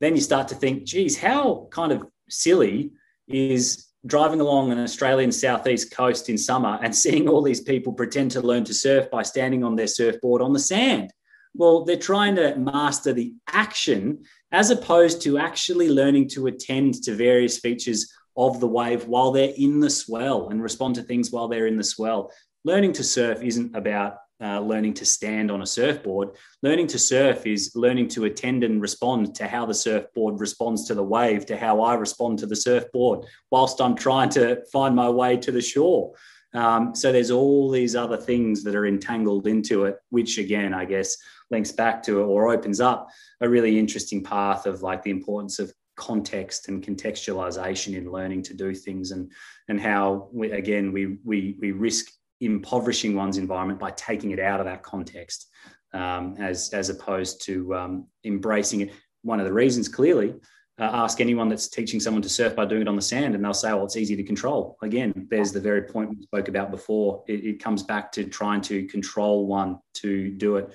[0.00, 2.92] then you start to think, geez, how kind of silly
[3.28, 8.30] is driving along an Australian southeast coast in summer and seeing all these people pretend
[8.32, 11.12] to learn to surf by standing on their surfboard on the sand.
[11.54, 17.14] Well, they're trying to master the action as opposed to actually learning to attend to
[17.14, 21.48] various features of the wave while they're in the swell and respond to things while
[21.48, 22.32] they're in the swell.
[22.64, 26.30] Learning to surf isn't about uh, learning to stand on a surfboard.
[26.62, 30.94] Learning to surf is learning to attend and respond to how the surfboard responds to
[30.94, 35.08] the wave, to how I respond to the surfboard, whilst I'm trying to find my
[35.08, 36.14] way to the shore.
[36.52, 40.84] Um, so there's all these other things that are entangled into it, which again, I
[40.84, 41.16] guess,
[41.50, 43.08] links back to or opens up
[43.40, 48.54] a really interesting path of like the importance of context and contextualization in learning to
[48.54, 49.30] do things and
[49.68, 52.06] and how we, again we we we risk
[52.40, 55.48] impoverishing one's environment by taking it out of that context
[55.92, 58.92] um, as, as opposed to um, embracing it.
[59.22, 60.34] One of the reasons, clearly,
[60.78, 63.44] uh, ask anyone that's teaching someone to surf by doing it on the sand, and
[63.44, 66.70] they'll say, "Well, it's easy to control." Again, there's the very point we spoke about
[66.70, 67.22] before.
[67.28, 70.74] It, it comes back to trying to control one to do it.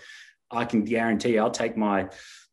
[0.52, 2.07] I can guarantee I'll take my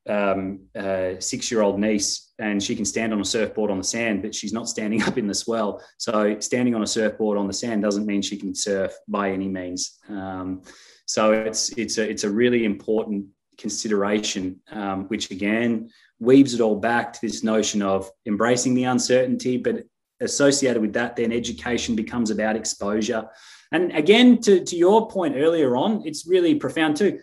[0.09, 4.35] um, uh, six-year-old niece, and she can stand on a surfboard on the sand, but
[4.35, 5.83] she's not standing up in the swell.
[5.99, 9.49] So standing on a surfboard on the sand doesn't mean she can surf by any
[9.49, 9.99] means.
[10.09, 10.63] Um,
[11.07, 13.27] so it's it's a it's a really important
[13.59, 19.57] consideration, um, which again weaves it all back to this notion of embracing the uncertainty,
[19.57, 19.85] but
[20.21, 23.29] associated with that, then education becomes about exposure.
[23.73, 27.21] And again, to, to your point earlier on, it's really profound too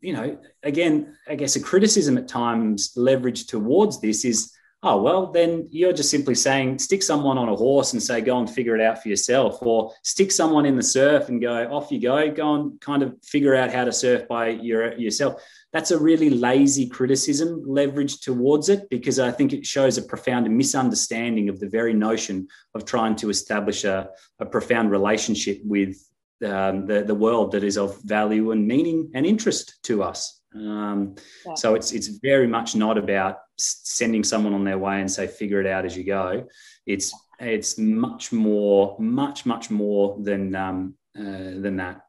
[0.00, 5.32] you know, again, I guess a criticism at times leveraged towards this is, oh, well,
[5.32, 8.76] then you're just simply saying stick someone on a horse and say, go and figure
[8.76, 12.30] it out for yourself, or stick someone in the surf and go, off you go,
[12.30, 15.42] go and kind of figure out how to surf by your, yourself.
[15.72, 20.48] That's a really lazy criticism leveraged towards it because I think it shows a profound
[20.56, 25.96] misunderstanding of the very notion of trying to establish a, a profound relationship with
[26.44, 30.40] um, the, the world that is of value and meaning and interest to us.
[30.54, 31.54] Um, yeah.
[31.54, 35.60] So it's it's very much not about sending someone on their way and say figure
[35.60, 36.46] it out as you go.
[36.86, 42.00] It's it's much more much much more than um, uh, than that.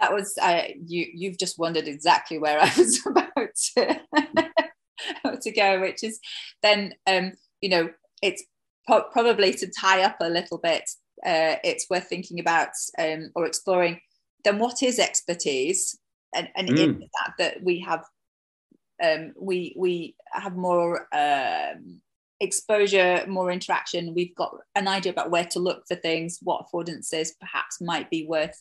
[0.00, 1.06] That was uh, you.
[1.14, 3.30] You've just wondered exactly where I was about
[3.76, 4.00] to,
[5.40, 6.18] to go, which is
[6.62, 8.44] then um, you know it's
[8.86, 10.82] probably to tie up a little bit
[11.24, 14.00] uh, it's worth thinking about um, or exploring
[14.44, 15.98] then what is expertise
[16.34, 16.78] and, and mm.
[16.78, 18.04] in that that we have
[19.02, 22.00] um, we we have more um,
[22.40, 27.30] exposure more interaction we've got an idea about where to look for things what affordances
[27.40, 28.60] perhaps might be worth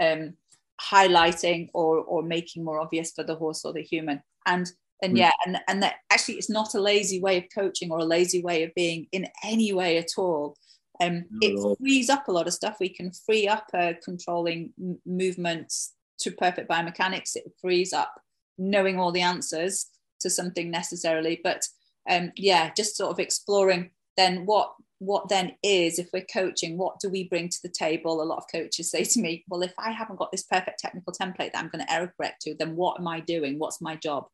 [0.00, 0.34] um,
[0.80, 4.70] highlighting or or making more obvious for the horse or the human and
[5.02, 5.18] and mm.
[5.18, 8.42] yeah and and that actually it's not a lazy way of coaching or a lazy
[8.42, 10.56] way of being in any way at all
[11.00, 12.76] um, it frees up a lot of stuff.
[12.80, 17.36] We can free up uh, controlling m- movements to perfect biomechanics.
[17.36, 18.14] It frees up
[18.58, 19.86] knowing all the answers
[20.20, 21.40] to something necessarily.
[21.42, 21.62] But
[22.08, 26.98] um, yeah, just sort of exploring then what what then is if we're coaching what
[27.00, 29.74] do we bring to the table a lot of coaches say to me well if
[29.78, 32.74] i haven't got this perfect technical template that i'm going to error correct to then
[32.76, 34.26] what am i doing what's my job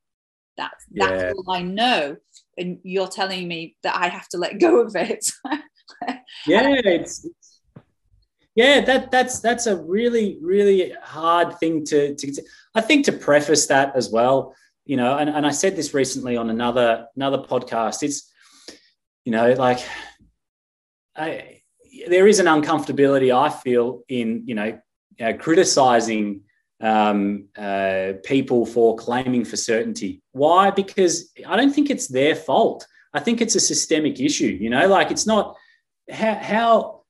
[0.57, 1.33] that's that's yeah.
[1.33, 2.17] all i know
[2.59, 5.31] and you're telling me that i have to let go of it
[6.47, 7.61] yeah, it's, it's,
[8.55, 12.43] yeah that that's that's a really really hard thing to to.
[12.75, 14.55] I think to preface that as well.
[14.85, 18.03] you know, and, and I said this recently on another another podcast.
[18.03, 18.31] It's
[19.25, 19.81] you know like
[21.17, 21.63] I,
[22.09, 24.79] there is an uncomfortability I feel in you know
[25.21, 26.43] uh, criticizing
[26.81, 30.21] um, uh, people for claiming for certainty.
[30.33, 30.71] Why?
[30.71, 32.87] Because I don't think it's their fault.
[33.15, 34.47] I think it's a systemic issue.
[34.61, 35.57] You know, like it's not
[36.11, 37.03] how, how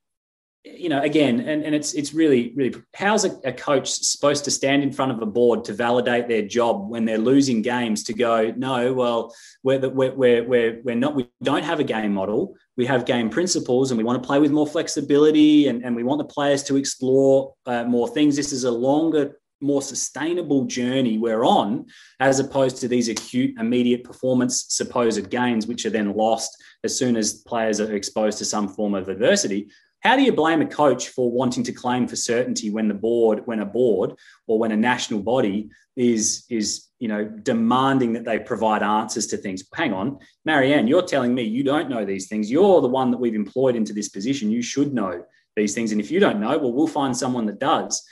[0.64, 4.50] you know, again, and, and it's it's really, really how's a, a, coach supposed to
[4.50, 8.14] stand in front of a board to validate their job when they're losing games to
[8.14, 12.54] go, no, well, we're, we're, we're, we're, we're not, we don't have a game model.
[12.76, 16.04] We have game principles and we want to play with more flexibility and, and we
[16.04, 18.36] want the players to explore uh, more things.
[18.36, 21.86] This is a longer more sustainable journey we're on,
[22.20, 27.16] as opposed to these acute, immediate performance supposed gains, which are then lost as soon
[27.16, 29.70] as players are exposed to some form of adversity.
[30.00, 33.42] How do you blame a coach for wanting to claim for certainty when the board,
[33.44, 34.14] when a board
[34.48, 39.36] or when a national body is is you know demanding that they provide answers to
[39.36, 39.62] things?
[39.74, 42.50] Hang on, Marianne, you're telling me you don't know these things.
[42.50, 44.50] You're the one that we've employed into this position.
[44.50, 45.92] You should know these things.
[45.92, 48.04] And if you don't know, well, we'll find someone that does.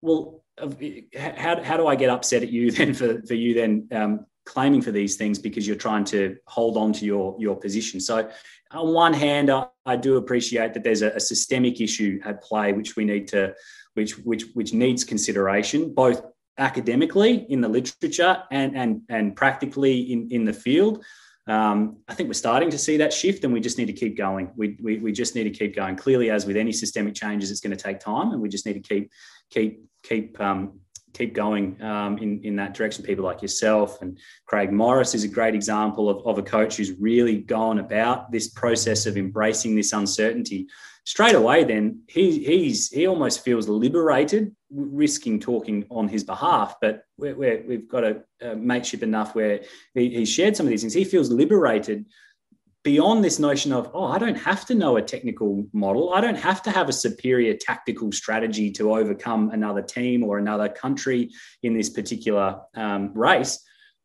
[0.00, 4.26] Well, how, how do I get upset at you then for, for you then um,
[4.44, 8.00] claiming for these things because you're trying to hold on to your, your position?
[8.00, 8.30] So
[8.70, 12.72] on one hand, I, I do appreciate that there's a, a, systemic issue at play
[12.72, 13.54] which we need to,
[13.94, 16.22] which which which needs consideration both
[16.58, 21.04] academically in the literature and and and practically in in the field.
[21.46, 24.16] Um, I think we're starting to see that shift, and we just need to keep
[24.16, 24.50] going.
[24.56, 25.94] We, we, we just need to keep going.
[25.94, 28.72] Clearly, as with any systemic changes, it's going to take time, and we just need
[28.74, 29.10] to keep
[29.50, 30.80] keep keep um,
[31.14, 33.04] keep going um, in in that direction.
[33.04, 36.92] People like yourself and Craig Morris is a great example of, of a coach who's
[36.92, 40.66] really gone about this process of embracing this uncertainty.
[41.06, 46.76] Straight away, then he he's he almost feels liberated, risking talking on his behalf.
[46.80, 49.60] But we have got a, a, mateship enough where
[49.94, 50.94] he, he shared some of these things.
[50.94, 52.06] He feels liberated
[52.84, 56.12] beyond this notion of, oh, I don't have to know a technical model.
[56.12, 60.68] I don't have to have a superior tactical strategy to overcome another team or another
[60.68, 61.30] country
[61.62, 63.58] in this particular um, race.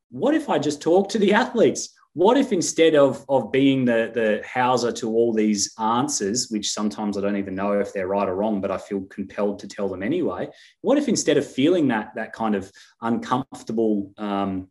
[0.10, 1.94] What if I just talk to the athletes?
[2.14, 7.18] What if instead of, of being the, the houser to all these answers, which sometimes
[7.18, 9.90] I don't even know if they're right or wrong, but I feel compelled to tell
[9.90, 10.48] them anyway,
[10.82, 14.70] what if instead of feeling that, that kind of uncomfortable um,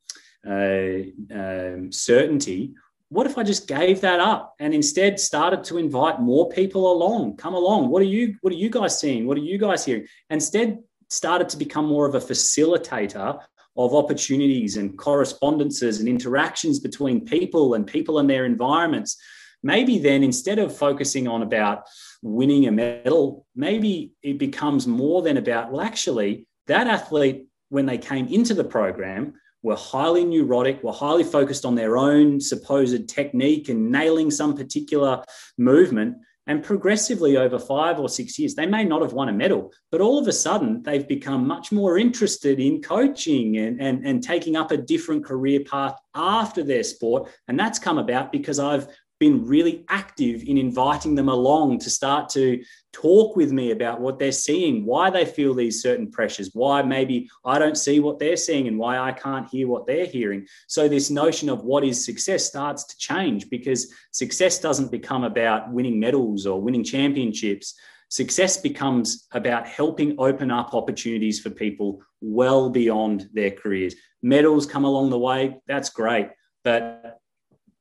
[0.49, 2.75] uh, um, certainty,
[3.11, 7.37] what if I just gave that up and instead started to invite more people along?
[7.37, 7.89] Come along.
[7.89, 9.27] What are you what are you guys seeing?
[9.27, 10.07] What are you guys hearing?
[10.31, 10.79] Instead
[11.09, 13.41] started to become more of a facilitator
[13.77, 19.17] of opportunities and correspondences and interactions between people and people and their environments.
[19.63, 21.85] Maybe then instead of focusing on about
[22.23, 27.99] winning a medal, maybe it becomes more than about, well, actually, that athlete, when they
[27.99, 33.69] came into the program, were highly neurotic, were highly focused on their own supposed technique
[33.69, 35.25] and nailing some particular
[35.57, 36.17] movement.
[36.47, 40.01] And progressively over five or six years, they may not have won a medal, but
[40.01, 44.57] all of a sudden they've become much more interested in coaching and, and, and taking
[44.57, 47.31] up a different career path after their sport.
[47.49, 48.87] And that's come about because I've
[49.19, 52.63] been really active in inviting them along to start to
[52.93, 57.29] talk with me about what they're seeing, why they feel these certain pressures, why maybe
[57.45, 60.47] I don't see what they're seeing and why I can't hear what they're hearing.
[60.67, 65.73] So, this notion of what is success starts to change because success doesn't become about
[65.73, 67.75] winning medals or winning championships.
[68.11, 73.95] Success becomes about helping open up opportunities for people well beyond their careers.
[74.23, 76.31] Medals come along the way, that's great.
[76.65, 77.18] But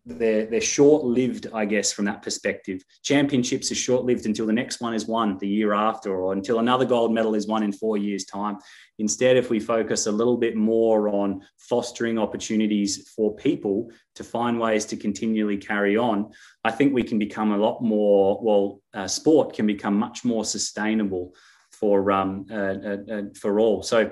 [0.07, 2.81] they're, they're short lived, I guess, from that perspective.
[3.03, 6.59] Championships are short lived until the next one is won the year after, or until
[6.59, 8.57] another gold medal is won in four years' time.
[8.99, 14.57] Instead, if we focus a little bit more on fostering opportunities for people to find
[14.59, 16.31] ways to continually carry on,
[16.63, 20.45] I think we can become a lot more, well, uh, sport can become much more
[20.45, 21.33] sustainable
[21.71, 23.83] for, um, uh, uh, uh for all.
[23.83, 24.11] So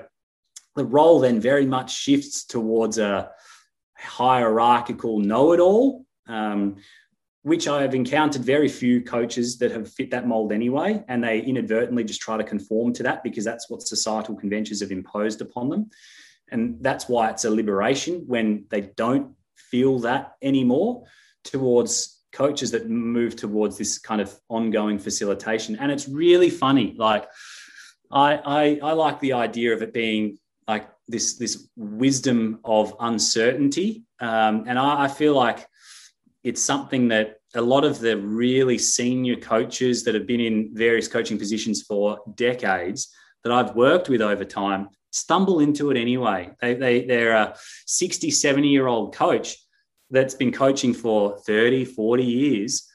[0.74, 3.30] the role then very much shifts towards a,
[3.98, 6.76] hierarchical know it all, um,
[7.42, 11.04] which I have encountered very few coaches that have fit that mold anyway.
[11.08, 14.90] And they inadvertently just try to conform to that because that's what societal conventions have
[14.90, 15.90] imposed upon them.
[16.50, 21.04] And that's why it's a liberation when they don't feel that anymore
[21.44, 25.76] towards coaches that move towards this kind of ongoing facilitation.
[25.76, 26.94] And it's really funny.
[26.98, 27.28] Like,
[28.10, 34.04] I, I, I like the idea of it being like this this wisdom of uncertainty,
[34.20, 35.66] um, and I, I feel like
[36.44, 41.08] it's something that a lot of the really senior coaches that have been in various
[41.08, 43.08] coaching positions for decades
[43.42, 46.50] that I've worked with over time stumble into it anyway.
[46.60, 47.56] They, they, they're a
[47.86, 49.56] 60, 70 year old coach
[50.10, 52.88] that's been coaching for 30, 40 years.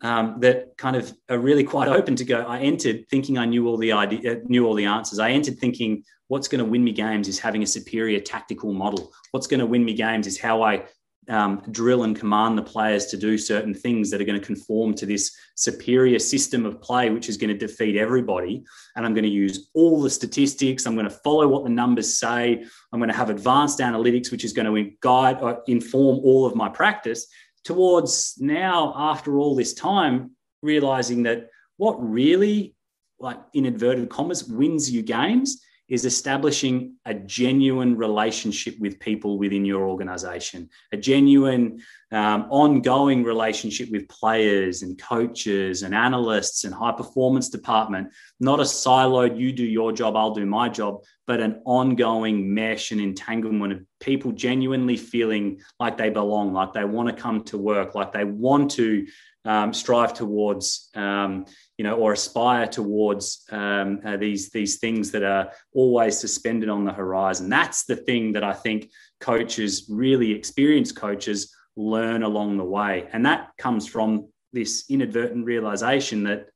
[0.00, 2.42] Um, that kind of are really quite open to go.
[2.42, 5.18] I entered thinking I knew all the idea, knew all the answers.
[5.18, 9.12] I entered thinking what's going to win me games is having a superior tactical model.
[9.32, 10.84] What's going to win me games is how I
[11.28, 14.94] um, drill and command the players to do certain things that are going to conform
[14.94, 18.64] to this superior system of play, which is going to defeat everybody.
[18.96, 20.86] And I'm going to use all the statistics.
[20.86, 22.64] I'm going to follow what the numbers say.
[22.92, 26.46] I'm going to have advanced analytics, which is going to guide or uh, inform all
[26.46, 27.26] of my practice.
[27.68, 30.30] Towards now, after all this time,
[30.62, 32.74] realizing that what really,
[33.20, 39.66] like in inverted commas, wins you games is establishing a genuine relationship with people within
[39.66, 46.92] your organization, a genuine, um, ongoing relationship with players and coaches and analysts and high
[46.92, 48.08] performance department,
[48.40, 52.92] not a siloed, you do your job, I'll do my job, but an ongoing mesh
[52.92, 57.58] and entanglement of people genuinely feeling like they belong, like they want to come to
[57.58, 59.06] work, like they want to
[59.44, 61.44] um, strive towards, um,
[61.76, 66.84] you know, or aspire towards um, uh, these these things that are always suspended on
[66.84, 67.48] the horizon.
[67.48, 68.90] That's the thing that I think
[69.20, 76.24] coaches, really experienced coaches, learn along the way, and that comes from this inadvertent realization
[76.24, 76.46] that,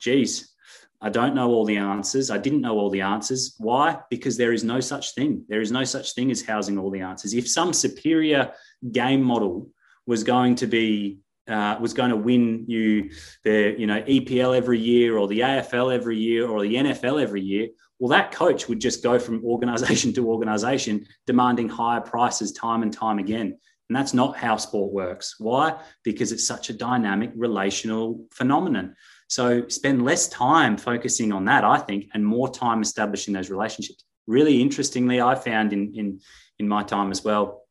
[0.00, 0.52] geez,
[1.00, 2.30] I don't know all the answers.
[2.30, 3.56] I didn't know all the answers.
[3.58, 3.98] Why?
[4.08, 5.44] Because there is no such thing.
[5.48, 7.34] There is no such thing as housing all the answers.
[7.34, 8.52] If some superior
[8.92, 9.68] game model
[10.06, 11.18] was going to be
[11.48, 13.10] uh, was going to win you
[13.42, 17.42] the you know EPL every year or the AFL every year or the NFL every
[17.42, 17.68] year,
[17.98, 22.92] well, that coach would just go from organization to organization, demanding higher prices time and
[22.92, 23.58] time again.
[23.88, 25.36] And that's not how sport works.
[25.38, 25.78] Why?
[26.02, 28.94] Because it's such a dynamic relational phenomenon.
[29.28, 34.04] So spend less time focusing on that, I think, and more time establishing those relationships.
[34.26, 36.20] Really interestingly, I found in in
[36.58, 37.62] in my time as well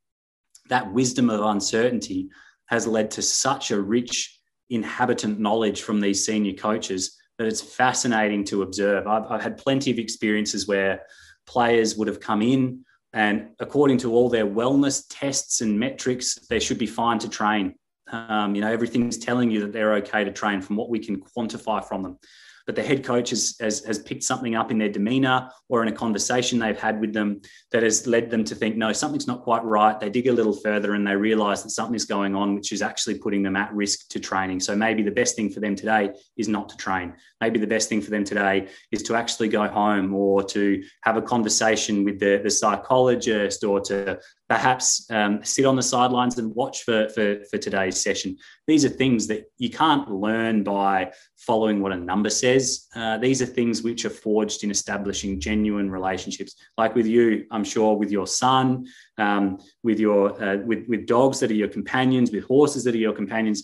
[0.69, 2.29] that wisdom of uncertainty
[2.67, 4.39] has led to such a rich
[4.69, 9.05] inhabitant knowledge from these senior coaches that it's fascinating to observe.
[9.05, 11.03] I've, I've had plenty of experiences where
[11.45, 16.59] players would have come in and according to all their wellness tests and metrics, they
[16.59, 17.75] should be fine to train.
[18.11, 21.21] Um, you know, everything's telling you that they're okay to train from what we can
[21.21, 22.17] quantify from them
[22.65, 25.87] but the head coach has, has, has picked something up in their demeanor or in
[25.87, 29.43] a conversation they've had with them that has led them to think, no, something's not
[29.43, 29.99] quite right.
[29.99, 33.19] They dig a little further and they realize that something's going on, which is actually
[33.19, 34.59] putting them at risk to training.
[34.59, 37.13] So maybe the best thing for them today is not to train.
[37.39, 41.17] Maybe the best thing for them today is to actually go home or to have
[41.17, 44.19] a conversation with the, the psychologist or to
[44.51, 48.35] perhaps um, sit on the sidelines and watch for, for, for today's session.
[48.67, 52.87] These are things that you can't learn by following what a number says.
[52.93, 57.63] Uh, these are things which are forged in establishing genuine relationships, like with you, I'm
[57.63, 58.87] sure, with your son,
[59.17, 63.05] um, with your uh, with with dogs that are your companions, with horses that are
[63.07, 63.63] your companions.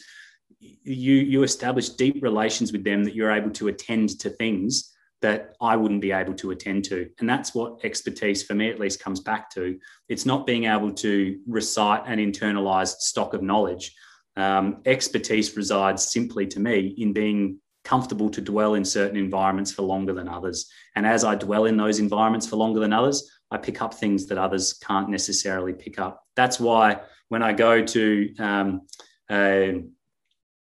[0.61, 5.55] You you establish deep relations with them that you're able to attend to things that
[5.59, 7.09] I wouldn't be able to attend to.
[7.19, 9.79] And that's what expertise, for me at least, comes back to.
[10.09, 13.95] It's not being able to recite an internalized stock of knowledge.
[14.35, 19.81] Um, expertise resides simply to me in being comfortable to dwell in certain environments for
[19.81, 20.69] longer than others.
[20.95, 24.27] And as I dwell in those environments for longer than others, I pick up things
[24.27, 26.23] that others can't necessarily pick up.
[26.35, 26.99] That's why
[27.29, 28.81] when I go to um,
[29.29, 29.67] uh,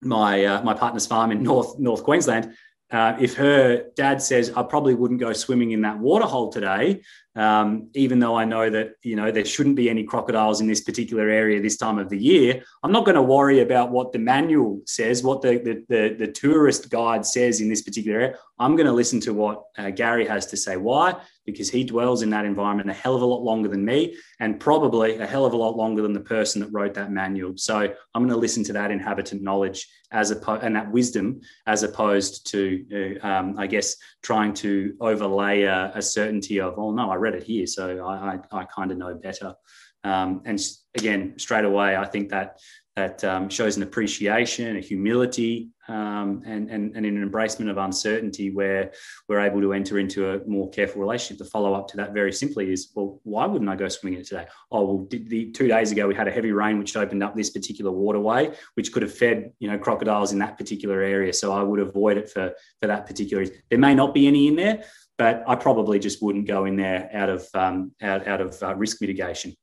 [0.01, 2.53] my uh, my partner's farm in North North Queensland,
[2.95, 7.01] uh, if her dad says I probably wouldn't go swimming in that waterhole today,
[7.35, 10.81] um, even though I know that you know there shouldn't be any crocodiles in this
[10.81, 14.19] particular area this time of the year, I'm not going to worry about what the
[14.19, 18.35] manual says, what the, the the, the tourist guide says in this particular area.
[18.57, 20.77] I'm going to listen to what uh, Gary has to say.
[20.77, 21.15] Why?
[21.45, 24.59] Because he dwells in that environment a hell of a lot longer than me, and
[24.59, 27.53] probably a hell of a lot longer than the person that wrote that manual.
[27.57, 31.83] So I'm going to listen to that inhabitant knowledge as a and that wisdom as
[31.83, 37.11] opposed to, uh, um, I guess, trying to overlay a, a, certainty of, oh no,
[37.11, 39.55] I read it here, so I, I, I kind of know better.
[40.03, 40.59] Um, and
[40.95, 42.59] again, straight away, I think that
[42.95, 48.51] that um, shows an appreciation, a humility, um, and, and, and an embracement of uncertainty
[48.51, 48.93] where
[49.27, 51.37] we're able to enter into a more careful relationship.
[51.37, 54.21] The follow up to that very simply is, well, why wouldn't I go swimming in
[54.21, 54.47] it today?
[54.71, 57.49] Oh, well, the, two days ago we had a heavy rain which opened up this
[57.49, 61.33] particular waterway, which could have fed you know crocodiles in that particular area.
[61.33, 63.45] So I would avoid it for for that particular.
[63.69, 64.85] There may not be any in there,
[65.17, 68.75] but I probably just wouldn't go in there out of um, out, out of uh,
[68.75, 69.55] risk mitigation.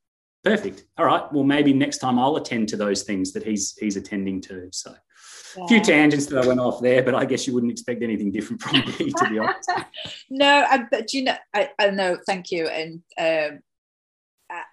[0.44, 0.84] Perfect.
[0.98, 1.30] All right.
[1.32, 4.68] Well, maybe next time I'll attend to those things that he's he's attending to.
[4.72, 4.94] So,
[5.56, 5.66] yeah.
[5.68, 8.60] few tangents that I went off there, but I guess you wouldn't expect anything different
[8.62, 9.70] from me, to be honest.
[10.30, 12.18] no, I, but you know, I, I know.
[12.26, 13.60] Thank you, and um,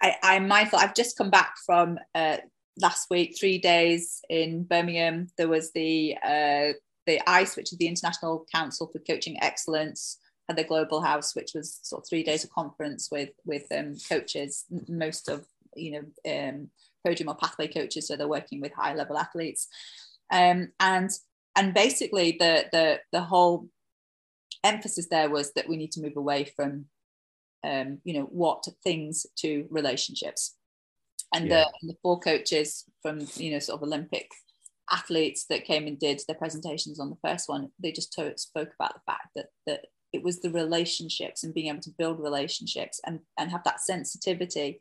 [0.02, 0.78] I, I'm mindful.
[0.78, 2.38] I've just come back from uh,
[2.80, 5.28] last week, three days in Birmingham.
[5.36, 6.72] There was the uh,
[7.06, 10.18] the ICE, which is the International Council for Coaching Excellence,
[10.50, 13.94] had the Global House, which was sort of three days of conference with with um,
[14.08, 15.46] coaches, most of
[15.76, 16.70] you know um,
[17.06, 19.68] podium or pathway coaches, so they're working with high level athletes,
[20.32, 21.10] um, and
[21.56, 23.68] and basically the the the whole
[24.64, 26.86] emphasis there was that we need to move away from
[27.64, 30.56] um, you know what things to relationships
[31.32, 31.54] and, yeah.
[31.54, 34.28] the, and the four coaches from you know sort of olympic
[34.90, 38.94] athletes that came and did their presentations on the first one they just spoke about
[38.94, 43.20] the fact that that it was the relationships and being able to build relationships and
[43.38, 44.80] and have that sensitivity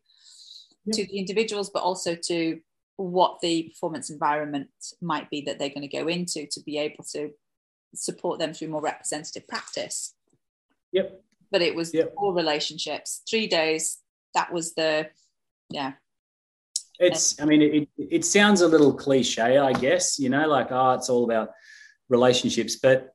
[0.85, 0.93] yeah.
[0.93, 2.59] to the individuals but also to
[2.97, 4.69] what the performance environment
[5.01, 7.31] might be that they're going to go into to be able to
[7.95, 10.13] support them through more representative practice
[10.91, 12.13] yep but it was yep.
[12.17, 13.99] all relationships three days
[14.33, 15.07] that was the
[15.69, 15.93] yeah
[16.99, 20.91] it's i mean it, it sounds a little cliche i guess you know like oh
[20.91, 21.51] it's all about
[22.09, 23.13] relationships but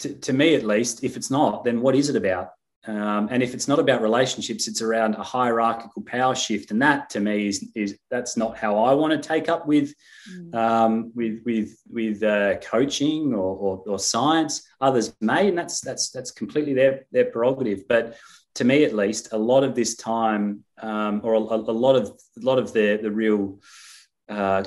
[0.00, 2.50] to, to me at least if it's not then what is it about?
[2.86, 6.70] Um, and if it's not about relationships it's around a hierarchical power shift.
[6.70, 9.92] And that to me is, is that's not how i want to take up with
[10.30, 10.54] mm.
[10.54, 14.68] um, with with with uh, coaching or, or, or science.
[14.80, 17.88] Others may and that's that's that's completely their their prerogative.
[17.88, 18.16] But
[18.56, 22.08] to me at least, a lot of this time, um, or a, a, lot of
[22.08, 23.60] a lot of the the real
[24.28, 24.64] uh,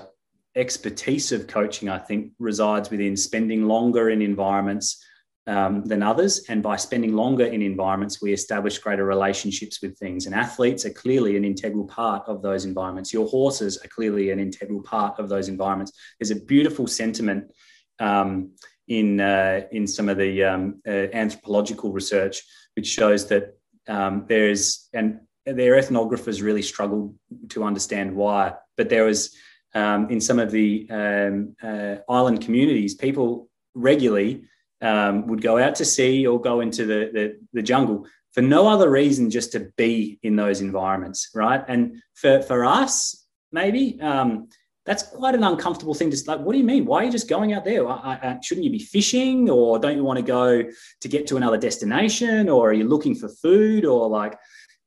[0.55, 5.03] expertise of coaching, I think, resides within spending longer in environments
[5.49, 10.27] um, than others, and by spending longer in environments, we establish greater relationships with things.
[10.27, 13.11] And athletes are clearly an integral part of those environments.
[13.11, 15.91] Your horses are clearly an integral part of those environments.
[16.19, 17.51] There's a beautiful sentiment.
[17.99, 18.51] Um,
[18.87, 22.41] in uh, in some of the um, uh, anthropological research,
[22.75, 23.55] which shows that
[23.87, 27.13] um, there's and their ethnographers really struggled
[27.49, 29.35] to understand why, but there was
[29.75, 34.45] um, in some of the um, uh, island communities, people regularly
[34.81, 38.67] um, would go out to sea or go into the, the, the jungle for no
[38.67, 41.63] other reason just to be in those environments, right?
[41.67, 44.47] And for for us, maybe um,
[44.85, 46.85] that's quite an uncomfortable thing to like what do you mean?
[46.85, 47.87] Why are you just going out there?
[47.87, 49.49] I, I, shouldn't you be fishing?
[49.49, 50.63] Or don't you want to go
[51.01, 52.49] to get to another destination?
[52.49, 53.85] Or are you looking for food?
[53.85, 54.37] Or like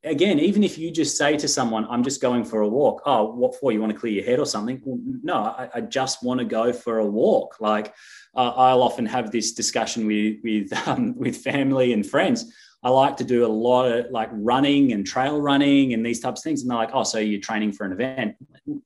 [0.05, 3.25] again even if you just say to someone i'm just going for a walk oh
[3.25, 6.23] what for you want to clear your head or something well, no I, I, just
[6.23, 7.95] want to go for a walk like
[8.35, 12.53] uh, i'll often have this discussion with with um, with family and friends
[12.85, 16.41] I like to do a lot of like running and trail running and these types
[16.41, 16.63] of things.
[16.63, 18.35] And they're like, oh, so you're training for an event?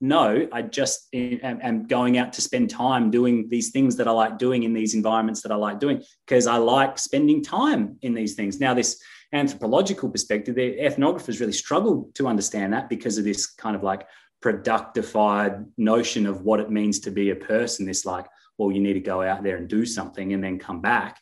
[0.03, 4.11] No, I just am, am going out to spend time doing these things that I
[4.11, 8.13] like doing in these environments that I like doing because I like spending time in
[8.13, 8.61] these things.
[8.61, 9.01] Now, this
[9.33, 14.07] anthropological perspective, the ethnographers really struggled to understand that because of this kind of like
[14.43, 17.87] productified notion of what it means to be a person.
[17.87, 18.27] This like,
[18.59, 21.21] well, you need to go out there and do something and then come back.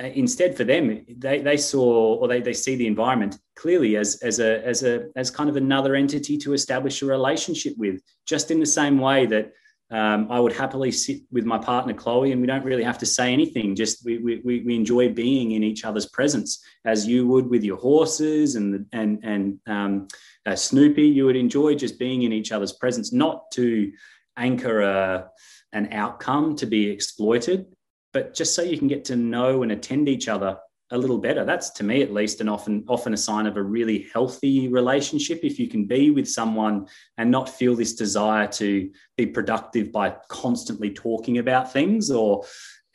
[0.00, 4.14] Uh, instead for them they, they saw or they, they see the environment clearly as,
[4.22, 8.52] as a as a as kind of another entity to establish a relationship with just
[8.52, 9.50] in the same way that
[9.90, 13.06] um, I would happily sit with my partner Chloe and we don't really have to
[13.06, 13.74] say anything.
[13.74, 17.78] Just we, we, we enjoy being in each other's presence as you would with your
[17.78, 20.08] horses and and and um,
[20.44, 21.06] uh, Snoopy.
[21.06, 23.90] You would enjoy just being in each other's presence not to
[24.36, 25.30] anchor a,
[25.72, 27.66] an outcome to be exploited
[28.12, 30.58] but just so you can get to know and attend each other
[30.90, 31.44] a little better.
[31.44, 35.40] That's to me at least and often often a sign of a really healthy relationship
[35.42, 36.86] if you can be with someone
[37.16, 42.44] and not feel this desire to be productive by constantly talking about things or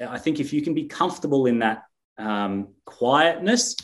[0.05, 1.83] I think if you can be comfortable in that
[2.17, 3.75] um, quietness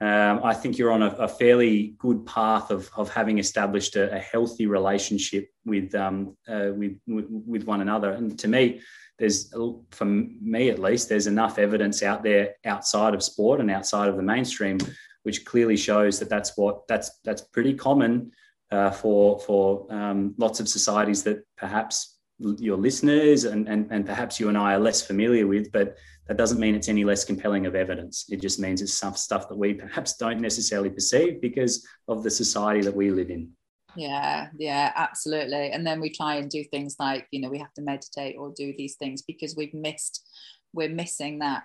[0.00, 4.14] um, I think you're on a, a, fairly good path of, of having established a,
[4.14, 8.12] a healthy relationship with, um, uh, with, with, with one another.
[8.12, 8.80] And to me,
[9.18, 9.52] there's
[9.90, 14.16] for me at least there's enough evidence out there outside of sport and outside of
[14.16, 14.78] the mainstream
[15.24, 18.30] which clearly shows that that's what that's that's pretty common
[18.70, 24.38] uh, for for um, lots of societies that perhaps your listeners and, and and perhaps
[24.38, 25.96] you and I are less familiar with but
[26.28, 28.26] that doesn't mean it's any less compelling of evidence.
[28.28, 32.30] It just means it's some stuff that we perhaps don't necessarily perceive because of the
[32.30, 33.50] society that we live in
[33.98, 37.72] yeah yeah absolutely and then we try and do things like you know we have
[37.74, 40.26] to meditate or do these things because we've missed
[40.72, 41.64] we're missing that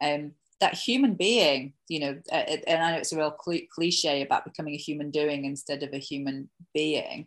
[0.00, 3.36] um that human being you know and i know it's a real
[3.72, 7.26] cliche about becoming a human doing instead of a human being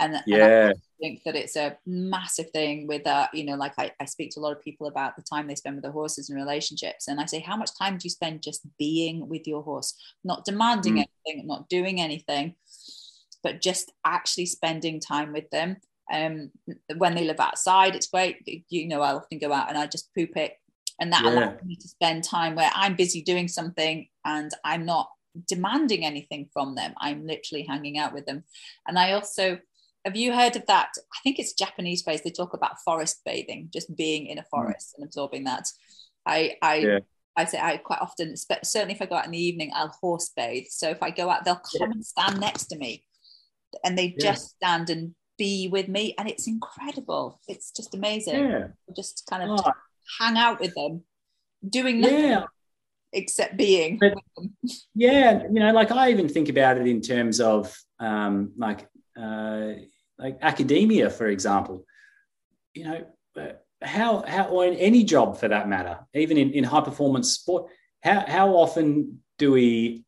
[0.00, 3.34] and yeah and think that it's a massive thing with that.
[3.34, 5.54] You know, like I, I speak to a lot of people about the time they
[5.54, 7.08] spend with their horses and relationships.
[7.08, 9.94] And I say, how much time do you spend just being with your horse,
[10.24, 11.06] not demanding mm.
[11.26, 12.54] anything, not doing anything,
[13.46, 15.76] but just actually spending time with them.
[16.12, 16.50] Um,
[16.96, 18.38] when they live outside, it's great.
[18.68, 20.54] You know, I often go out and I just poop it.
[21.00, 21.30] And that yeah.
[21.30, 25.08] allows me to spend time where I'm busy doing something and I'm not
[25.46, 26.92] demanding anything from them.
[26.98, 28.42] I'm literally hanging out with them.
[28.88, 29.60] And I also
[30.04, 30.88] have you heard of that?
[30.98, 32.22] I think it's Japanese phrase.
[32.22, 34.48] They talk about forest bathing, just being in a mm.
[34.50, 35.68] forest and absorbing that.
[36.24, 36.98] I I yeah.
[37.36, 40.32] I say I quite often, certainly if I go out in the evening, I'll horse
[40.34, 40.66] bathe.
[40.70, 41.90] So if I go out, they'll come yeah.
[41.92, 43.04] and stand next to me,
[43.84, 44.30] and they yeah.
[44.32, 47.40] just stand and be with me, and it's incredible.
[47.48, 48.48] It's just amazing.
[48.48, 48.66] Yeah.
[48.94, 49.72] Just kind of oh.
[50.18, 51.04] hang out with them,
[51.68, 52.30] doing nothing.
[52.30, 52.44] Yeah.
[53.12, 54.14] Except being, but,
[54.94, 58.86] yeah, you know, like I even think about it in terms of um, like
[59.18, 59.74] uh,
[60.18, 61.86] like academia, for example,
[62.74, 63.06] you know,
[63.40, 67.30] uh, how how or in any job for that matter, even in, in high performance
[67.30, 67.70] sport,
[68.02, 70.04] how how often do we,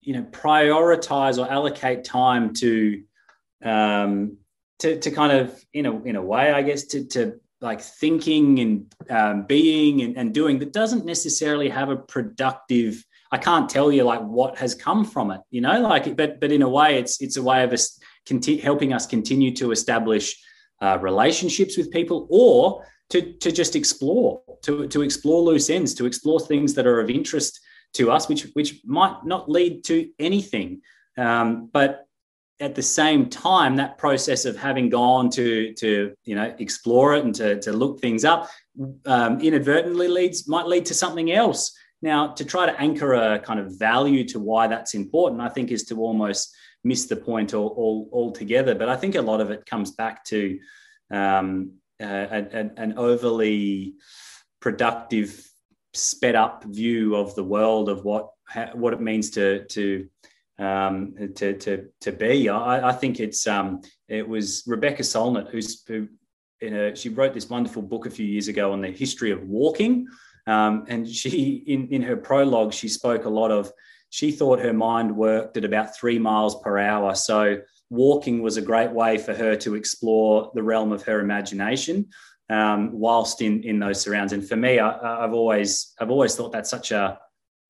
[0.00, 3.02] you know, prioritize or allocate time to
[3.64, 4.38] um,
[4.78, 8.60] to, to kind of in a in a way, I guess, to to like thinking
[8.60, 13.04] and um, being and, and doing that doesn't necessarily have a productive.
[13.30, 16.52] I can't tell you like what has come from it, you know, like but but
[16.52, 20.36] in a way, it's it's a way of us conti- helping us continue to establish
[20.80, 26.06] uh, relationships with people or to, to just explore, to, to explore loose ends, to
[26.06, 27.60] explore things that are of interest
[27.94, 30.80] to us, which, which might not lead to anything.
[31.16, 32.06] Um, but
[32.60, 37.24] at the same time, that process of having gone to, to you know, explore it
[37.24, 38.48] and to, to look things up
[39.06, 41.76] um, inadvertently leads might lead to something else.
[42.02, 45.70] Now, to try to anchor a kind of value to why that's important, I think
[45.70, 46.54] is to almost
[46.84, 48.74] miss the point all, all, altogether.
[48.74, 50.58] But I think a lot of it comes back to
[51.10, 53.94] um, uh, an, an overly
[54.60, 55.47] productive,
[55.94, 58.30] sped up view of the world of what
[58.74, 60.08] what it means to to
[60.58, 62.48] um, to, to, to be.
[62.48, 66.08] I, I think it's um, it was Rebecca Solnit who's who
[66.62, 70.08] a, she wrote this wonderful book a few years ago on the history of walking,
[70.46, 73.72] um, and she in in her prologue she spoke a lot of
[74.10, 77.14] she thought her mind worked at about three miles per hour.
[77.14, 77.58] So
[77.90, 82.08] walking was a great way for her to explore the realm of her imagination
[82.50, 84.32] um, whilst in in those surrounds.
[84.32, 87.18] And for me, I, have always I've always thought that's such a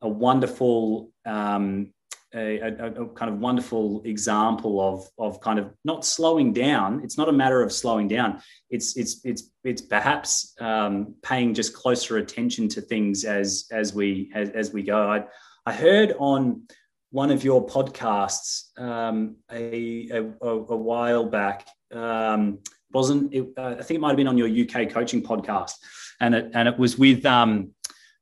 [0.01, 1.93] a wonderful um,
[2.35, 7.03] a, a, a, kind of wonderful example of of kind of not slowing down.
[7.03, 8.43] It's not a matter of slowing down.
[8.71, 14.31] It's it's it's it's perhaps um, paying just closer attention to things as as we
[14.35, 15.11] as, as we go.
[15.11, 15.25] I,
[15.67, 16.63] I heard on
[17.11, 21.67] one of your podcasts um, a, a, a, while back.
[21.91, 22.59] Um,
[22.93, 25.73] wasn't it, uh, I think it might have been on your UK coaching podcast,
[26.21, 27.73] and it and it was with um,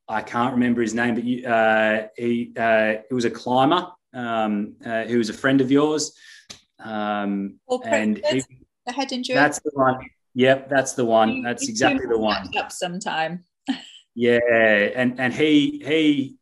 [0.07, 4.75] I can't remember his name, but you, uh, he uh, he was a climber um,
[4.85, 6.13] uh, who was a friend of yours.
[6.79, 8.43] Um, and he,
[8.85, 9.35] the head injury.
[9.35, 9.99] That's the one.
[10.35, 11.41] Yep, that's the one.
[11.41, 12.49] That's exactly the one.
[12.57, 13.43] Up sometime.
[14.15, 14.39] yeah,
[14.95, 16.35] and and he he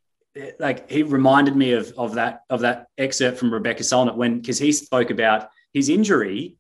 [0.60, 4.60] like he reminded me of of that of that excerpt from Rebecca Solnit when because
[4.60, 6.58] he spoke about his injury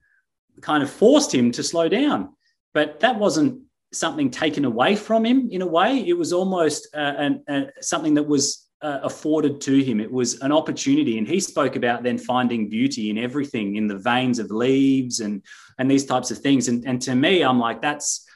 [0.61, 2.29] kind of forced him to slow down,
[2.73, 3.61] but that wasn't
[3.91, 5.99] something taken away from him in a way.
[6.07, 9.99] It was almost uh, an, uh, something that was uh, afforded to him.
[9.99, 13.97] It was an opportunity, and he spoke about then finding beauty in everything, in the
[13.97, 15.41] veins of leaves and
[15.79, 16.67] and these types of things.
[16.67, 18.27] And and to me, I'm like that's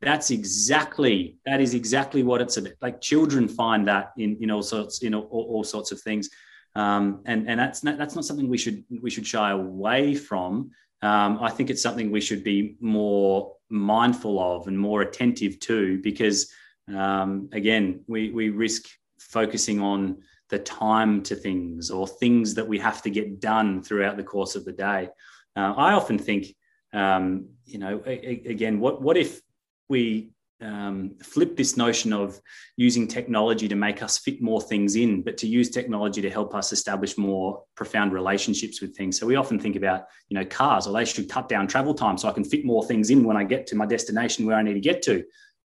[0.00, 2.72] that's exactly that is exactly what it's about.
[2.80, 6.30] Like children find that in in all sorts in all, all sorts of things,
[6.74, 10.70] um, and and that's not, that's not something we should we should shy away from.
[11.02, 16.00] Um, I think it's something we should be more mindful of and more attentive to
[16.02, 16.52] because
[16.94, 18.88] um, again we we risk
[19.18, 20.18] focusing on
[20.50, 24.54] the time to things or things that we have to get done throughout the course
[24.54, 25.08] of the day.
[25.56, 26.54] Uh, I often think,
[26.92, 29.40] um, you know, a, a, again, what what if
[29.88, 30.32] we
[30.62, 32.40] um, flip this notion of
[32.76, 36.54] using technology to make us fit more things in, but to use technology to help
[36.54, 39.18] us establish more profound relationships with things.
[39.18, 42.16] So we often think about, you know, cars, or they should cut down travel time
[42.16, 44.62] so I can fit more things in when I get to my destination where I
[44.62, 45.24] need to get to.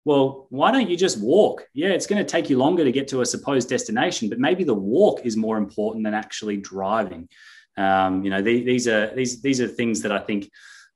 [0.04, 1.66] Well, why don't you just walk?
[1.74, 4.64] Yeah, it's going to take you longer to get to a supposed destination, but maybe
[4.64, 7.28] the walk is more important than actually driving.
[7.76, 10.50] Um, you know, these are these these are things that I think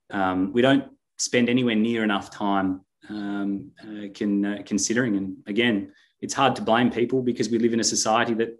[0.09, 0.85] um, we don't
[1.17, 5.17] spend anywhere near enough time um, uh, can, uh, considering.
[5.17, 5.91] And again,
[6.21, 8.57] it's hard to blame people because we live in a society that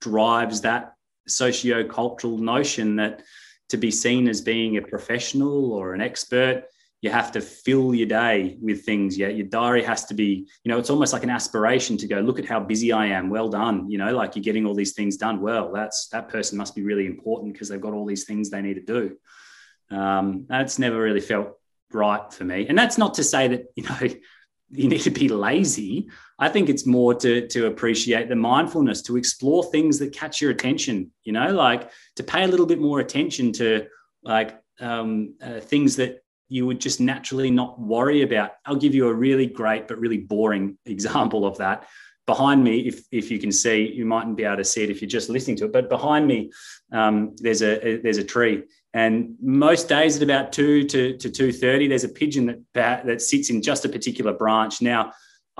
[0.00, 0.94] drives that
[1.28, 3.22] socio-cultural notion that
[3.68, 6.64] to be seen as being a professional or an expert,
[7.02, 9.18] you have to fill your day with things.
[9.18, 12.20] Yeah, your diary has to be, you know, it's almost like an aspiration to go,
[12.20, 13.28] look at how busy I am.
[13.28, 13.90] Well done.
[13.90, 15.40] You know, like you're getting all these things done.
[15.40, 18.62] Well, that's that person must be really important because they've got all these things they
[18.62, 19.96] need to do.
[19.96, 21.58] Um, that's never really felt
[21.92, 22.66] right for me.
[22.68, 23.98] And that's not to say that, you know,
[24.70, 26.08] you need to be lazy.
[26.38, 30.50] I think it's more to to appreciate the mindfulness, to explore things that catch your
[30.50, 31.12] attention.
[31.22, 33.86] You know, like to pay a little bit more attention to
[34.22, 38.52] like um, uh, things that you would just naturally not worry about.
[38.64, 41.86] I'll give you a really great but really boring example of that.
[42.26, 45.00] Behind me, if if you can see, you mightn't be able to see it if
[45.00, 45.72] you're just listening to it.
[45.72, 46.50] But behind me,
[46.90, 48.64] um, there's a, a there's a tree,
[48.96, 52.44] and most days at about two to, to two thirty, there's a pigeon
[52.78, 54.74] that that sits in just a particular branch.
[54.80, 55.12] Now,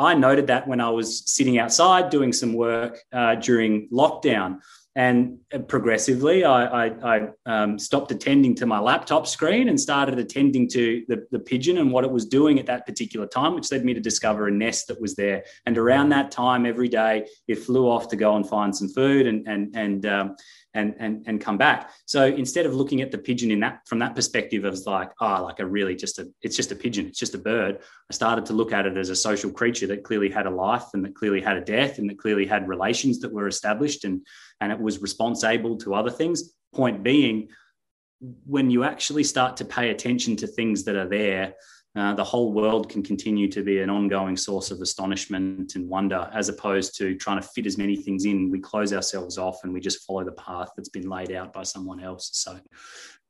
[0.09, 4.61] I noted that when I was sitting outside doing some work uh, during lockdown,
[4.95, 5.39] and
[5.69, 11.05] progressively, I, I, I um, stopped attending to my laptop screen and started attending to
[11.11, 13.93] the, the pigeon and what it was doing at that particular time, which led me
[13.93, 15.45] to discover a nest that was there.
[15.67, 17.15] And around that time, every day,
[17.47, 20.27] it flew off to go and find some food and and and um,
[20.77, 21.91] and and and come back.
[22.05, 25.43] So instead of looking at the pigeon in that from that perspective as like oh
[25.43, 27.81] like a really just a it's just a pigeon it's just a bird.
[28.11, 30.85] I started to look at it as a social creature that clearly had a life
[30.95, 34.25] and that clearly had a death and that clearly had relations that were established and
[34.61, 36.53] and it was responsible to other things.
[36.75, 37.49] Point being,
[38.45, 41.55] when you actually start to pay attention to things that are there
[41.97, 46.31] uh, the whole world can continue to be an ongoing source of astonishment and wonder,
[46.35, 48.51] as opposed to trying to fit as many things in.
[48.51, 51.63] We close ourselves off and we just follow the path that's been laid out by
[51.63, 52.31] someone else.
[52.35, 52.61] So,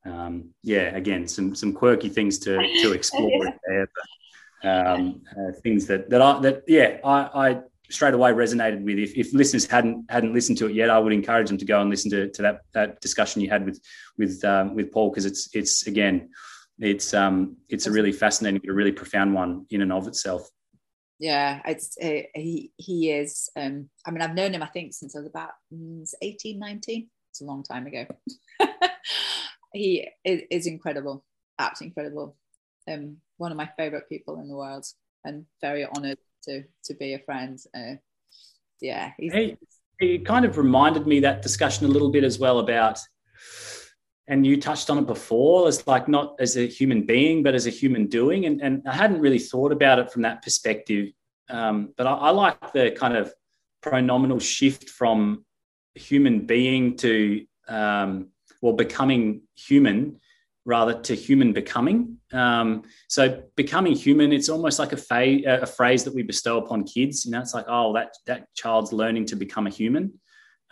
[0.04, 3.30] um, yeah, again, some some quirky things to to explore
[3.68, 8.82] there, but um, uh, things that that I that yeah, I, I straight away resonated
[8.82, 8.98] with.
[8.98, 11.80] If, if listeners hadn't hadn't listened to it yet, I would encourage them to go
[11.80, 13.80] and listen to, to that that discussion you had with
[14.18, 16.30] with um, with Paul because it's it's again
[16.78, 20.48] it's um it's a really fascinating a really profound one in and of itself.
[21.18, 25.16] Yeah it's uh, he he is um i mean i've known him i think since
[25.16, 28.06] i was about mm, 18 19 it's a long time ago.
[29.72, 31.22] He is, is, incredible
[31.58, 32.36] absolutely incredible.
[32.90, 34.86] Um one of my favorite people in the world
[35.24, 37.96] and very honored to to be a friend uh,
[38.80, 39.56] yeah he's he,
[40.00, 42.98] he kind of reminded me that discussion a little bit as well about
[44.28, 47.66] and you touched on it before as like not as a human being but as
[47.66, 48.46] a human doing.
[48.46, 51.12] And, and i hadn't really thought about it from that perspective.
[51.48, 53.32] Um, but I, I, like the kind of
[53.82, 55.44] pronominal shift from
[55.94, 58.28] human being to um,
[58.60, 60.18] well becoming human
[60.64, 62.18] rather to human becoming.
[62.32, 66.82] Um, so becoming human it's almost like a, fa- a phrase that we bestow upon
[66.82, 67.24] kids.
[67.24, 70.14] You know it's like oh that that child's learning to become a human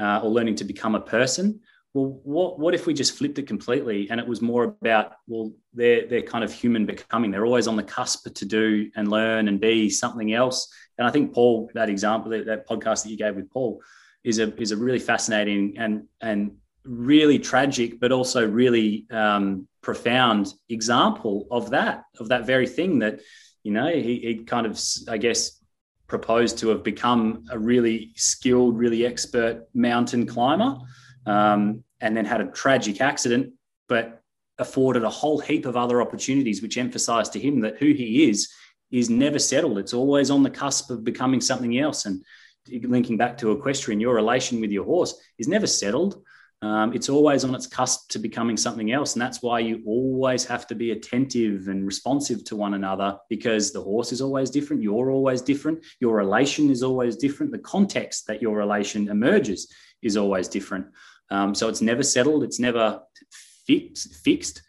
[0.01, 1.61] uh, or learning to become a person
[1.95, 5.53] well, what what if we just flipped it completely and it was more about well,
[5.73, 7.31] they're they're kind of human becoming.
[7.31, 10.69] They're always on the cusp to do and learn and be something else.
[10.99, 13.81] And I think Paul, that example, that, that podcast that you gave with Paul,
[14.25, 20.53] is a is a really fascinating and and really tragic, but also really um, profound
[20.69, 23.21] example of that of that very thing that
[23.63, 25.61] you know he, he kind of I guess
[26.09, 30.77] proposed to have become a really skilled, really expert mountain climber
[31.27, 33.53] um, and then had a tragic accident,
[33.89, 34.23] but
[34.59, 38.53] afforded a whole heap of other opportunities, which emphasized to him that who he is
[38.91, 39.79] is never settled.
[39.79, 42.07] It's always on the cusp of becoming something else.
[42.07, 42.23] And
[42.69, 46.23] linking back to equestrian, your relation with your horse is never settled.
[46.63, 49.15] Um, it's always on its cusp to becoming something else.
[49.15, 53.73] And that's why you always have to be attentive and responsive to one another because
[53.73, 54.83] the horse is always different.
[54.83, 55.85] You're always different.
[56.01, 57.53] Your relation is always different.
[57.53, 59.71] The context that your relation emerges
[60.01, 60.87] is always different.
[61.31, 63.01] Um, so it's never settled, it's never
[63.67, 64.63] fixed, fixed,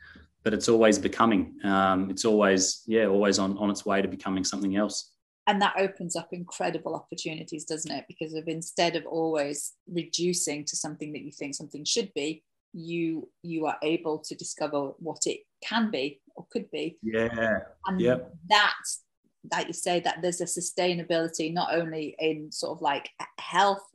[0.43, 1.55] but it's always becoming.
[1.63, 5.11] Um, it's always, yeah, always on, on its way to becoming something else.
[5.47, 8.05] And that opens up incredible opportunities, doesn't it?
[8.07, 13.29] Because of instead of always reducing to something that you think something should be, you
[13.41, 16.97] you are able to discover what it can be or could be.
[17.03, 17.59] Yeah.
[17.85, 18.33] And yep.
[18.49, 19.03] that's
[19.51, 23.09] like you say that there's a sustainability not only in sort of like
[23.39, 23.85] health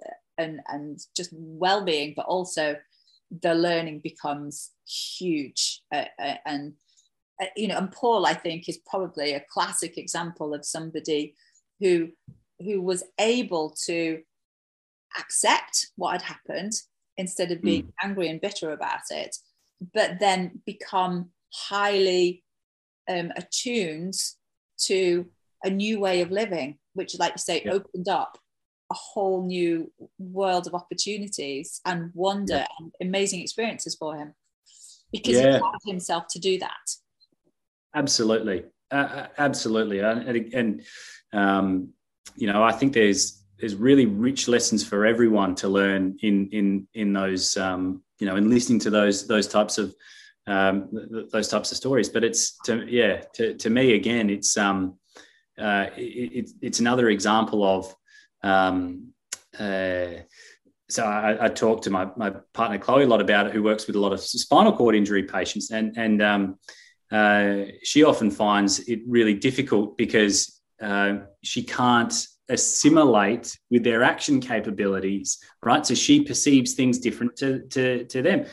[0.41, 2.77] and and just well-being but also
[3.43, 6.73] the learning becomes huge uh, uh, and
[7.41, 11.35] uh, you know and paul i think is probably a classic example of somebody
[11.79, 12.09] who
[12.59, 14.21] who was able to
[15.19, 16.73] accept what had happened
[17.17, 17.93] instead of being mm.
[18.03, 19.37] angry and bitter about it
[19.95, 22.45] but then become highly
[23.09, 24.15] um, attuned
[24.79, 25.27] to
[25.65, 27.73] a new way of living which like you say yeah.
[27.73, 28.39] opened up
[28.91, 32.67] a whole new world of opportunities and wonder yeah.
[32.79, 34.35] and amazing experiences for him.
[35.13, 35.43] because yeah.
[35.43, 36.71] he allowed himself to do that.
[37.95, 40.83] Absolutely, uh, absolutely, and, and
[41.33, 41.91] um,
[42.37, 46.89] you know, I think there's there's really rich lessons for everyone to learn in in
[46.95, 49.95] in those um, you know in listening to those those types of
[50.47, 50.89] um,
[51.33, 52.09] those types of stories.
[52.09, 54.99] But it's to yeah to, to me again it's um
[55.59, 57.95] uh, it, it's another example of
[58.43, 59.13] um,
[59.59, 60.07] uh,
[60.89, 63.87] so I, I talked to my, my partner Chloe a lot about it, who works
[63.87, 66.59] with a lot of spinal cord injury patients, and and um,
[67.13, 74.41] uh, she often finds it really difficult because uh, she can't assimilate with their action
[74.41, 75.87] capabilities, right?
[75.87, 78.47] So she perceives things different to, to, to them.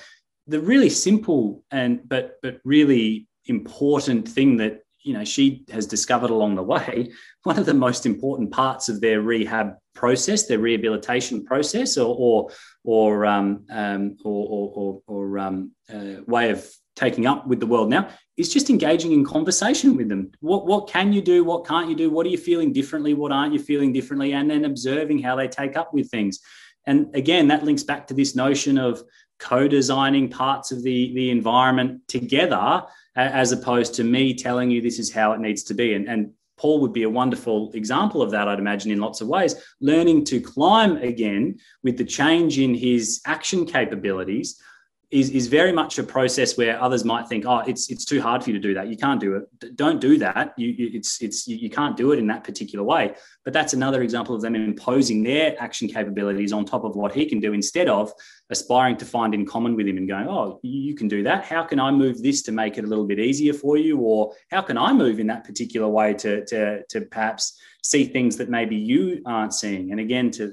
[0.47, 6.29] The really simple and but but really important thing that you know she has discovered
[6.29, 7.11] along the way
[7.43, 12.51] one of the most important parts of their rehab process their rehabilitation process or or
[12.83, 16.65] or um, um, or, or, or, um, uh, way of
[16.95, 18.07] taking up with the world now
[18.37, 20.31] is just engaging in conversation with them.
[20.39, 21.43] What what can you do?
[21.43, 22.09] What can't you do?
[22.09, 23.13] What are you feeling differently?
[23.13, 24.33] What aren't you feeling differently?
[24.33, 26.39] And then observing how they take up with things.
[26.85, 29.03] And again that links back to this notion of
[29.39, 32.83] co-designing parts of the the environment together
[33.17, 35.95] as opposed to me telling you this is how it needs to be.
[35.95, 39.27] And, and Paul would be a wonderful example of that, I'd imagine, in lots of
[39.27, 39.55] ways.
[39.81, 44.61] Learning to climb again with the change in his action capabilities
[45.09, 48.43] is, is very much a process where others might think, oh, it's it's too hard
[48.43, 48.89] for you to do that.
[48.89, 49.75] You can't do it.
[49.77, 50.53] Don't do that.
[50.57, 53.13] You, it's it's you can't do it in that particular way.
[53.45, 57.25] But that's another example of them imposing their action capabilities on top of what he
[57.25, 58.11] can do instead of
[58.49, 61.45] aspiring to find in common with him and going, oh, you can do that.
[61.45, 63.99] How can I move this to make it a little bit easier for you?
[63.99, 68.35] Or how can I move in that particular way to to to perhaps see things
[68.37, 69.91] that maybe you aren't seeing?
[69.91, 70.51] And again, to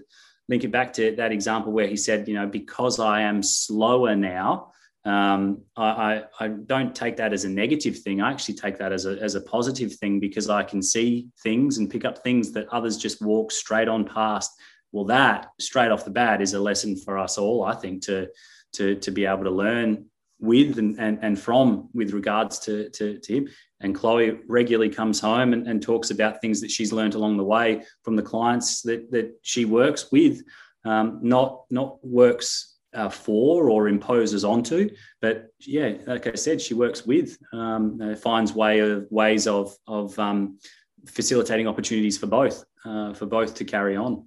[0.49, 4.15] link it back to that example where he said, you know, because I am slower
[4.15, 4.73] now,
[5.05, 8.23] um, I, I, I, don't take that as a negative thing.
[8.23, 11.77] I actually take that as a, as a positive thing because I can see things
[11.77, 14.51] and pick up things that others just walk straight on past.
[14.93, 18.29] Well, that straight off the bat is a lesson for us all, I think, to,
[18.75, 20.07] to, to be able to learn
[20.41, 23.49] with and, and, and from with regards to, to, to him.
[23.81, 27.45] And Chloe regularly comes home and, and talks about things that she's learned along the
[27.45, 30.43] way from the clients that, that she works with,
[30.85, 34.89] um, not, not works uh, for or imposes onto,
[35.21, 39.75] but yeah, like I said, she works with, um, uh, finds way of ways of,
[39.87, 40.59] of um,
[41.07, 44.27] facilitating opportunities for both, uh, for both to carry on.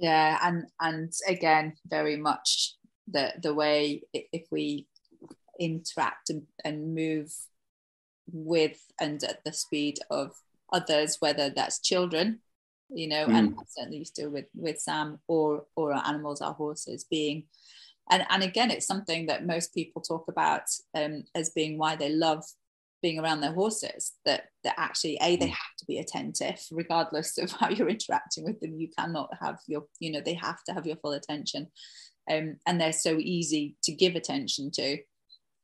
[0.00, 2.74] Yeah, and and again, very much
[3.10, 4.86] the the way if we
[5.58, 7.32] interact and, and move
[8.32, 10.32] with and at the speed of
[10.72, 12.40] others, whether that's children,
[12.88, 13.34] you know, mm.
[13.34, 17.44] and certainly still with with Sam or or our animals, our horses being.
[18.12, 20.62] And, and again, it's something that most people talk about
[20.96, 22.42] um, as being why they love
[23.02, 25.50] being around their horses that that actually a they mm.
[25.50, 29.84] have to be attentive regardless of how you're interacting with them you cannot have your
[30.00, 31.66] you know they have to have your full attention
[32.30, 34.94] um, and they're so easy to give attention to.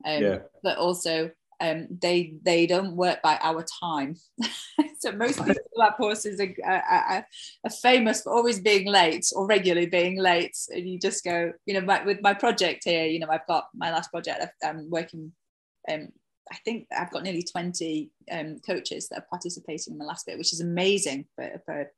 [0.05, 0.39] Um, yeah.
[0.63, 1.31] But also,
[1.61, 4.17] um, they they don't work by our time.
[4.99, 7.27] so most people have horses are, are,
[7.65, 10.57] are, famous for always being late or regularly being late.
[10.71, 13.69] And you just go, you know, my, with my project here, you know, I've got
[13.75, 14.43] my last project.
[14.63, 15.33] I'm working.
[15.89, 16.09] Um,
[16.51, 20.39] I think I've got nearly 20 um, coaches that are participating in the last bit,
[20.39, 21.91] which is amazing for, for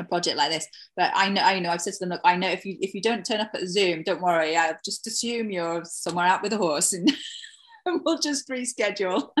[0.00, 0.66] a project like this.
[0.96, 2.94] But i know i know i've said to them look i know if you if
[2.94, 4.56] you don't turn up at zoom don't worry.
[4.56, 7.12] I just assume you're somewhere out with a horse and
[7.86, 9.28] we'll just reschedule.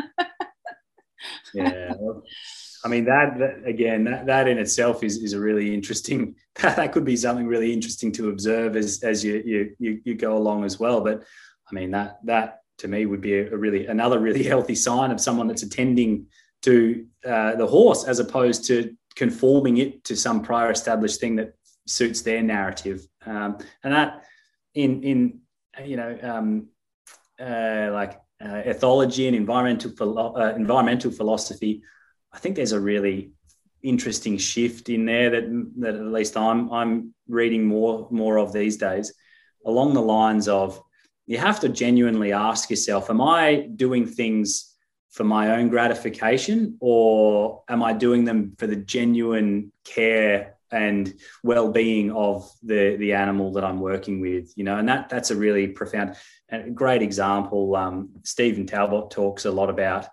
[1.52, 1.92] Yeah
[2.84, 6.92] i mean that, that again that, that in itself is is a really interesting that
[6.92, 10.64] could be something really interesting to observe as as you you you, you go along
[10.64, 11.00] as well.
[11.00, 11.22] But
[11.70, 15.10] i mean that that to me would be a, a really another really healthy sign
[15.10, 16.26] of someone that's attending
[16.62, 21.54] to uh, the horse as opposed to conforming it to some prior established thing that
[21.86, 23.06] suits their narrative.
[23.26, 24.24] Um, and that
[24.74, 25.40] in in
[25.84, 26.68] you know um,
[27.40, 31.82] uh, like uh, ethology and environmental philo- uh, environmental philosophy,
[32.32, 33.32] I think there's a really
[33.82, 38.76] interesting shift in there that that at least I'm I'm reading more more of these
[38.76, 39.12] days,
[39.64, 40.80] along the lines of
[41.26, 44.69] you have to genuinely ask yourself, am I doing things
[45.10, 51.12] for my own gratification or am I doing them for the genuine care and
[51.42, 54.76] well-being of the the animal that I'm working with you know?
[54.78, 56.16] And that that's a really profound
[56.48, 57.76] and great example.
[57.76, 60.06] Um, Stephen Talbott talks a lot about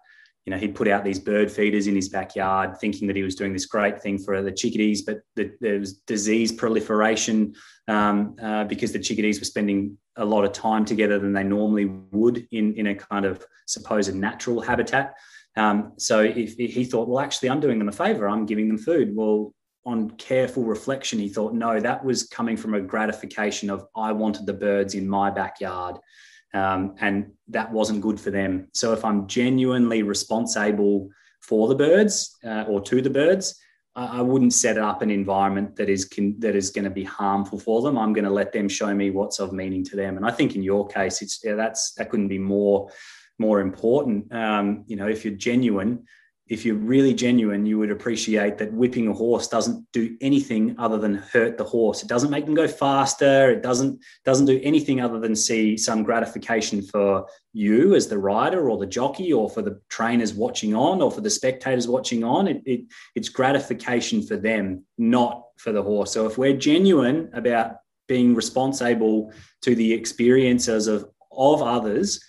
[0.47, 3.35] you know he'd put out these bird feeders in his backyard thinking that he was
[3.35, 7.53] doing this great thing for the chickadees but the, there was disease proliferation
[7.89, 11.85] um, uh, because the chickadees were spending a lot of time together than they normally
[11.85, 15.15] would in, in a kind of supposed natural habitat.
[15.55, 18.27] Um, so if, if, he thought, well, actually, I'm doing them a favor.
[18.27, 19.15] I'm giving them food.
[19.15, 19.53] Well,
[19.85, 24.45] on careful reflection, he thought, no, that was coming from a gratification of I wanted
[24.45, 25.97] the birds in my backyard.
[26.53, 28.67] Um, and that wasn't good for them.
[28.73, 31.09] So if I'm genuinely responsible
[31.41, 33.59] for the birds uh, or to the birds,
[33.97, 37.57] I wouldn't set up an environment that is can, that is going to be harmful
[37.57, 37.97] for them.
[37.97, 40.17] I'm going to let them show me what's of meaning to them.
[40.17, 42.91] And I think in your case, it's yeah, that's that couldn't be more
[43.39, 44.31] more important.
[44.31, 46.05] Um, you know, if you're genuine,
[46.49, 50.97] if you're really genuine, you would appreciate that whipping a horse doesn't do anything other
[50.97, 52.01] than hurt the horse.
[52.01, 53.51] It doesn't make them go faster.
[53.51, 58.69] It doesn't doesn't do anything other than see some gratification for you as the rider
[58.69, 62.47] or the jockey or for the trainers watching on or for the spectators watching on.
[62.47, 62.81] It, it
[63.15, 66.13] it's gratification for them, not for the horse.
[66.13, 69.33] So if we're genuine about being responsible
[69.63, 72.23] to the experiences of of others,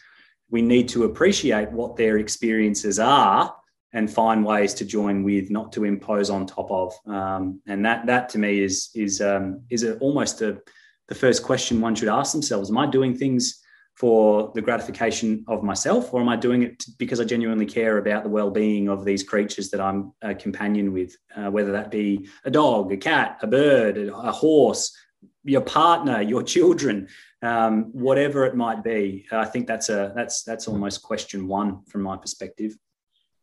[0.51, 3.55] we need to appreciate what their experiences are
[3.93, 6.95] and find ways to join with, not to impose on top of.
[7.07, 10.61] Um, and that that to me is is um, is a, almost a,
[11.09, 13.63] the first question one should ask themselves: Am I doing things
[13.95, 18.23] for the gratification of myself, or am I doing it because I genuinely care about
[18.23, 22.51] the well-being of these creatures that I'm a companion with, uh, whether that be a
[22.51, 24.97] dog, a cat, a bird, a horse,
[25.43, 27.09] your partner, your children,
[27.43, 29.27] um, whatever it might be.
[29.33, 32.77] I think that's a that's that's almost question one from my perspective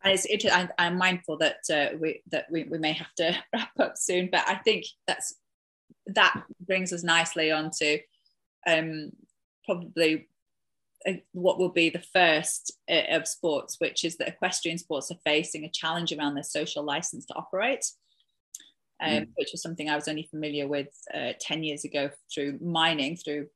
[0.06, 0.70] and it's interesting.
[0.78, 4.48] I'm, mindful that uh, we that we, we may have to wrap up soon, but
[4.48, 5.36] I think that's
[6.08, 7.98] that brings us nicely onto
[8.68, 9.12] um,
[9.66, 10.28] probably
[11.08, 15.18] uh, what will be the first uh, of sports, which is that equestrian sports are
[15.26, 17.86] facing a challenge around their social license to operate,
[19.04, 19.28] um, mm.
[19.38, 23.48] which was something I was only familiar with uh, ten years ago through mining, through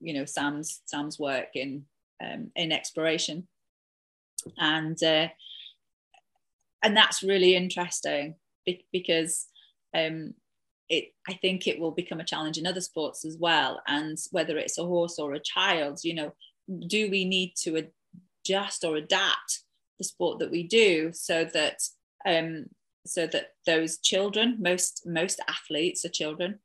[0.00, 1.84] you know Sam's Sam's work in
[2.24, 3.46] um, in exploration,
[4.56, 5.28] and uh,
[6.82, 8.34] and that's really interesting
[8.92, 9.46] because
[9.94, 10.34] um,
[10.88, 13.80] it I think it will become a challenge in other sports as well.
[13.86, 16.32] And whether it's a horse or a child, you know,
[16.86, 17.88] do we need to
[18.44, 19.60] adjust or adapt
[19.98, 21.80] the sport that we do so that
[22.26, 22.66] um,
[23.06, 26.58] so that those children, most most athletes are children.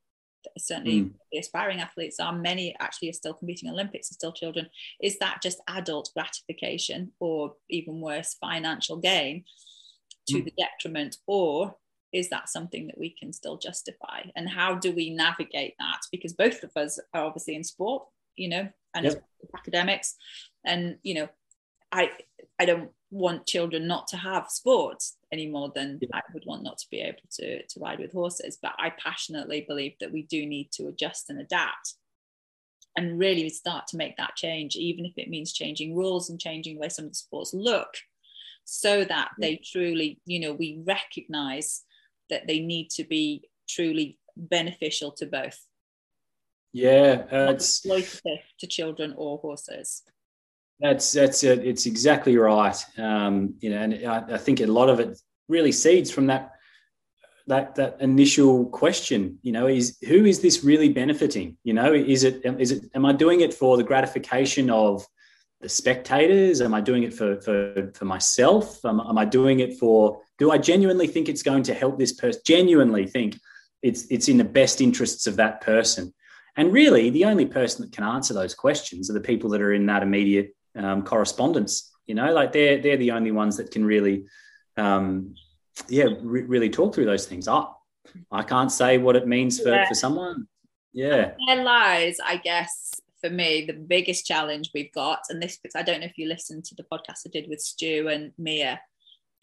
[0.57, 1.11] Certainly, mm.
[1.31, 2.33] the aspiring athletes are.
[2.33, 4.67] Many actually are still competing Olympics, are still children.
[5.01, 9.45] Is that just adult gratification, or even worse, financial gain?
[10.27, 10.45] To mm.
[10.45, 11.75] the detriment or
[12.13, 16.33] is that something that we can still justify and how do we navigate that because
[16.33, 18.03] both of us are obviously in sport
[18.35, 19.23] you know and yep.
[19.55, 20.15] academics
[20.65, 21.27] and you know
[21.91, 22.09] i
[22.59, 26.09] i don't want children not to have sports any more than yep.
[26.13, 29.65] i would want not to be able to to ride with horses but i passionately
[29.67, 31.95] believe that we do need to adjust and adapt
[32.97, 36.75] and really start to make that change even if it means changing rules and changing
[36.75, 37.93] the way some of the sports look
[38.65, 41.83] so that they truly, you know, we recognize
[42.29, 45.59] that they need to be truly beneficial to both.
[46.73, 50.01] Yeah, uh, it's to children or horses.
[50.79, 51.65] That's that's it.
[51.65, 52.75] It's exactly right.
[52.97, 55.17] Um, you know, and I, I think a lot of it
[55.47, 56.51] really seeds from that
[57.47, 62.23] that that initial question you know is who is this really benefiting you know is
[62.23, 65.05] it is it am i doing it for the gratification of
[65.65, 66.61] the spectators?
[66.61, 68.85] Am I doing it for for, for myself?
[68.85, 70.21] Am, am I doing it for?
[70.37, 72.39] Do I genuinely think it's going to help this person?
[72.45, 73.39] Genuinely think
[73.81, 76.13] it's it's in the best interests of that person.
[76.55, 79.73] And really, the only person that can answer those questions are the people that are
[79.73, 81.91] in that immediate um, correspondence.
[82.05, 84.25] You know, like they're they're the only ones that can really,
[84.77, 85.33] um,
[85.89, 87.47] yeah, re- really talk through those things.
[87.47, 87.65] I
[88.31, 89.87] I can't say what it means for yeah.
[89.87, 90.47] for someone.
[90.93, 92.91] Yeah, there lies, I guess,
[93.25, 96.27] for me the biggest challenge we've got and this because i don't know if you
[96.27, 98.79] listened to the podcast i did with stu and mia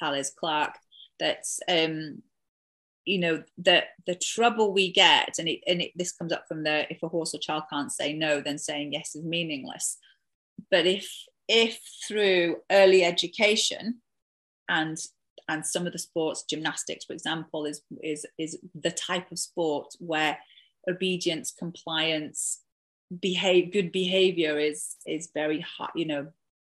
[0.01, 0.75] alice clark
[1.19, 2.23] that's um
[3.05, 6.63] you know the the trouble we get and it and it, this comes up from
[6.63, 9.99] the if a horse or child can't say no then saying yes is meaningless.
[10.71, 11.11] But if
[11.49, 14.01] if through early education
[14.69, 14.97] and
[15.49, 19.89] and some of the sports gymnastics for example is is is the type of sport
[19.99, 20.39] where
[20.89, 22.61] obedience compliance
[23.21, 26.27] behave good behavior is is very high you know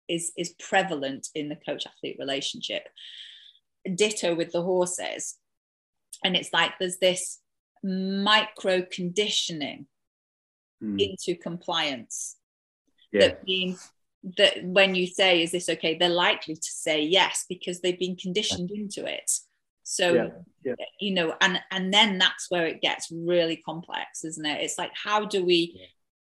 [0.08, 2.88] is is prevalent in the coach athlete relationship
[3.94, 5.36] ditto with the horses
[6.24, 7.40] and it's like there's this
[7.82, 9.86] micro conditioning
[10.82, 11.00] mm.
[11.00, 12.36] into compliance
[13.12, 13.28] yeah.
[13.28, 13.90] that means
[14.36, 18.16] that when you say is this okay they're likely to say yes because they've been
[18.16, 19.30] conditioned into it
[19.84, 20.28] so yeah.
[20.64, 20.74] Yeah.
[21.00, 24.90] you know and and then that's where it gets really complex isn't it it's like
[24.92, 25.80] how do we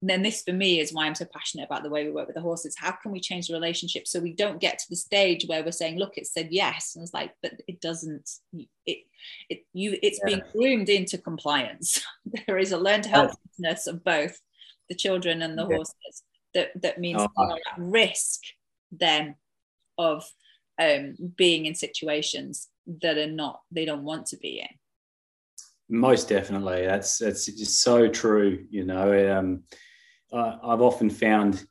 [0.10, 2.36] then this for me is why I'm so passionate about the way we work with
[2.36, 2.76] the horses.
[2.78, 5.72] How can we change the relationship so we don't get to the stage where we're
[5.72, 6.96] saying, look, it said yes.
[6.96, 8.30] And it's like, but it doesn't,
[8.86, 9.00] it,
[9.50, 10.36] it you it's yeah.
[10.36, 12.04] being groomed into compliance.
[12.48, 14.40] there is a learned helplessness of both
[14.90, 15.76] the children and the yeah.
[15.76, 16.24] horses
[16.54, 17.28] that, that means oh.
[17.38, 18.42] they're at risk
[18.92, 19.36] then
[19.98, 20.30] of
[20.82, 22.68] um, being in situations
[23.02, 24.68] that are not, they don't want to be in.
[25.88, 26.86] Most definitely.
[26.86, 28.66] That's, that's just so true.
[28.70, 29.64] You know, um,
[30.32, 31.66] uh, I've often found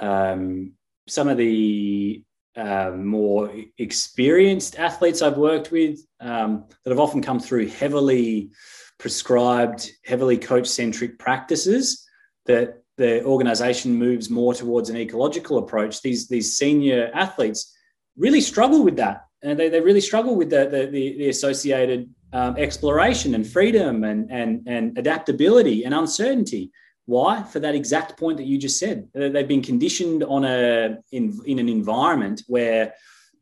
[0.00, 0.72] um,
[1.06, 2.22] some of the
[2.56, 8.50] uh, more experienced athletes I've worked with um, that have often come through heavily
[8.98, 12.04] prescribed, heavily coach centric practices
[12.46, 16.02] that the organization moves more towards an ecological approach.
[16.02, 17.72] These, these senior athletes
[18.16, 19.26] really struggle with that.
[19.42, 24.02] And they, they really struggle with the, the, the, the associated um, exploration and freedom
[24.02, 26.72] and, and, and adaptability and uncertainty.
[27.08, 27.42] Why?
[27.42, 29.08] For that exact point that you just said.
[29.14, 32.92] They've been conditioned on a in, in an environment where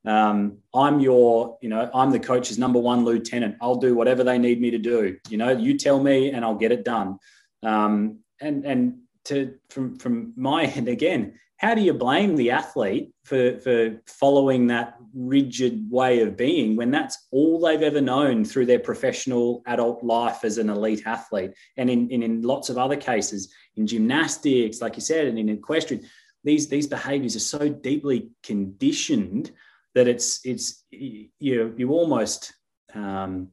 [0.05, 3.57] um, I'm your, you know, I'm the coach's number one lieutenant.
[3.61, 5.19] I'll do whatever they need me to do.
[5.29, 7.19] You know, you tell me and I'll get it done.
[7.65, 13.13] Um, and and to from from my end again, how do you blame the athlete
[13.25, 18.67] for, for following that rigid way of being when that's all they've ever known through
[18.67, 21.53] their professional adult life as an elite athlete?
[21.79, 25.49] And in, in, in lots of other cases, in gymnastics, like you said, and in
[25.49, 26.05] equestrian,
[26.45, 29.51] these, these behaviors are so deeply conditioned
[29.95, 32.53] that it's, it's you, you almost
[32.95, 33.49] um,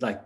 [0.00, 0.22] like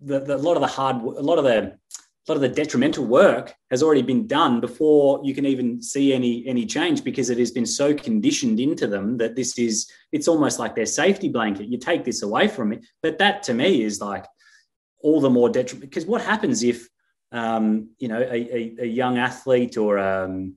[0.00, 1.78] the, the, a lot of the hard, a lot of the
[2.28, 6.46] lot of the detrimental work has already been done before you can even see any
[6.46, 10.58] any change because it has been so conditioned into them that this is it's almost
[10.58, 11.68] like their safety blanket.
[11.68, 12.84] You take this away from it.
[13.02, 14.26] But that to me is like
[15.02, 16.88] all the more detriment because what happens if
[17.32, 20.56] um, you know a, a, a, young athlete or um,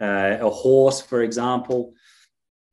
[0.00, 1.94] uh, a horse for example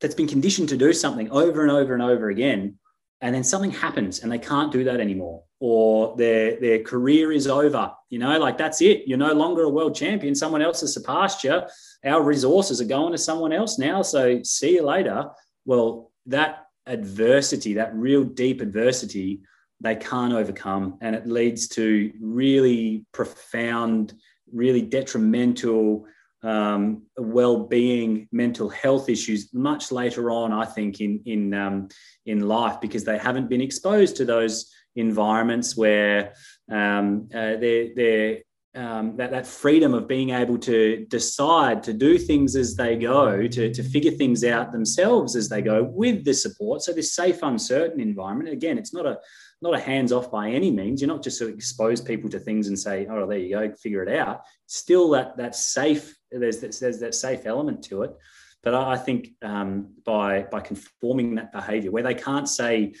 [0.00, 2.78] that's been conditioned to do something over and over and over again
[3.20, 7.46] and then something happens and they can't do that anymore or their their career is
[7.46, 9.06] over you know like that's it.
[9.06, 10.34] You're no longer a world champion.
[10.34, 11.62] Someone else has surpassed you.
[12.04, 14.02] Our resources are going to someone else now.
[14.02, 15.30] So see you later.
[15.64, 19.40] Well that adversity that real deep adversity
[19.80, 20.98] they can't overcome.
[21.00, 24.14] And it leads to really profound
[24.52, 26.06] really detrimental
[26.42, 30.52] um, well-being, mental health issues much later on.
[30.52, 31.88] I think in in um,
[32.26, 36.34] in life because they haven't been exposed to those environments where
[36.70, 38.38] um, uh, they're they're
[38.74, 43.48] um, that, that freedom of being able to decide to do things as they go,
[43.48, 46.82] to, to figure things out themselves as they go with the support.
[46.82, 49.18] So this safe, uncertain environment, again, it's not a
[49.62, 51.02] not a hands off by any means.
[51.02, 54.02] You're not just to expose people to things and say, oh, there you go, figure
[54.02, 54.42] it out.
[54.66, 58.14] Still that that safe there's, there's that safe element to it.
[58.62, 62.94] But I, think um, by by conforming that behaviour, where they can't say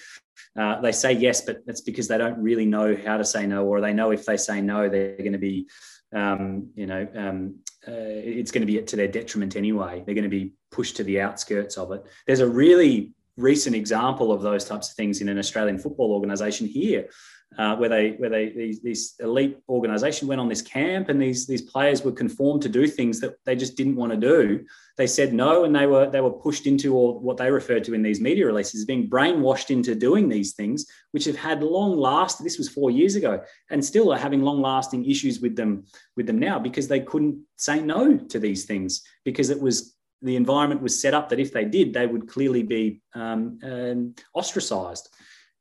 [0.58, 3.64] uh, they say yes, but that's because they don't really know how to say no,
[3.64, 5.68] or they know if they say no, they're going to be,
[6.14, 7.56] um, you know, um,
[7.86, 10.02] uh, it's going to be to their detriment anyway.
[10.04, 12.04] They're going to be pushed to the outskirts of it.
[12.26, 16.66] There's a really recent example of those types of things in an Australian football organisation
[16.66, 17.08] here
[17.58, 21.46] uh, where they where they these, these elite organization went on this camp and these
[21.46, 24.64] these players were conformed to do things that they just didn't want to do.
[24.96, 27.94] They said no and they were they were pushed into or what they referred to
[27.94, 32.42] in these media releases being brainwashed into doing these things which have had long last
[32.42, 35.84] this was four years ago and still are having long lasting issues with them
[36.16, 40.36] with them now because they couldn't say no to these things because it was the
[40.36, 45.08] environment was set up that if they did they would clearly be um, um, ostracized.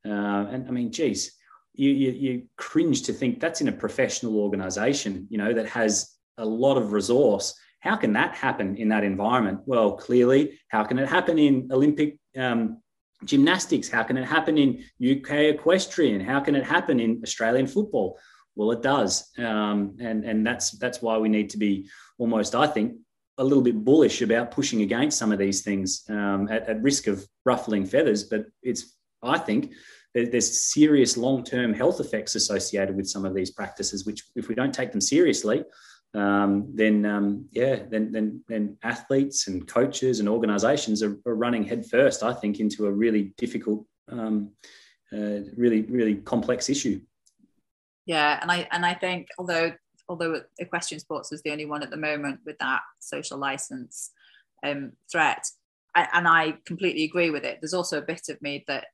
[0.05, 1.38] Uh, and i mean geez
[1.79, 6.13] you, you, you cringe to think that's in a professional organization, you know, that has
[6.37, 7.57] a lot of resource.
[7.79, 9.61] How can that happen in that environment?
[9.65, 12.81] Well, clearly, how can it happen in Olympic um,
[13.23, 13.87] gymnastics?
[13.87, 16.19] How can it happen in UK equestrian?
[16.19, 18.19] How can it happen in Australian football?
[18.55, 21.87] Well, it does, um, and and that's that's why we need to be
[22.17, 22.97] almost, I think,
[23.37, 27.07] a little bit bullish about pushing against some of these things um, at, at risk
[27.07, 28.25] of ruffling feathers.
[28.25, 29.71] But it's, I think,
[30.25, 34.73] there's serious long-term health effects associated with some of these practices, which if we don't
[34.73, 35.63] take them seriously,
[36.13, 41.63] um, then um, yeah, then, then then athletes and coaches and organisations are, are, running
[41.63, 44.51] headfirst, I think, into a really difficult, um,
[45.13, 46.99] uh, really really complex issue.
[48.07, 49.73] Yeah, and I and I think although
[50.07, 54.09] although equestrian sports is the only one at the moment with that social license
[54.65, 55.45] um, threat,
[55.95, 57.59] and I completely agree with it.
[57.61, 58.85] There's also a bit of me that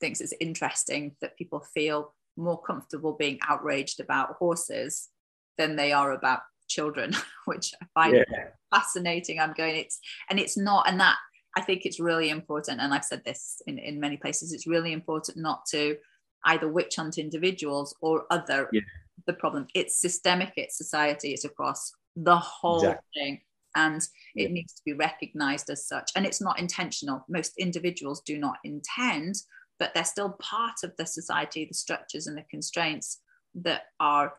[0.00, 5.08] thinks it's interesting that people feel more comfortable being outraged about horses
[5.56, 7.14] than they are about children,
[7.46, 8.44] which I find yeah.
[8.74, 9.40] fascinating.
[9.40, 9.98] I'm going, it's
[10.30, 11.16] and it's not, and that
[11.56, 14.92] I think it's really important, and I've said this in, in many places, it's really
[14.92, 15.96] important not to
[16.44, 18.80] either witch hunt individuals or other yeah.
[19.26, 19.66] the problem.
[19.74, 23.02] It's systemic, it's society, it's across the whole exactly.
[23.14, 23.40] thing.
[23.74, 24.02] And
[24.34, 26.10] it needs to be recognized as such.
[26.16, 27.24] And it's not intentional.
[27.28, 29.36] Most individuals do not intend,
[29.78, 33.20] but they're still part of the society, the structures and the constraints
[33.54, 34.34] that are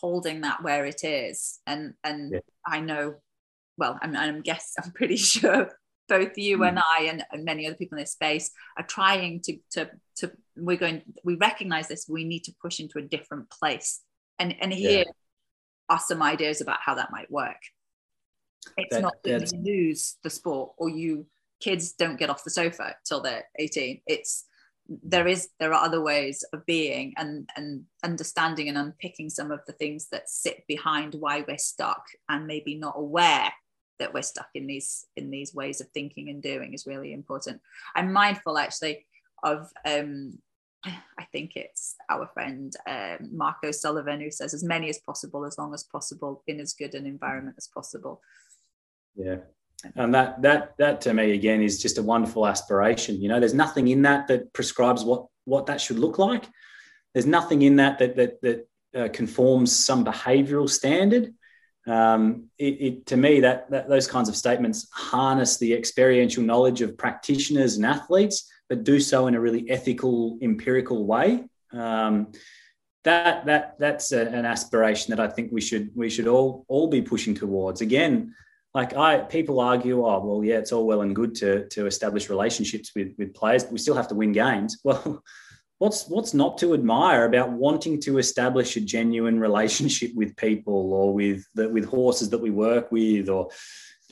[0.00, 1.60] holding that where it is.
[1.66, 2.40] And and yeah.
[2.66, 3.16] I know,
[3.76, 5.70] well, I'm, I'm guess I'm pretty sure
[6.08, 6.68] both you mm.
[6.68, 10.32] and I and, and, many other people in this space are trying to to to
[10.56, 14.00] we're going we recognize this we need to push into a different place
[14.38, 15.12] and and here yeah.
[15.88, 17.56] are some ideas about how that might work
[18.76, 21.26] it's that, not that you lose the sport or you
[21.60, 24.44] kids don't get off the sofa till they're 18 it's
[24.88, 29.60] there is there are other ways of being and and understanding and unpicking some of
[29.66, 33.50] the things that sit behind why we're stuck and maybe not aware
[33.98, 37.60] that we're stuck in these in these ways of thinking and doing is really important
[37.96, 39.06] i'm mindful actually
[39.42, 40.38] of um
[41.18, 45.58] I think it's our friend um, Mark O'Sullivan who says as many as possible, as
[45.58, 48.20] long as possible, in as good an environment as possible.
[49.16, 49.38] Yeah,
[49.96, 53.20] and that that that to me again is just a wonderful aspiration.
[53.20, 56.44] You know there's nothing in that that prescribes what what that should look like.
[57.12, 61.34] There's nothing in that that that, that uh, conforms some behavioral standard.
[61.86, 66.80] Um, it, it, to me that, that those kinds of statements harness the experiential knowledge
[66.80, 71.44] of practitioners and athletes but do so in a really ethical empirical way.
[71.72, 72.32] Um,
[73.04, 76.88] that that that's a, an aspiration that I think we should we should all all
[76.88, 77.80] be pushing towards.
[77.82, 78.34] Again
[78.74, 82.28] like I people argue, oh well, yeah, it's all well and good to to establish
[82.28, 84.78] relationships with with players, but we still have to win games.
[84.84, 85.22] Well,
[85.78, 91.12] what's what's not to admire about wanting to establish a genuine relationship with people or
[91.12, 93.50] with the, with horses that we work with or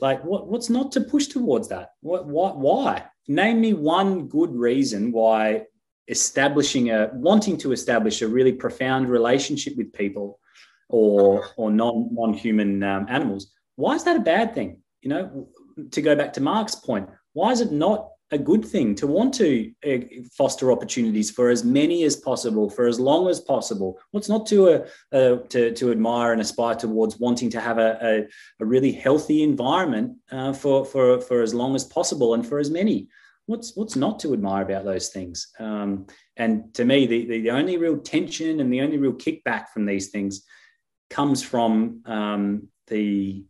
[0.01, 1.91] like what what's not to push towards that?
[2.01, 3.05] What what why?
[3.29, 5.67] Name me one good reason why
[6.09, 10.41] establishing a wanting to establish a really profound relationship with people
[10.89, 14.79] or or non non-human um, animals why is that a bad thing?
[15.01, 15.49] You know,
[15.91, 19.35] to go back to Mark's point, why is it not a good thing to want
[19.35, 19.99] to uh,
[20.33, 23.99] foster opportunities for as many as possible for as long as possible?
[24.11, 24.87] What's not to uh,
[25.17, 29.43] uh, to, to admire and aspire towards wanting to have a, a, a really healthy
[29.43, 33.09] environment uh, for, for for as long as possible and for as many?
[33.47, 35.49] What's what's not to admire about those things?
[35.59, 39.69] Um, and to me the, the, the only real tension and the only real kickback
[39.69, 40.45] from these things
[41.11, 43.45] comes from um, the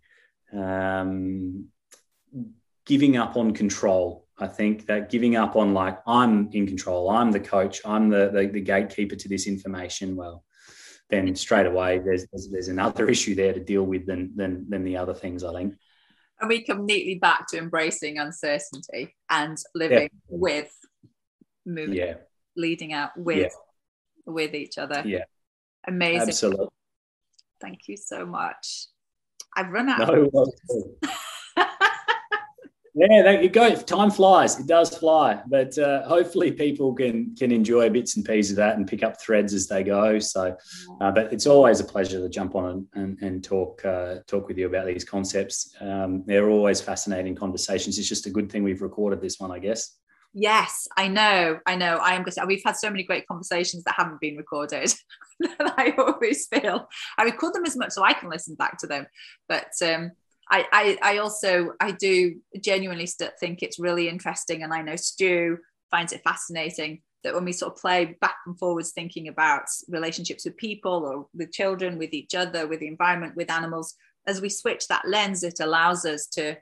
[0.52, 1.66] um,
[2.84, 4.26] giving up on control.
[4.38, 8.30] I think that giving up on like I'm in control, I'm the coach, I'm the,
[8.32, 10.16] the, the gatekeeper to this information.
[10.16, 10.44] Well,
[11.10, 14.84] then straight away there's, there's, there's another issue there to deal with than than than
[14.84, 15.44] the other things.
[15.44, 15.74] I think.
[16.40, 20.18] And we come neatly back to embracing uncertainty and living yeah.
[20.28, 20.72] with
[21.64, 22.14] moving, yeah.
[22.56, 24.32] leading out with yeah.
[24.32, 25.02] with each other.
[25.06, 25.24] Yeah,
[25.86, 26.28] amazing.
[26.28, 26.66] Absolutely.
[27.60, 28.88] Thank you so much.
[29.56, 29.98] I've run out.
[29.98, 30.28] No,
[32.94, 33.74] yeah, there you go.
[33.74, 34.60] Time flies.
[34.60, 38.76] It does fly, but uh, hopefully people can can enjoy bits and pieces of that
[38.76, 40.18] and pick up threads as they go.
[40.18, 40.56] So,
[41.00, 44.46] uh, but it's always a pleasure to jump on and, and, and talk uh, talk
[44.46, 45.74] with you about these concepts.
[45.80, 47.98] Um, they're always fascinating conversations.
[47.98, 49.98] It's just a good thing we've recorded this one, I guess.
[50.34, 51.58] Yes, I know.
[51.66, 51.96] I know.
[51.96, 52.22] I am.
[52.22, 54.92] Gonna, We've had so many great conversations that haven't been recorded.
[55.60, 56.88] I always feel
[57.18, 59.06] I record them as much so I can listen back to them.
[59.48, 60.12] But um,
[60.50, 63.06] I, I, I also I do genuinely
[63.40, 65.58] think it's really interesting, and I know Stu
[65.90, 70.44] finds it fascinating that when we sort of play back and forwards thinking about relationships
[70.44, 73.94] with people or with children, with each other, with the environment, with animals,
[74.26, 76.56] as we switch that lens, it allows us to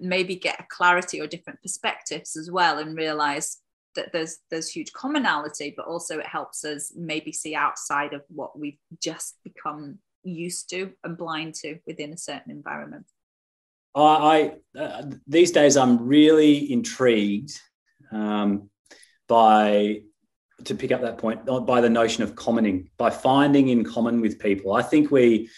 [0.00, 3.58] maybe get a clarity or different perspectives as well and realize
[3.94, 8.58] that there's there's huge commonality but also it helps us maybe see outside of what
[8.58, 13.04] we've just become used to and blind to within a certain environment.
[13.94, 17.60] I, I uh, these days i'm really intrigued
[18.10, 18.70] um,
[19.28, 20.02] by
[20.64, 24.38] to pick up that point by the notion of commoning by finding in common with
[24.38, 24.72] people.
[24.72, 25.48] I think we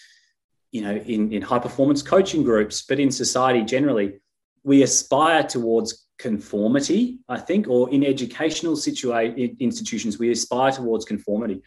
[0.74, 4.18] you know, in, in high performance coaching groups, but in society generally,
[4.64, 11.62] we aspire towards conformity, I think, or in educational situa- institutions, we aspire towards conformity.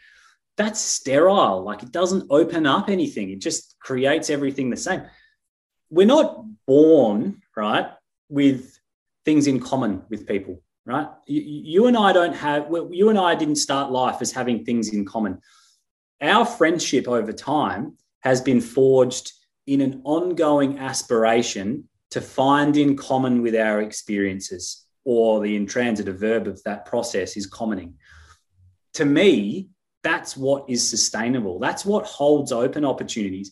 [0.57, 1.63] That's sterile.
[1.63, 3.29] Like it doesn't open up anything.
[3.29, 5.03] It just creates everything the same.
[5.89, 7.89] We're not born, right,
[8.27, 8.77] with
[9.23, 11.07] things in common with people, right?
[11.27, 14.89] You, you and I don't have, you and I didn't start life as having things
[14.89, 15.39] in common.
[16.21, 19.31] Our friendship over time has been forged
[19.65, 26.47] in an ongoing aspiration to find in common with our experiences, or the intransitive verb
[26.47, 27.95] of that process is commoning.
[28.93, 29.69] To me,
[30.03, 31.59] that's what is sustainable.
[31.59, 33.51] That's what holds open opportunities.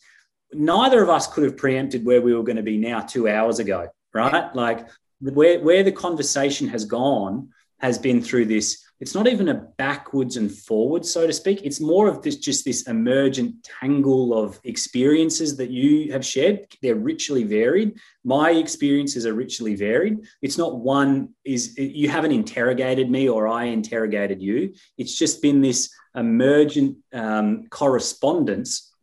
[0.54, 3.60] Neither of us could have preempted where we were going to be now two hours
[3.60, 4.56] ago, right?
[4.56, 4.88] Like
[5.20, 10.38] where, where the conversation has gone has been through this it's not even a backwards
[10.38, 11.62] and forwards so to speak.
[11.64, 16.68] It's more of this just this emergent tangle of experiences that you have shared.
[16.82, 17.98] They're richly varied.
[18.24, 20.20] My experiences are richly varied.
[20.42, 24.74] It's not one is you haven't interrogated me or i interrogated you.
[24.98, 28.94] It's just been this emergent um, correspondence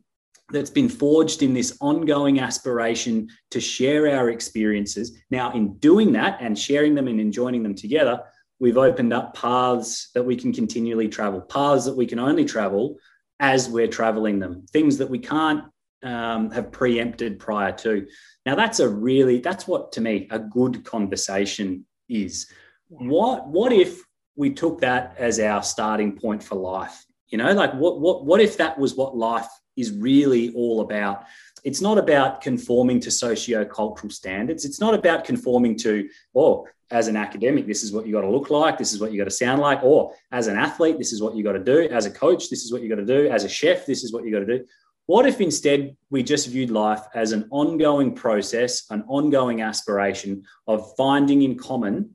[0.51, 5.19] that's been forged in this ongoing aspiration to share our experiences.
[5.31, 8.23] Now, in doing that and sharing them and enjoying them together,
[8.63, 12.97] we've opened up paths that we can continually travel, paths that we can only travel
[13.41, 15.65] as we're traveling them, things that we can't
[16.05, 18.07] um, have preempted prior to.
[18.47, 22.47] Now, that's a really, that's what to me a good conversation is.
[22.89, 24.01] What, what if
[24.37, 27.05] we took that as our starting point for life?
[27.31, 31.25] You know, like what, what, what if that was what life is really all about?
[31.63, 34.65] It's not about conforming to socio-cultural standards.
[34.65, 38.31] It's not about conforming to, oh, as an academic, this is what you got to
[38.31, 41.13] look like, this is what you got to sound like, or as an athlete, this
[41.13, 43.07] is what you got to do, as a coach, this is what you got to
[43.07, 44.65] do, as a chef, this is what you got to do.
[45.07, 50.95] What if instead we just viewed life as an ongoing process, an ongoing aspiration of
[50.97, 52.11] finding in common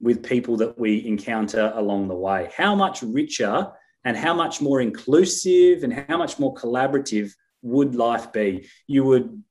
[0.00, 2.48] with people that we encounter along the way?
[2.56, 3.70] How much richer
[4.04, 7.32] and how much more inclusive and how much more collaborative
[7.62, 8.68] would life be?
[8.86, 9.42] You would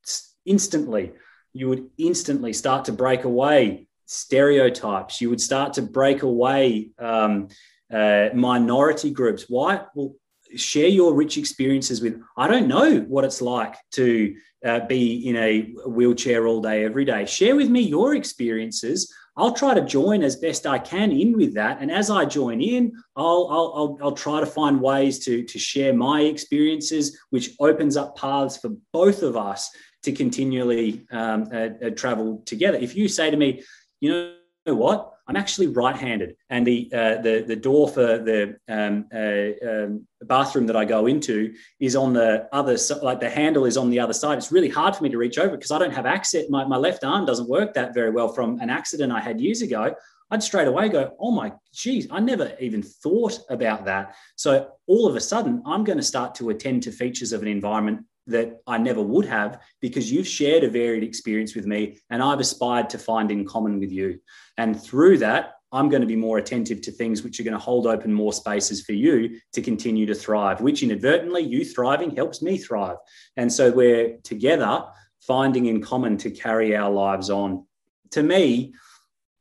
[0.45, 1.13] instantly,
[1.53, 5.21] you would instantly start to break away stereotypes.
[5.21, 7.47] You would start to break away um,
[7.91, 9.45] uh, minority groups.
[9.47, 9.85] Why?
[9.95, 10.15] Well,
[10.55, 12.21] share your rich experiences with.
[12.37, 17.05] I don't know what it's like to uh, be in a wheelchair all day, every
[17.05, 17.25] day.
[17.25, 19.13] Share with me your experiences.
[19.37, 21.77] I'll try to join as best I can in with that.
[21.79, 25.57] And as I join in, I'll, I'll, I'll, I'll, try to find ways to, to
[25.57, 29.69] share my experiences, which opens up paths for both of us
[30.03, 32.77] to continually um, uh, uh, travel together.
[32.77, 33.63] If you say to me,
[34.01, 34.33] you
[34.65, 39.65] know what, I'm actually right-handed, and the uh, the the door for the um, uh,
[39.65, 43.01] um, bathroom that I go into is on the other side.
[43.01, 44.37] Like the handle is on the other side.
[44.37, 46.49] It's really hard for me to reach over because I don't have access.
[46.49, 49.61] My my left arm doesn't work that very well from an accident I had years
[49.61, 49.95] ago.
[50.31, 54.15] I'd straight away go, oh my geez, I never even thought about that.
[54.35, 57.47] So all of a sudden, I'm going to start to attend to features of an
[57.47, 62.21] environment that I never would have because you've shared a varied experience with me and
[62.21, 64.19] I've aspired to find in common with you.
[64.57, 67.59] And through that, I'm going to be more attentive to things which are going to
[67.59, 72.41] hold open more spaces for you to continue to thrive, which inadvertently you thriving helps
[72.41, 72.97] me thrive.
[73.37, 74.85] And so we're together
[75.21, 77.65] finding in common to carry our lives on.
[78.11, 78.73] To me,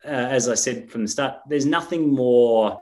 [0.04, 2.80] uh, as I said from the start, there's nothing more,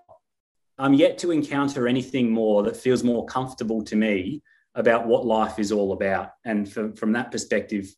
[0.76, 4.42] I'm yet to encounter anything more that feels more comfortable to me
[4.78, 6.30] about what life is all about.
[6.44, 7.92] And from, from that perspective,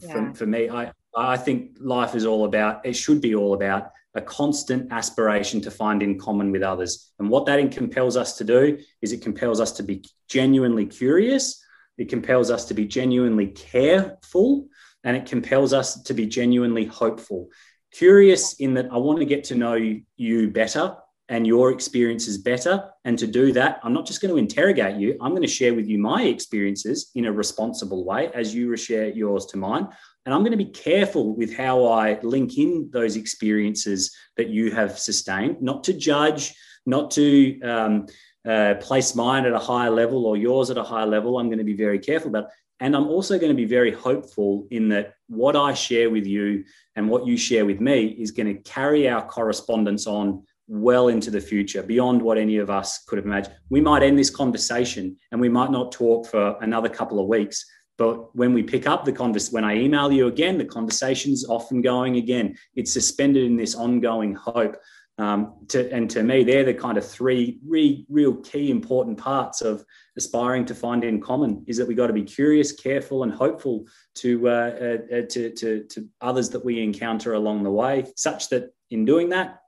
[0.00, 0.12] yeah.
[0.12, 3.92] for, for me, I, I think life is all about, it should be all about
[4.14, 7.12] a constant aspiration to find in common with others.
[7.18, 11.62] And what that compels us to do is it compels us to be genuinely curious,
[11.96, 14.66] it compels us to be genuinely careful,
[15.04, 17.48] and it compels us to be genuinely hopeful.
[17.92, 19.78] Curious in that I want to get to know
[20.16, 20.96] you better
[21.28, 22.88] and your experiences better.
[23.04, 25.74] And to do that, I'm not just going to interrogate you, I'm going to share
[25.74, 29.88] with you my experiences in a responsible way as you share yours to mine.
[30.24, 34.72] And I'm going to be careful with how I link in those experiences that you
[34.72, 36.54] have sustained, not to judge,
[36.84, 38.06] not to um,
[38.46, 41.38] uh, place mine at a higher level or yours at a higher level.
[41.38, 42.48] I'm going to be very careful about.
[42.80, 46.64] And I'm also going to be very hopeful in that what I share with you
[46.94, 51.30] and what you share with me is going to carry our correspondence on well into
[51.30, 53.54] the future, beyond what any of us could have imagined.
[53.70, 57.64] We might end this conversation and we might not talk for another couple of weeks.
[57.98, 61.80] But when we pick up the conversation, when I email you again, the conversation's often
[61.80, 62.56] going again.
[62.74, 64.76] It's suspended in this ongoing hope.
[65.18, 69.62] Um, to, and to me, they're the kind of three re, real key important parts
[69.62, 69.82] of
[70.18, 71.64] aspiring to find in common.
[71.66, 73.86] Is that we got to be curious, careful, and hopeful
[74.16, 78.74] to, uh, uh, to, to to others that we encounter along the way, such that
[78.90, 79.60] in doing that,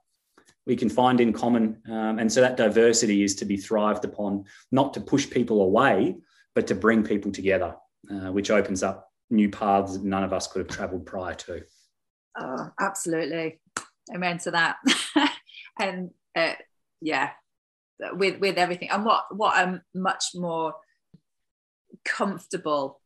[0.69, 1.81] we can find in common.
[1.87, 6.15] Um, and so that diversity is to be thrived upon, not to push people away,
[6.53, 7.75] but to bring people together,
[8.09, 11.63] uh, which opens up new paths that none of us could have traveled prior to.
[12.39, 13.59] Oh, absolutely.
[14.13, 14.75] Amen to that.
[15.79, 16.53] and uh,
[17.01, 17.31] yeah,
[18.13, 18.91] with with everything.
[18.91, 20.75] And what what I'm much more
[22.05, 23.01] comfortable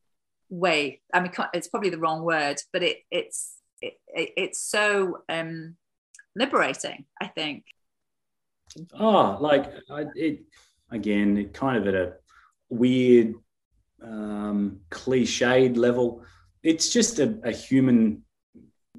[0.49, 1.01] way.
[1.13, 5.77] I mean, it's probably the wrong word, but it, it's it, it's so um,
[6.35, 7.05] liberating.
[7.21, 7.65] I think.
[8.97, 9.71] Oh, like
[10.15, 10.43] it
[10.91, 12.13] again, it kind of at a
[12.69, 13.35] weird,
[14.01, 16.23] um, cliched level.
[16.63, 18.23] It's just a, a human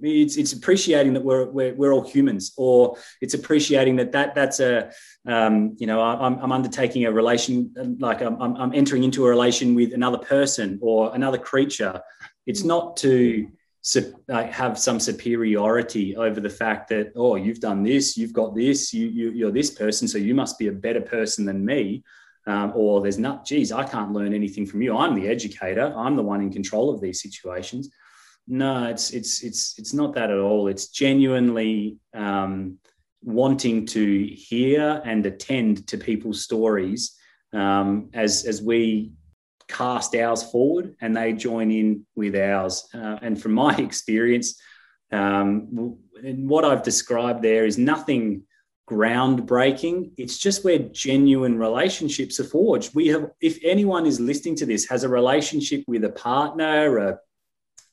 [0.03, 4.61] it's, it's appreciating that we're, we're, we're all humans or it's appreciating that, that that's
[4.61, 4.91] a
[5.27, 9.75] um, you know I'm, I'm undertaking a relation like I'm, I'm entering into a relation
[9.75, 12.01] with another person or another creature
[12.47, 13.49] it's not to
[14.31, 19.09] have some superiority over the fact that oh you've done this you've got this you,
[19.09, 22.03] you you're this person so you must be a better person than me.
[22.47, 24.95] Um, or there's not geez i can't learn anything from you.
[24.95, 25.95] I'm the educator.
[25.97, 27.89] I'm the one in control of these situations.
[28.47, 30.69] No, it's it's it's it's not that at all.
[30.69, 32.79] It's genuinely um,
[33.23, 37.17] wanting to hear and attend to people's stories
[37.55, 39.13] um, as as we
[39.75, 42.89] cast ours forward and they join in with ours.
[42.95, 44.61] Uh, and from my experience,
[45.13, 48.43] um, what I've described there is nothing
[48.89, 50.13] groundbreaking.
[50.17, 52.95] It's just where genuine relationships are forged.
[52.95, 57.19] We have, if anyone is listening to this, has a relationship with a partner, a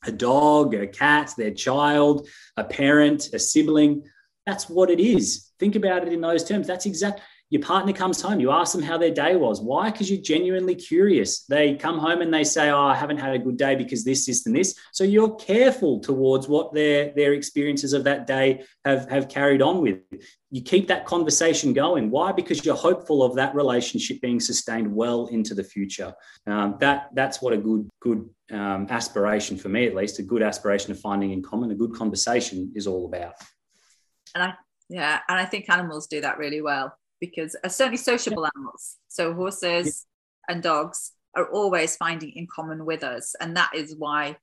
[0.04, 2.28] a dog, a cat, their child,
[2.58, 4.04] a parent, a sibling.
[4.46, 5.52] That's what it is.
[5.60, 6.68] Think about it in those terms.
[6.68, 7.22] That's exact.
[7.52, 9.60] Your partner comes home, you ask them how their day was.
[9.60, 9.92] Why?
[9.92, 11.44] Because you're genuinely curious.
[11.44, 14.26] They come home and they say, Oh, I haven't had a good day because this,
[14.26, 14.74] this, and this.
[14.94, 19.82] So you're careful towards what their, their experiences of that day have, have carried on
[19.82, 20.00] with.
[20.50, 22.10] You keep that conversation going.
[22.10, 22.32] Why?
[22.32, 26.14] Because you're hopeful of that relationship being sustained well into the future.
[26.48, 30.42] Um, that that's what a good good um, aspiration for me, at least, a good
[30.42, 33.34] aspiration of finding in common, a good conversation is all about.
[34.36, 34.54] And I
[34.90, 39.34] yeah, and I think animals do that really well because uh, certainly sociable animals, so
[39.34, 40.06] horses
[40.50, 40.56] yeah.
[40.56, 44.36] and dogs, are always finding in common with us, and that is why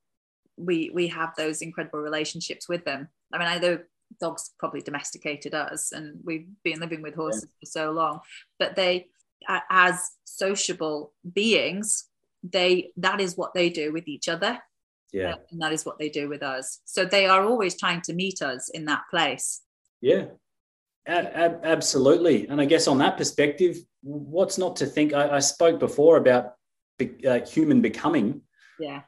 [0.57, 3.09] we we have those incredible relationships with them.
[3.31, 3.81] I mean, I know
[4.19, 7.61] dogs probably domesticated us, and we've been living with horses yeah.
[7.61, 8.21] for so long,
[8.59, 9.09] but they,
[9.69, 12.09] as sociable beings,
[12.43, 14.59] they that is what they do with each other
[15.13, 18.13] yeah and that is what they do with us so they are always trying to
[18.13, 19.63] meet us in that place
[20.01, 20.27] yeah
[21.09, 25.79] a- absolutely and i guess on that perspective what's not to think i, I spoke
[25.79, 26.55] before about
[26.99, 28.43] be- uh, human becoming
[28.79, 29.03] yeah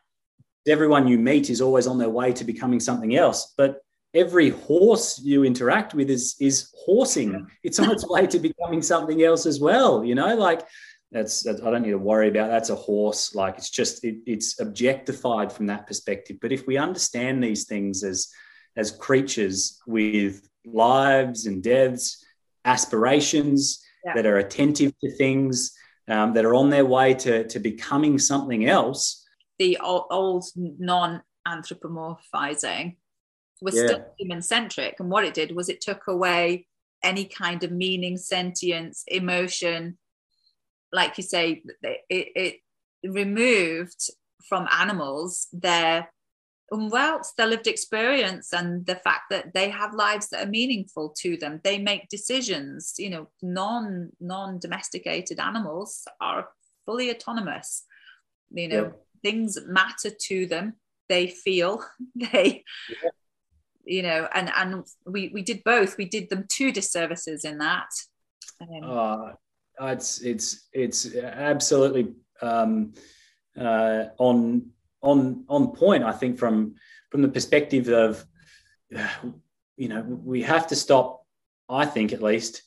[0.66, 3.80] everyone you meet is always on their way to becoming something else but
[4.14, 9.22] every horse you interact with is is horsing it's on its way to becoming something
[9.22, 10.66] else as well you know like
[11.12, 12.50] that's, that's, I don't need to worry about.
[12.50, 13.34] That's a horse.
[13.34, 16.36] Like it's just it, it's objectified from that perspective.
[16.40, 18.28] But if we understand these things as
[18.76, 22.24] as creatures with lives and deaths,
[22.64, 24.14] aspirations yeah.
[24.14, 25.72] that are attentive to things,
[26.08, 29.24] um, that are on their way to to becoming something else.
[29.58, 32.96] The old, old non anthropomorphizing
[33.60, 33.86] was yeah.
[33.86, 36.66] still human centric, and what it did was it took away
[37.02, 39.96] any kind of meaning, sentience, emotion
[40.92, 42.56] like you say, it, it
[43.04, 44.10] removed
[44.48, 46.10] from animals their
[46.72, 51.36] Umwelt, their lived experience, and the fact that they have lives that are meaningful to
[51.36, 51.60] them.
[51.64, 52.94] They make decisions.
[52.98, 56.48] You know, non non domesticated animals are
[56.86, 57.84] fully autonomous.
[58.52, 58.90] You know, yeah.
[59.22, 60.74] things matter to them.
[61.08, 61.84] They feel.
[62.14, 62.64] They.
[62.88, 63.10] Yeah.
[63.84, 65.96] You know, and and we we did both.
[65.96, 67.88] We did them two disservices in that.
[68.60, 69.32] Um, uh,
[69.80, 72.92] uh, it's it's it's absolutely um,
[73.58, 74.70] uh, on
[75.02, 76.04] on on point.
[76.04, 76.76] I think from
[77.10, 78.24] from the perspective of
[79.76, 81.24] you know we have to stop.
[81.68, 82.62] I think at least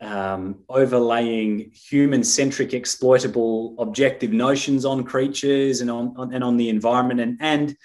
[0.00, 7.20] um, overlaying human-centric, exploitable, objective notions on creatures and on, on and on the environment
[7.20, 7.76] and and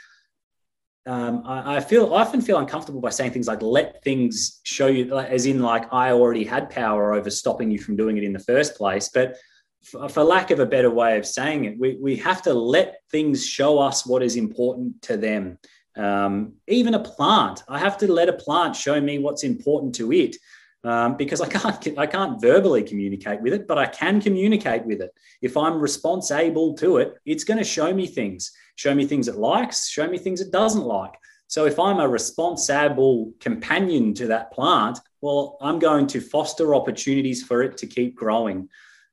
[1.07, 4.85] um, I, I, feel I often feel uncomfortable by saying things like "let things show
[4.85, 8.33] you," as in like I already had power over stopping you from doing it in
[8.33, 9.09] the first place.
[9.09, 9.37] But
[9.83, 13.45] for, lack of a better way of saying it, we we have to let things
[13.45, 15.57] show us what is important to them.
[15.97, 20.11] Um, even a plant, I have to let a plant show me what's important to
[20.11, 20.37] it.
[20.83, 25.01] Um, because I can't I can't verbally communicate with it, but I can communicate with
[25.01, 25.11] it.
[25.41, 28.51] If I'm responsible to it, it's going to show me things
[28.81, 31.13] show me things it likes, show me things it doesn't like.
[31.47, 37.43] So if I'm a responsible companion to that plant, well, I'm going to foster opportunities
[37.43, 38.69] for it to keep growing.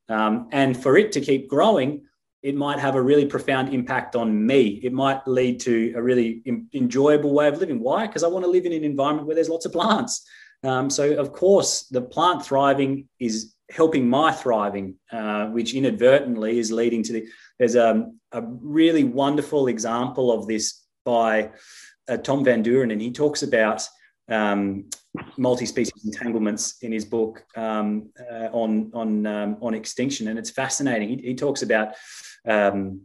[0.08, 2.02] Um, and for it to keep growing,
[2.42, 4.80] it might have a really profound impact on me.
[4.82, 7.80] It might lead to a really enjoyable way of living.
[7.80, 8.06] Why?
[8.06, 10.26] Because I want to live in an environment where there's lots of plants.
[10.62, 16.72] Um, so, of course, the plant thriving is helping my thriving, uh, which inadvertently is
[16.72, 17.28] leading to the.
[17.58, 21.50] There's a, a really wonderful example of this by
[22.08, 23.86] uh, Thom van Dooren, and he talks about
[24.28, 24.88] um,
[25.36, 31.08] multi-species entanglements in his book um, uh, on on um, on extinction, and it's fascinating.
[31.08, 31.94] He, he talks about
[32.46, 33.02] um,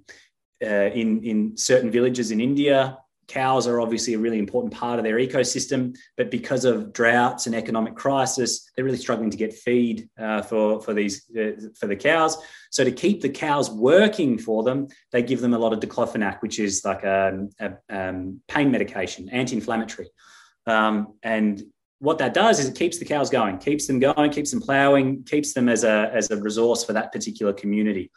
[0.63, 5.05] uh, in in certain villages in India, cows are obviously a really important part of
[5.05, 10.09] their ecosystem, but because of droughts and economic crisis, they're really struggling to get feed
[10.19, 12.37] uh, for for these uh, for the cows.
[12.71, 16.41] So to keep the cows working for them, they give them a lot of diclofenac,
[16.41, 20.09] which is like a, a um, pain medication, anti-inflammatory.
[20.65, 21.61] Um, and
[22.03, 25.23] what that does is it keeps the cows going, keeps them going, keeps them ploughing,
[25.23, 28.11] keeps them as a, as a resource for that particular community.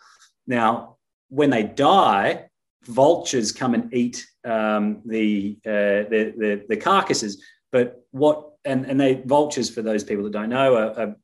[0.48, 0.96] Now,
[1.28, 2.46] when they die,
[2.82, 7.40] vultures come and eat um, the, uh, the, the, the carcasses.
[7.70, 11.16] But what and and they vultures for those people that don't know are, are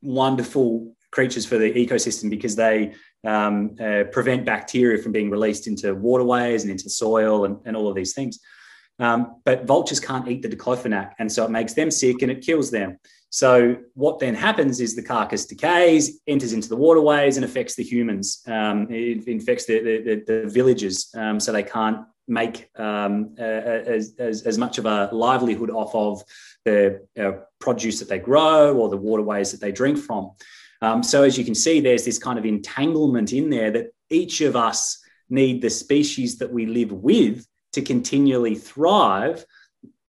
[0.00, 5.94] wonderful creatures for the ecosystem because they um, uh, prevent bacteria from being released into
[5.94, 8.40] waterways and into soil and, and all of these things.
[8.98, 12.42] Um, but vultures can't eat the diclofenac, and so it makes them sick and it
[12.42, 12.98] kills them.
[13.30, 17.82] So what then happens is the carcass decays, enters into the waterways, and affects the
[17.82, 18.42] humans.
[18.46, 24.14] Um, it infects the, the, the villages, um, so they can't make um, uh, as,
[24.18, 26.22] as, as, much of a livelihood off of
[26.64, 30.30] the uh, produce that they grow or the waterways that they drink from.
[30.82, 34.40] Um, so as you can see, there's this kind of entanglement in there that each
[34.40, 39.44] of us need the species that we live with to continually thrive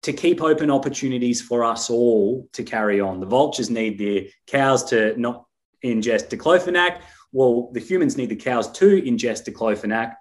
[0.02, 3.20] to keep open opportunities for us all to carry on.
[3.20, 5.46] The vultures need the cows to not
[5.84, 7.02] ingest diclofenac.
[7.32, 10.16] Well, the humans need the cows to ingest diclofenac,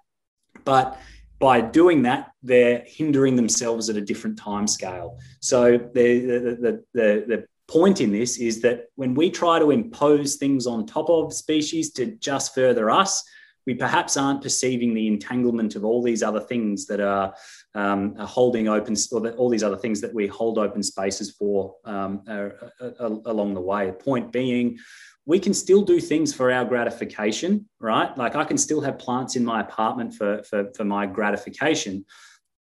[0.65, 0.99] but
[1.39, 5.17] by doing that, they're hindering themselves at a different time scale.
[5.39, 9.71] So the, the, the, the, the point in this is that when we try to
[9.71, 13.23] impose things on top of species to just further us,
[13.69, 17.31] we perhaps aren't perceiving the entanglement of all these other things that are,
[17.75, 21.29] um, are holding open, or that, all these other things that we hold open spaces
[21.29, 22.49] for um, uh,
[22.81, 23.91] uh, along the way.
[23.91, 24.79] Point being,
[25.27, 28.17] we can still do things for our gratification, right?
[28.17, 32.05] Like I can still have plants in my apartment for, for, for my gratification,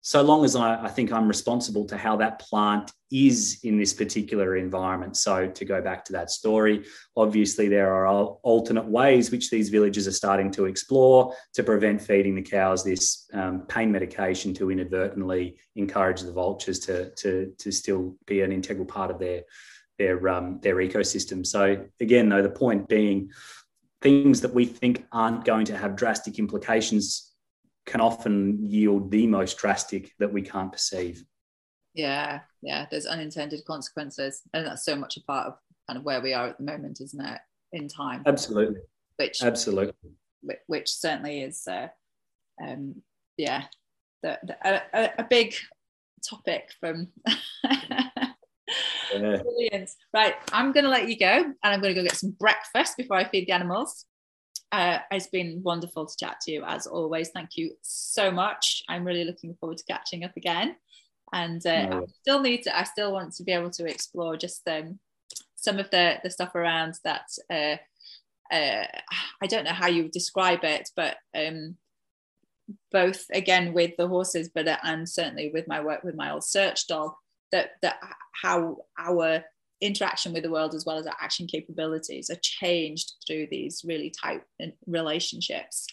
[0.04, 3.94] so long as I, I, think I'm responsible to how that plant is in this
[3.94, 5.16] particular environment.
[5.16, 10.08] So, to go back to that story, obviously there are alternate ways which these villages
[10.08, 15.58] are starting to explore to prevent feeding the cows this um, pain medication to inadvertently
[15.76, 19.44] encourage the vultures to, to, to still be an integral part of their,
[20.00, 21.46] their, um, their ecosystem.
[21.46, 23.30] So, again, though, the point being
[24.02, 27.31] things that we think aren't going to have drastic implications
[27.86, 31.24] can often yield the most drastic that we can't perceive.
[31.94, 34.42] Yeah, yeah, there's unintended consequences.
[34.54, 35.54] And that's so much a part of
[35.88, 37.40] kind of where we are at the moment, isn't it?
[37.74, 38.24] In time.
[38.26, 38.82] Absolutely.
[39.18, 39.94] Which absolutely
[40.68, 41.88] which certainly is uh,
[42.66, 42.96] um
[43.38, 43.64] yeah
[44.24, 44.56] the, the,
[44.94, 45.56] a, a big
[46.28, 47.08] topic from
[47.64, 49.42] yeah.
[49.42, 49.90] Brilliant.
[50.14, 52.96] Right, I'm going to let you go and I'm going to go get some breakfast
[52.98, 54.06] before I feed the animals.
[54.72, 57.30] Uh, it's been wonderful to chat to you as always.
[57.30, 58.84] Thank you so much.
[58.88, 60.76] I'm really looking forward to catching up again.
[61.34, 62.02] And uh, no.
[62.04, 65.00] I still need to, I still want to be able to explore just um,
[65.56, 67.28] some of the, the stuff around that.
[67.50, 67.78] Uh,
[68.54, 68.86] uh,
[69.42, 71.78] I don't know how you would describe it, but um,
[72.92, 76.44] both again with the horses, but uh, and certainly with my work with my old
[76.44, 77.14] search dog,
[77.52, 77.98] that that
[78.42, 79.44] how our
[79.82, 84.12] interaction with the world as well as our action capabilities are changed through these really
[84.12, 84.42] tight
[84.86, 85.88] relationships.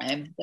[0.00, 0.34] Um,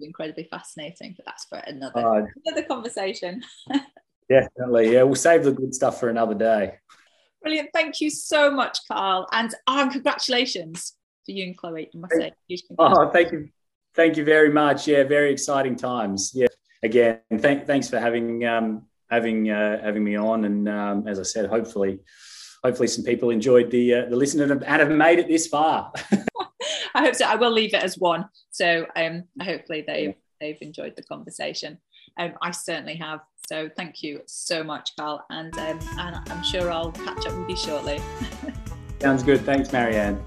[0.00, 3.42] incredibly fascinating, but that's for another uh, another conversation.
[4.28, 5.02] definitely, yeah.
[5.02, 6.74] We'll save the good stuff for another day.
[7.42, 7.70] Brilliant!
[7.72, 10.94] Thank you so much, Carl, and um, congratulations
[11.24, 11.90] for you and Chloe.
[11.92, 12.32] I must say,
[12.78, 13.48] oh, thank you,
[13.94, 14.86] thank you very much.
[14.86, 16.30] Yeah, very exciting times.
[16.32, 16.46] Yeah,
[16.84, 20.44] again, thank, thanks for having um, having uh, having me on.
[20.44, 22.00] And um, as I said, hopefully,
[22.64, 25.92] hopefully some people enjoyed the uh, the listen and have made it this far.
[26.94, 27.26] I hope so.
[27.26, 28.28] I will leave it as one.
[28.50, 30.12] So um, hopefully they yeah.
[30.40, 31.78] they've enjoyed the conversation.
[32.18, 33.20] Um, I certainly have.
[33.46, 37.48] So thank you so much, Carl, and um, and I'm sure I'll catch up with
[37.48, 38.00] you shortly.
[39.00, 39.40] Sounds good.
[39.40, 40.22] Thanks, Marianne.